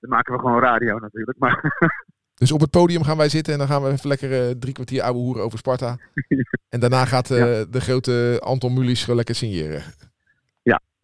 dan 0.01 0.11
maken 0.11 0.33
we 0.35 0.39
gewoon 0.41 0.61
radio 0.61 0.99
natuurlijk. 0.99 1.39
Maar 1.39 1.79
Dus 2.35 2.53
op 2.53 2.61
het 2.61 2.71
podium 2.71 3.03
gaan 3.03 3.17
wij 3.17 3.29
zitten 3.29 3.53
en 3.53 3.59
dan 3.59 3.69
gaan 3.69 3.83
we 3.83 3.91
even 3.91 4.09
lekker 4.09 4.49
eh, 4.49 4.51
drie 4.59 4.73
kwartier 4.75 5.03
ouwe 5.03 5.19
hoeren 5.19 5.43
over 5.43 5.59
Sparta. 5.59 5.97
En 6.69 6.81
daarna 6.81 7.05
gaat 7.05 7.31
eh, 7.31 7.61
de 7.71 7.81
grote 7.81 8.41
Anton 8.45 8.73
Mulisch 8.75 9.01
gewoon 9.01 9.17
lekker 9.17 9.35
signeren. 9.35 9.83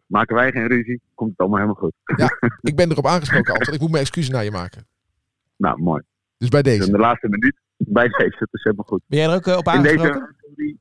maken 0.05 0.35
wij 0.35 0.51
geen 0.51 0.67
ruzie, 0.67 1.01
komt 1.15 1.29
het 1.29 1.39
allemaal 1.39 1.59
helemaal 1.59 1.81
goed. 1.81 1.93
Ik 2.69 2.75
ben 2.75 2.91
erop 2.91 3.05
aangesproken, 3.07 3.53
Anton. 3.53 3.73
Ik 3.73 3.79
moet 3.79 3.89
mijn 3.91 4.01
excuses 4.01 4.29
naar 4.29 4.43
je 4.43 4.51
maken. 4.51 4.87
Nou, 5.57 5.81
mooi. 5.81 6.01
Dus 6.37 6.49
bij 6.49 6.61
Dus 6.61 6.73
deze. 6.73 6.85
in 6.85 6.91
de 6.91 6.99
laatste 6.99 7.27
minuut 7.29 7.55
bij 7.77 8.07
deze, 8.07 8.35
dat 8.39 8.47
is 8.51 8.63
helemaal 8.63 8.85
goed. 8.85 9.01
Ben 9.05 9.19
jij 9.19 9.27
er 9.27 9.35
ook 9.35 9.47
eh, 9.47 9.57
op 9.57 9.65
In 9.65 9.71
aangesproken? 9.71 10.35
deze. 10.55 10.77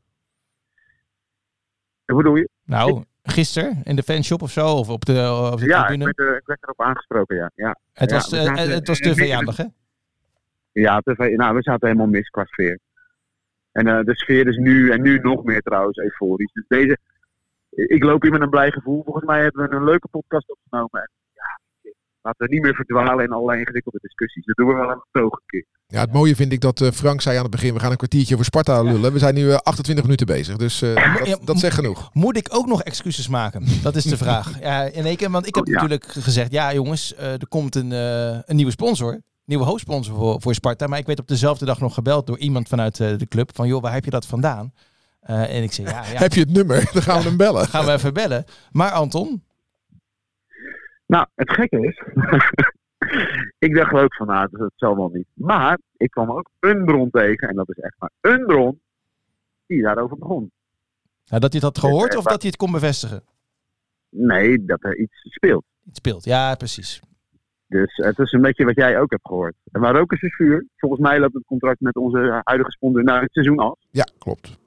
Hoe 2.06 2.16
bedoel 2.16 2.36
je? 2.36 2.48
Nou, 2.64 3.04
gisteren 3.22 3.80
in 3.84 3.96
de 3.96 4.02
fanshop 4.02 4.42
of 4.42 4.50
zo? 4.50 4.66
Of 4.66 4.88
op 4.88 5.04
de, 5.04 5.48
op 5.52 5.58
de 5.58 5.66
Ja, 5.66 5.80
ik 5.80 5.86
tribune? 5.86 6.04
werd, 6.04 6.18
er, 6.18 6.36
ik 6.36 6.46
werd 6.46 6.62
erop 6.62 6.80
aangesproken, 6.82 7.36
ja. 7.36 7.50
Ja, 7.54 7.78
het, 7.92 8.10
ja, 8.10 8.16
was, 8.16 8.32
eh, 8.32 8.42
zaten- 8.42 8.70
het 8.70 8.88
was 8.88 8.98
te 8.98 9.08
eh, 9.10 9.14
vijandig, 9.14 9.56
hè? 9.56 9.64
ja 10.72 11.00
te 11.00 11.14
veel- 11.14 11.36
nou, 11.36 11.54
we 11.54 11.62
zaten 11.62 11.86
helemaal 11.88 12.08
mis 12.10 12.28
qua 12.28 12.44
sfeer. 12.44 12.78
En 13.72 13.86
eh, 13.86 14.04
de 14.04 14.16
sfeer 14.16 14.46
is 14.46 14.56
nu, 14.56 14.90
en 14.90 15.02
nu 15.02 15.18
nog 15.18 15.44
meer 15.44 15.60
trouwens, 15.62 15.98
euforisch. 15.98 16.52
Dus 16.52 16.64
deze, 16.68 16.98
ik 17.70 18.02
loop 18.04 18.22
hier 18.22 18.30
met 18.32 18.40
een 18.40 18.50
blij 18.50 18.70
gevoel. 18.70 19.02
Volgens 19.04 19.24
mij 19.24 19.42
hebben 19.42 19.68
we 19.68 19.76
een 19.76 19.84
leuke 19.84 20.08
podcast 20.08 20.50
opgenomen. 20.50 21.10
En, 22.26 22.32
ja, 22.32 22.46
laten 22.46 22.46
we 22.46 22.54
niet 22.54 22.62
meer 22.62 22.74
verdwalen 22.74 23.24
in 23.24 23.32
allerlei 23.32 23.58
ingewikkelde 23.60 23.98
discussies. 24.02 24.44
Dat 24.44 24.56
doen 24.56 24.66
we 24.66 24.74
wel 24.74 24.90
een 24.90 25.02
toog 25.12 25.32
een 25.32 25.46
keer. 25.46 25.64
Ja, 25.86 26.00
het 26.00 26.12
mooie 26.12 26.36
vind 26.36 26.52
ik 26.52 26.60
dat 26.60 26.80
eh, 26.80 26.90
Frank 26.90 27.20
zei 27.20 27.36
aan 27.36 27.42
het 27.42 27.50
begin, 27.50 27.74
we 27.74 27.80
gaan 27.80 27.90
een 27.90 27.96
kwartiertje 27.96 28.34
over 28.34 28.46
Sparta 28.46 28.82
lullen. 28.82 29.12
We 29.12 29.18
zijn 29.18 29.34
nu 29.34 29.50
eh, 29.50 29.56
28 29.56 30.04
minuten 30.04 30.26
bezig, 30.26 30.56
dus 30.56 30.82
eh, 30.82 30.94
ja, 30.94 31.24
dat, 31.24 31.40
dat 31.44 31.58
zegt 31.58 31.74
genoeg. 31.74 32.10
Moet 32.12 32.36
ik 32.36 32.48
ook 32.50 32.66
nog 32.66 32.82
excuses 32.82 33.28
maken? 33.28 33.64
Dat 33.82 33.96
is 33.96 34.04
de 34.04 34.16
vraag. 34.16 34.54
Ja, 34.60 34.82
in 34.82 35.04
één 35.04 35.16
keer, 35.16 35.30
want 35.30 35.46
ik 35.46 35.54
heb 35.54 35.64
Oh, 35.66 35.72
ja. 35.72 35.74
natuurlijk 35.80 36.12
gezegd, 36.12 36.52
ja 36.52 36.72
jongens, 36.74 37.14
eh, 37.14 37.32
er 37.32 37.48
komt 37.48 37.74
een, 37.74 37.92
eh, 37.92 38.38
een 38.44 38.56
nieuwe 38.56 38.70
sponsor. 38.70 39.20
Nieuwe 39.44 39.64
hoofdsponsor 39.64 40.14
voor, 40.16 40.40
voor 40.40 40.54
Sparta. 40.54 40.86
Maar 40.86 40.98
ik 40.98 41.06
werd 41.06 41.18
op 41.18 41.28
dezelfde 41.28 41.64
dag 41.64 41.80
nog 41.80 41.94
gebeld 41.94 42.26
door 42.26 42.38
iemand 42.38 42.68
vanuit 42.68 43.00
eh, 43.00 43.18
de 43.18 43.26
club. 43.26 43.50
Van 43.54 43.68
joh, 43.68 43.82
waar 43.82 43.92
heb 43.92 44.04
je 44.04 44.10
dat 44.10 44.26
vandaan? 44.26 44.72
Eh, 45.20 45.56
en 45.56 45.62
ik 45.62 45.72
zei, 45.72 45.88
ja, 45.88 46.04
ja 46.12 46.18
Heb 46.26 46.32
je 46.34 46.40
het 46.40 46.52
nummer? 46.52 46.88
Dan 46.92 47.02
gaan 47.02 47.18
we 47.22 47.28
hem 47.28 47.36
bellen. 47.36 47.66
gaan 47.66 47.84
we 47.84 47.92
even 47.92 48.14
bellen. 48.14 48.44
Maar 48.72 48.90
Anton, 48.90 49.42
Nou, 51.06 51.26
het 51.34 51.52
gekke 51.52 51.80
is. 51.86 52.02
ik 53.66 53.74
dacht 53.74 53.92
ook 53.92 54.14
van, 54.14 54.26
nou, 54.26 54.48
dat 54.50 54.72
zal 54.76 54.96
wel 54.96 55.10
niet. 55.12 55.26
Maar 55.34 55.78
ik 55.96 56.10
kwam 56.10 56.30
ook 56.30 56.50
een 56.60 56.84
bron 56.84 57.10
tegen. 57.10 57.48
En 57.48 57.56
dat 57.56 57.68
is 57.68 57.78
echt 57.78 57.94
maar 57.98 58.10
een 58.20 58.46
bron. 58.46 58.80
Die 59.66 59.82
daarover 59.82 60.18
begon. 60.18 60.50
nou, 61.26 61.40
dat 61.40 61.52
hij 61.52 61.60
het 61.60 61.62
had 61.62 61.78
gehoord 61.78 62.12
Eh, 62.12 62.18
of 62.18 62.24
dat 62.24 62.40
hij 62.42 62.50
het 62.50 62.56
kon 62.56 62.72
bevestigen? 62.72 63.22
Nee, 64.08 64.64
dat 64.64 64.84
er 64.84 64.96
iets 64.98 65.20
speelt. 65.22 65.64
Iets 65.84 65.98
speelt, 65.98 66.24
ja 66.24 66.54
precies. 66.54 67.00
Dus 67.66 67.96
het 67.96 68.18
is 68.18 68.32
een 68.32 68.40
beetje 68.40 68.64
wat 68.64 68.74
jij 68.74 69.00
ook 69.00 69.10
hebt 69.10 69.26
gehoord. 69.26 69.54
En 69.72 69.80
waar 69.80 69.94
roken 69.94 70.20
is 70.20 70.34
vuur. 70.34 70.66
Volgens 70.76 71.00
mij 71.00 71.20
loopt 71.20 71.34
het 71.34 71.44
contract 71.44 71.80
met 71.80 71.96
onze 71.96 72.40
huidige 72.44 72.70
sponsor 72.70 73.04
na 73.04 73.20
het 73.20 73.32
seizoen 73.32 73.58
af. 73.58 73.78
Ja, 73.90 74.06
klopt. 74.18 74.58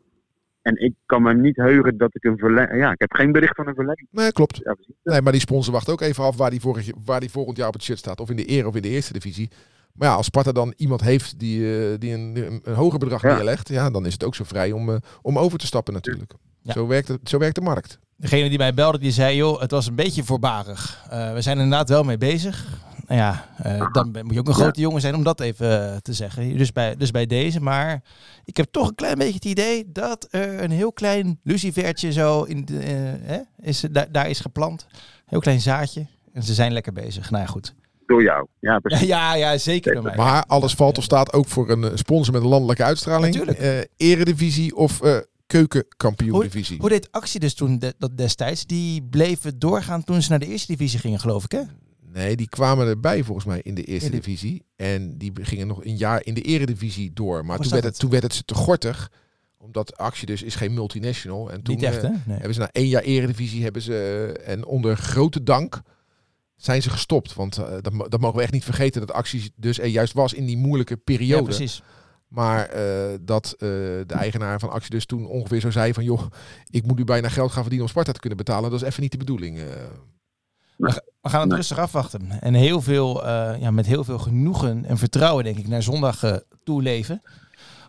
En 0.70 0.86
ik 0.86 0.94
kan 1.06 1.22
me 1.22 1.34
niet 1.34 1.56
heugen 1.56 1.98
dat 1.98 2.16
ik 2.16 2.24
een 2.24 2.38
verlenging... 2.38 2.82
Ja, 2.82 2.92
ik 2.92 3.00
heb 3.00 3.14
geen 3.14 3.32
bericht 3.32 3.56
van 3.56 3.68
een 3.68 3.76
verlenging. 3.76 4.08
Nee, 4.12 4.32
klopt. 4.32 4.60
Ja. 4.64 4.76
Nee, 5.04 5.22
maar 5.22 5.32
die 5.32 5.42
sponsor 5.42 5.74
wacht 5.74 5.90
ook 5.90 6.02
even 6.02 6.24
af 6.24 6.38
waar 6.38 6.50
die, 6.50 6.60
vorig, 6.62 6.90
waar 7.06 7.20
die 7.20 7.32
volgend 7.32 7.58
jaar 7.58 7.68
op 7.68 7.74
het 7.74 7.84
shirt 7.84 7.98
staat. 7.98 8.20
Of 8.20 8.30
in 8.30 8.36
de 8.36 8.46
Ere 8.46 8.68
of 8.68 8.76
in 8.76 8.82
de 8.82 8.90
Eerste 8.90 9.14
Divisie. 9.14 9.50
Maar 9.94 10.08
ja, 10.08 10.14
als 10.14 10.26
Sparta 10.26 10.52
dan 10.52 10.74
iemand 10.78 11.02
heeft 11.02 11.40
die, 11.40 11.78
eh, 11.92 11.98
die 11.98 12.14
een, 12.14 12.34
een, 12.36 12.60
een 12.64 12.74
hoger 12.74 13.00
bedrag 13.00 13.22
Ja. 13.22 13.36
neerlegt, 13.36 13.70
ja, 13.70 13.90
dan 13.90 14.06
is 14.06 14.14
het 14.14 14.24
ook 14.24 14.36
zo 14.36 14.44
vrij 14.44 14.72
om, 14.72 14.90
eh, 14.90 14.96
om 15.22 15.38
over 15.38 15.60
te 15.60 15.66
stappen 15.66 15.94
natuurlijk. 15.94 16.34
Ja. 16.62 16.74
Zo, 16.74 16.88
werkt 16.88 17.08
het, 17.08 17.30
zo 17.30 17.38
werkt 17.38 17.56
de 17.56 17.62
markt. 17.62 18.00
Degene 18.16 18.50
die 18.50 18.58
mij 18.58 18.74
belde, 18.74 19.00
die 19.00 19.12
zei, 19.12 19.36
joh, 19.36 19.62
het 19.62 19.72
was 19.72 19.88
een 19.88 19.96
beetje 19.96 20.24
voorbarig. 20.24 21.06
Eh, 21.10 21.34
we 21.34 21.42
zijn 21.42 21.58
er 21.58 21.64
inderdaad 21.64 21.90
wel 21.90 22.04
mee 22.04 22.18
bezig. 22.18 22.68
Nou 23.10 23.22
ja, 23.22 23.46
eh, 23.58 23.92
dan 23.92 24.12
ben- 24.12 24.26
moet 24.26 24.34
je 24.34 24.40
ook 24.40 24.48
een 24.48 24.54
Ja. 24.54 24.60
grote 24.60 24.82
jongen 24.82 25.02
zijn 25.02 25.16
om 25.16 25.24
dat 25.24 25.40
even 25.40 25.92
eh, 25.92 25.98
te 25.98 26.14
zeggen. 26.14 26.58
Dus 26.58 26.72
bij, 26.72 26.96
dus 26.96 27.12
bij 27.12 27.26
deze. 27.26 27.60
Maar 27.62 28.02
ik 28.46 28.58
heb 28.58 28.68
toch 28.72 28.88
een 28.88 28.96
klein 28.96 29.18
beetje 29.18 29.34
het 29.34 29.46
idee 29.46 29.92
dat 29.92 30.28
er 30.32 30.64
een 30.64 30.72
heel 30.72 30.94
klein 30.94 31.40
lucifertje 31.44 32.12
zo 32.12 32.44
in 32.44 32.66
de, 32.66 32.80
eh, 32.80 32.94
hè, 33.30 33.40
is, 33.62 33.84
daar, 33.92 34.12
daar 34.12 34.30
is 34.30 34.40
geplant. 34.40 34.88
Heel 35.26 35.40
klein 35.40 35.62
zaadje. 35.62 36.06
En 36.34 36.44
ze 36.44 36.54
zijn 36.54 36.72
lekker 36.74 36.94
bezig. 36.94 37.30
Nou 37.32 37.44
ja, 37.44 37.50
goed. 37.50 37.74
Door 38.06 38.24
jou. 38.24 38.48
Ja, 38.60 38.80
precies. 38.84 39.08
Ja, 39.08 39.34
ja, 39.36 39.58
zeker 39.58 39.94
door 39.94 40.04
mij. 40.04 40.16
Maar 40.16 40.44
alles 40.48 40.74
valt 40.74 40.98
of 40.98 41.04
staat 41.04 41.34
ook 41.34 41.48
voor 41.48 41.70
een 41.70 41.98
sponsor 41.98 42.34
met 42.34 42.42
een 42.44 42.48
landelijke 42.50 42.84
uitstraling. 42.84 43.36
Natuurlijk. 43.36 43.60
Eh, 43.60 43.80
eredivisie 44.10 44.76
of 44.76 45.02
eh 45.02 45.18
keukenkampioen-divisie. 45.48 46.78
Hoe 46.80 46.90
deed 46.90 47.12
actie 47.12 47.40
dus 47.40 47.54
toen 47.54 47.80
de- 47.80 47.94
dat 47.98 48.18
destijds? 48.18 48.66
Die 48.66 49.04
bleven 49.04 49.60
doorgaan 49.60 50.04
toen 50.04 50.22
ze 50.22 50.30
naar 50.30 50.40
de 50.40 50.48
eerste 50.48 50.72
divisie 50.72 51.00
gingen, 51.00 51.20
geloof 51.20 51.44
ik, 51.44 51.52
hè? 51.52 51.62
Nee, 52.14 52.36
die 52.36 52.50
kwamen 52.50 52.88
erbij 52.88 53.24
volgens 53.24 53.46
mij 53.46 53.62
in 53.64 53.76
de 53.76 53.84
eerste 53.84 54.06
In 54.06 54.12
de- 54.12 54.18
divisie. 54.18 54.64
En 54.76 55.18
die 55.18 55.32
gingen 55.42 55.68
nog 55.68 55.86
een 55.86 55.98
jaar 55.98 56.26
in 56.26 56.34
de 56.34 56.42
eredivisie 56.42 57.14
door. 57.14 57.46
Maar 57.46 57.58
Was 57.58 57.66
toen 57.68 57.76
werd, 57.80 57.84
het, 57.92 58.00
toen 58.00 58.10
werd 58.10 58.24
het 58.24 58.34
ze 58.34 58.44
te 58.44 58.54
gortig. 58.54 59.12
Omdat 59.58 59.98
actie 59.98 60.26
dus 60.26 60.44
is 60.44 60.56
geen 60.56 60.74
multinational. 60.74 61.52
En 61.52 61.62
toen 61.62 61.76
Niet 61.76 61.84
echt, 61.84 61.98
eh, 61.98 62.04
hè? 62.04 62.10
Nee. 62.10 62.38
hebben 62.38 62.54
ze 62.54 62.60
na 62.60 62.70
één 62.72 62.88
jaar 62.88 63.02
eredivisie 63.02 63.64
hebben 63.64 63.82
ze 63.82 63.94
eh, 64.38 64.52
en 64.54 64.66
onder 64.66 64.98
grote 64.98 65.44
dank 65.44 65.82
zijn 66.56 66.82
ze 66.82 66.90
gestopt. 66.90 67.34
Want 67.34 67.58
eh, 67.58 67.72
dat, 67.82 68.12
dat 68.12 68.20
mogen 68.20 68.38
we 68.38 68.44
echt 68.44 68.52
niet 68.54 68.64
vergeten 68.64 69.02
dat 69.02 69.12
actie 69.16 69.52
dus 69.56 69.80
er 69.80 69.86
juist 69.86 70.14
was 70.14 70.34
in 70.34 70.46
die 70.46 70.58
moeilijke 70.58 70.94
Ja, 70.94 71.02
periode. 71.04 71.44
precies. 71.44 71.82
maar 72.28 72.70
dat 73.22 73.56
de 73.58 74.04
eigenaar 74.08 74.60
van 74.60 74.70
actie 74.70 74.90
dus 74.90 75.06
toen 75.06 75.28
ongeveer 75.28 75.60
zo 75.60 75.72
zei 75.72 75.94
van 75.94 76.04
joh, 76.04 76.22
ik 76.70 76.86
moet 76.86 76.98
nu 76.98 77.04
bijna 77.04 77.30
geld 77.30 77.52
gaan 77.52 77.62
verdienen 77.62 77.82
om 77.88 77.92
Sparta 77.92 78.12
te 78.12 78.20
kunnen 78.20 78.38
betalen. 78.38 78.72
Dat 78.72 78.82
is 78.82 78.88
even 78.88 79.02
niet 79.02 79.12
de 79.12 79.18
bedoeling. 79.18 79.60
We 80.80 81.30
gaan 81.30 81.40
het 81.40 81.50
Nee. 81.50 81.58
rustig 81.58 81.78
afwachten. 81.80 82.32
En 82.42 82.54
heel 82.54 82.82
veel, 82.82 83.26
eh, 83.26 83.62
ja, 83.62 83.72
met 83.72 83.86
heel 83.86 84.04
veel 84.04 84.18
genoegen 84.20 84.86
en 84.86 84.98
vertrouwen, 84.98 85.44
denk 85.44 85.58
ik, 85.58 85.68
naar 85.68 85.82
zondag 85.84 86.24
eh 86.24 86.36
toeleven. 86.64 87.22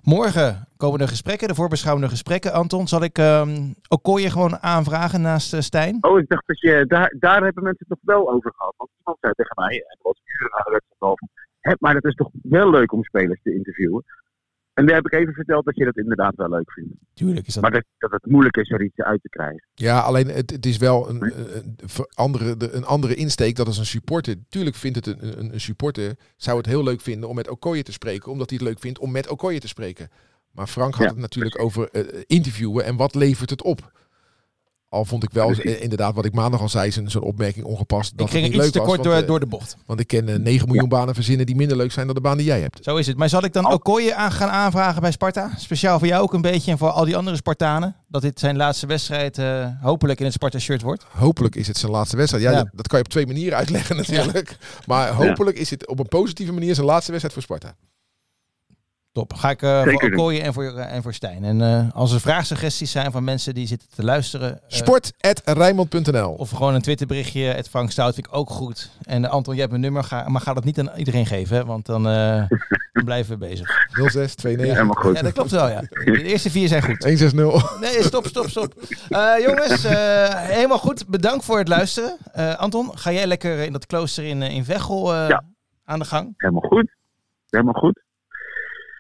Morgen 0.03 0.69
komen 0.77 1.01
er 1.01 1.09
gesprekken, 1.09 1.49
de 1.49 1.55
voorbeschouwende 1.55 2.09
gesprekken. 2.09 2.53
Anton, 2.53 2.89
zal 2.89 3.03
ik 3.03 3.19
ehm 3.19 3.73
Okoye 3.89 4.31
gewoon 4.31 4.59
aanvragen 4.63 5.21
naast 5.21 5.53
eh, 5.55 5.61
Stijn? 5.61 5.99
Oh, 6.01 6.19
ik 6.19 6.29
dacht 6.29 6.47
dat 6.47 6.61
je... 6.61 6.85
Daar, 6.89 7.15
daar 7.19 7.43
hebben 7.43 7.63
mensen 7.63 7.87
het 7.89 7.99
nog 8.03 8.17
wel 8.17 8.31
over 8.35 8.53
gehad. 8.57 8.75
Want 8.77 8.91
iemand 8.99 9.17
zei 9.21 9.33
tegen 9.37 9.53
mij, 9.57 9.75
en 9.89 9.97
dat 10.03 10.13
was 10.13 10.21
uren 10.25 10.51
na 10.51 10.63
de 10.65 10.71
wedstrijd 10.71 11.01
al, 11.03 11.17
van, 11.17 11.29
"Hè, 11.61 11.73
maar 11.79 11.95
het 11.95 12.05
is 12.05 12.15
toch 12.15 12.31
wel 12.43 12.71
leuk 12.71 12.93
om 12.93 13.05
spelers 13.05 13.41
te 13.43 13.55
interviewen. 13.55 14.05
En 14.81 14.87
daar 14.87 14.95
heb 14.95 15.07
ik 15.07 15.13
even 15.13 15.33
verteld 15.35 15.65
dat 15.65 15.77
je 15.77 15.85
dat 15.85 15.97
inderdaad 15.97 16.35
wel 16.37 16.49
leuk 16.49 16.73
vindt. 16.73 16.91
Tuurlijk 17.15 17.47
is 17.47 17.55
dat. 17.55 17.63
Maar 17.63 17.73
dat, 17.73 17.85
dat 17.99 18.11
het 18.11 18.27
moeilijk 18.27 18.57
is 18.57 18.71
er 18.71 18.85
iets 18.85 18.97
uit 18.97 19.23
te 19.23 19.29
krijgen. 19.29 19.65
Ja, 19.75 19.99
alleen 20.01 20.29
het, 20.29 20.51
het 20.51 20.67
is 20.67 20.77
wel 20.77 21.09
een, 21.09 21.23
een, 21.57 21.77
andere, 22.15 22.57
de- 22.57 22.73
een 22.73 22.85
andere 22.85 23.15
insteek. 23.15 23.57
Dat 23.57 23.69
is 23.69 23.79
een 23.79 23.87
supporter. 23.87 24.35
Tuurlijk 24.49 24.77
vindt 24.77 24.97
het 24.97 25.07
een, 25.07 25.39
een, 25.41 25.53
een 25.55 25.61
supporter. 25.61 26.15
Zou 26.37 26.57
het 26.57 26.67
heel 26.67 26.83
leuk 26.83 27.01
vinden 27.01 27.29
om 27.29 27.35
met 27.35 27.49
Okoye 27.49 27.83
te 27.83 27.93
spreken. 27.93 28.33
Omdat 28.33 28.51
hij 28.51 28.59
het 28.59 28.69
leuk 28.69 28.79
vindt 28.81 28.99
om 28.99 29.11
met 29.11 29.29
Okoye 29.29 29.59
te 29.61 29.69
spreken. 29.69 30.09
Maar 30.51 30.67
Frank 30.67 30.95
had 30.95 31.03
Ja, 31.05 31.11
het 31.11 31.19
natuurlijk 31.21 31.61
over 31.63 31.89
eh, 31.91 32.21
interviewen 32.27 32.85
en 32.85 32.97
wat 32.97 33.15
levert 33.15 33.51
het 33.51 33.63
op. 33.63 34.00
Al 34.91 35.05
vond 35.05 35.23
ik 35.23 35.31
wel, 35.33 35.51
eh, 35.51 35.83
inderdaad, 35.83 36.15
wat 36.15 36.25
ik 36.25 36.33
maandag 36.33 36.61
al 36.61 36.69
zei, 36.69 36.91
zijn 36.91 37.11
zo'n 37.11 37.23
opmerking 37.23 37.65
ongepast. 37.65 38.19
Dat 38.19 38.27
ik 38.27 38.33
ging 38.33 38.47
het 38.47 38.55
iets 38.55 38.71
te 38.71 38.79
kort 38.79 38.89
was, 38.89 38.97
door, 38.97 39.13
want, 39.13 39.23
eh, 39.23 39.29
door 39.29 39.41
de 39.41 39.47
bocht. 39.47 39.77
want 39.87 40.01
ik 40.01 40.07
ken 40.07 40.29
eh, 40.29 40.39
9 40.39 40.67
miljoen 40.69 40.89
banen 40.89 41.15
verzinnen 41.15 41.47
die 41.47 41.57
minder 41.57 41.77
leuk 41.77 41.93
zijn 41.93 42.07
dan 42.07 42.15
de 42.15 42.21
baan 42.21 42.37
die 42.37 42.47
jij 42.47 42.61
hebt. 42.61 42.79
Zo 42.85 42.97
is 42.97 43.07
het. 43.07 43.17
Maar 43.17 43.29
zal 43.29 43.45
ik 43.45 43.53
dan 43.53 43.67
Oh. 43.67 43.73
Okoye 43.73 44.15
aan 44.15 44.33
gaan 44.33 44.49
aanvragen 44.49 45.01
bij 45.03 45.11
Sparta? 45.11 45.51
Speciaal 45.57 45.99
voor 45.99 46.09
jou 46.09 46.23
ook 46.23 46.33
een 46.33 46.41
beetje 46.41 46.71
en 46.71 46.79
voor 46.79 46.91
al 46.91 47.05
die 47.05 47.17
andere 47.17 47.37
Spartanen? 47.37 47.97
Dat 48.09 48.23
dit 48.23 48.39
zijn 48.41 48.57
laatste 48.57 48.87
wedstrijd 48.87 49.39
eh, 49.39 49.67
hopelijk 49.81 50.19
in 50.19 50.25
het 50.25 50.35
Sparta-shirt 50.35 50.83
wordt? 50.83 51.05
Hopelijk 51.11 51.55
is 51.57 51.67
het 51.67 51.77
zijn 51.77 51.93
laatste 51.93 52.17
wedstrijd. 52.17 52.45
Ja, 52.45 52.51
Ja. 52.51 52.57
Dat, 52.57 52.69
dat 52.73 52.89
kan 52.89 52.99
je 52.99 53.05
op 53.05 53.11
twee 53.11 53.27
manieren 53.27 53.59
uitleggen 53.59 53.97
natuurlijk. 53.97 54.57
Maar 54.87 55.09
hopelijk 55.13 55.59
is 55.59 55.71
het 55.71 55.87
op 55.89 55.99
een 55.99 56.09
positieve 56.09 56.53
manier 56.53 56.75
zijn 56.75 56.87
laatste 56.87 57.11
wedstrijd 57.13 57.35
voor 57.35 57.43
Sparta. 57.59 57.77
Top. 59.13 59.33
Ga 59.35 59.51
ik 59.51 59.63
eh, 59.63 59.83
voor. 59.83 60.03
Okoye 60.13 60.43
en 60.43 60.53
voor, 60.53 60.65
eh, 60.65 60.93
en 60.95 61.03
voor 61.03 61.15
Stijn. 61.15 61.45
En 61.45 61.61
eh, 61.63 61.95
als 61.95 62.13
er 62.13 62.21
vraagsuggesties 62.21 62.91
zijn 62.91 63.13
van 63.13 63.25
mensen 63.25 63.55
die 63.55 63.67
zitten 63.67 63.89
te 63.95 64.05
luisteren... 64.05 64.61
Sport.rijnmond.nl 64.67 66.31
Of 66.33 66.51
gewoon 66.51 66.75
een 66.75 66.83
Twitterberichtje, 66.83 67.43
het 67.43 67.69
Frank 67.69 67.91
Stout 67.91 68.15
vind 68.15 68.27
ik 68.27 68.37
ook 68.37 68.51
goed. 68.51 68.91
En 69.03 69.31
Anton, 69.31 69.53
jij 69.53 69.61
hebt 69.61 69.71
mijn 69.71 69.85
nummer, 69.85 70.05
ga, 70.05 70.29
maar 70.29 70.41
ga 70.41 70.55
dat 70.55 70.65
niet 70.65 70.79
aan 70.79 70.91
iedereen 70.97 71.27
geven, 71.27 71.57
hè, 71.57 71.65
want 71.65 71.87
dan, 71.87 72.09
eh, 72.09 72.49
dan 72.93 73.05
blijven 73.05 73.33
we 73.33 73.47
bezig. 73.47 73.69
0629 73.69 74.67
Helemaal 74.75 75.03
goed. 75.03 75.17
Ja, 75.17 75.23
dat 75.23 75.33
klopt 75.33 75.51
wel, 75.51 75.69
ja. 75.69 75.81
De 75.81 76.23
eerste 76.23 76.51
vier 76.51 76.69
zijn 76.69 76.83
goed. 76.83 77.05
160. 77.05 77.81
Nee, 77.81 78.03
stop, 78.03 78.27
stop, 78.27 78.49
stop. 78.49 78.75
Eh, 79.09 79.33
jongens, 79.47 79.85
eh, 79.85 80.35
helemaal 80.35 80.79
goed. 80.79 81.07
Bedankt 81.09 81.45
voor 81.45 81.59
het 81.59 81.69
luisteren. 81.69 82.17
Eh, 82.33 82.55
Anton, 82.57 82.99
ga 82.99 83.13
jij 83.13 83.27
lekker 83.27 83.59
in 83.59 83.73
dat 83.73 83.87
klooster 83.87 84.25
in, 84.25 84.43
in 84.43 84.65
Veghel 84.65 85.15
eh, 85.15 85.29
Ja. 85.29 85.45
aan 85.85 85.99
de 85.99 86.05
gang? 86.05 86.35
Helemaal 86.37 86.69
goed. 86.69 86.91
Helemaal 87.49 87.75
goed. 87.75 88.03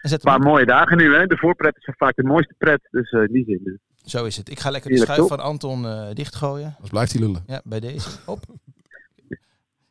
En 0.02 0.08
zet 0.08 0.18
Een 0.24 0.30
paar 0.30 0.38
op. 0.40 0.44
mooie 0.44 0.66
dagen 0.66 0.96
nu, 0.96 1.14
hè. 1.14 1.26
De 1.26 1.36
voorpret 1.36 1.76
is 1.76 1.94
vaak 1.96 2.16
de 2.16 2.22
mooiste 2.22 2.54
pret. 2.58 2.80
Dus 2.90 3.10
eh, 3.10 3.20
in 3.20 3.32
die 3.32 3.44
zin. 3.44 3.60
eh, 3.64 3.72
Zo 4.10 4.24
is 4.24 4.36
het. 4.36 4.50
Ik 4.50 4.60
ga 4.60 4.70
lekker 4.70 4.90
de 4.90 4.96
schuif 4.96 5.26
van 5.26 5.40
Anton 5.40 5.86
eh, 5.86 6.06
dichtgooien. 6.12 6.66
Anders 6.66 6.90
blijft 6.90 7.12
hij 7.12 7.20
lullen. 7.20 7.42
Ja, 7.46 7.60
bij 7.64 7.80
deze. 7.80 8.08
Hop. 8.26 8.44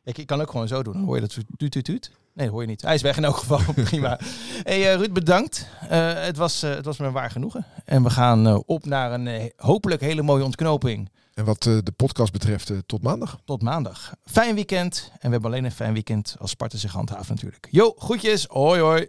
Ik, 0.04 0.18
ik 0.18 0.26
kan 0.26 0.40
ook 0.40 0.50
gewoon 0.50 0.68
zo 0.68 0.82
doen. 0.82 0.92
Dan 0.92 1.02
hoor 1.04 1.14
je 1.14 1.20
dat 1.20 1.32
zo 1.32 1.40
tuut, 1.56 1.70
tuut, 1.70 1.84
tuut. 1.84 2.10
Nee, 2.34 2.44
dat 2.46 2.54
hoor 2.54 2.60
je 2.62 2.68
niet. 2.68 2.82
Hij 2.82 2.94
is 2.94 3.02
weg 3.02 3.16
in 3.16 3.24
elk 3.24 3.36
geval. 3.36 3.60
Prima. 3.84 4.18
Hey, 4.62 4.90
eh, 4.92 4.94
Ruud, 4.98 5.12
bedankt. 5.12 5.68
Eh, 5.88 6.12
het, 6.22 6.36
was, 6.36 6.62
eh, 6.62 6.70
het 6.74 6.84
was 6.84 6.98
me 6.98 7.06
een 7.06 7.12
waar 7.12 7.30
genoegen. 7.30 7.64
En 7.84 8.02
we 8.02 8.10
gaan 8.10 8.46
eh, 8.46 8.58
op 8.66 8.84
naar 8.86 9.12
een 9.12 9.26
eh, 9.26 9.44
hopelijk 9.56 10.00
hele 10.00 10.22
mooie 10.22 10.44
ontknoping. 10.44 11.10
En 11.34 11.44
wat 11.44 11.66
eh, 11.66 11.78
de 11.82 11.92
podcast 11.92 12.32
betreft, 12.32 12.72
tot 12.86 13.02
maandag. 13.02 13.40
Tot 13.44 13.62
maandag. 13.62 14.14
Fijn 14.24 14.54
weekend. 14.54 15.10
En 15.12 15.18
we 15.26 15.28
hebben 15.30 15.50
alleen 15.50 15.64
een 15.64 15.72
fijn 15.72 15.92
weekend 15.92 16.36
als 16.38 16.50
Sparta 16.50 16.76
zich 16.76 16.92
handhaaft 16.92 17.28
natuurlijk. 17.28 17.68
Jo, 17.70 17.94
groetjes. 17.98 18.46
Hoi, 18.48 18.80
hoi. 18.80 19.08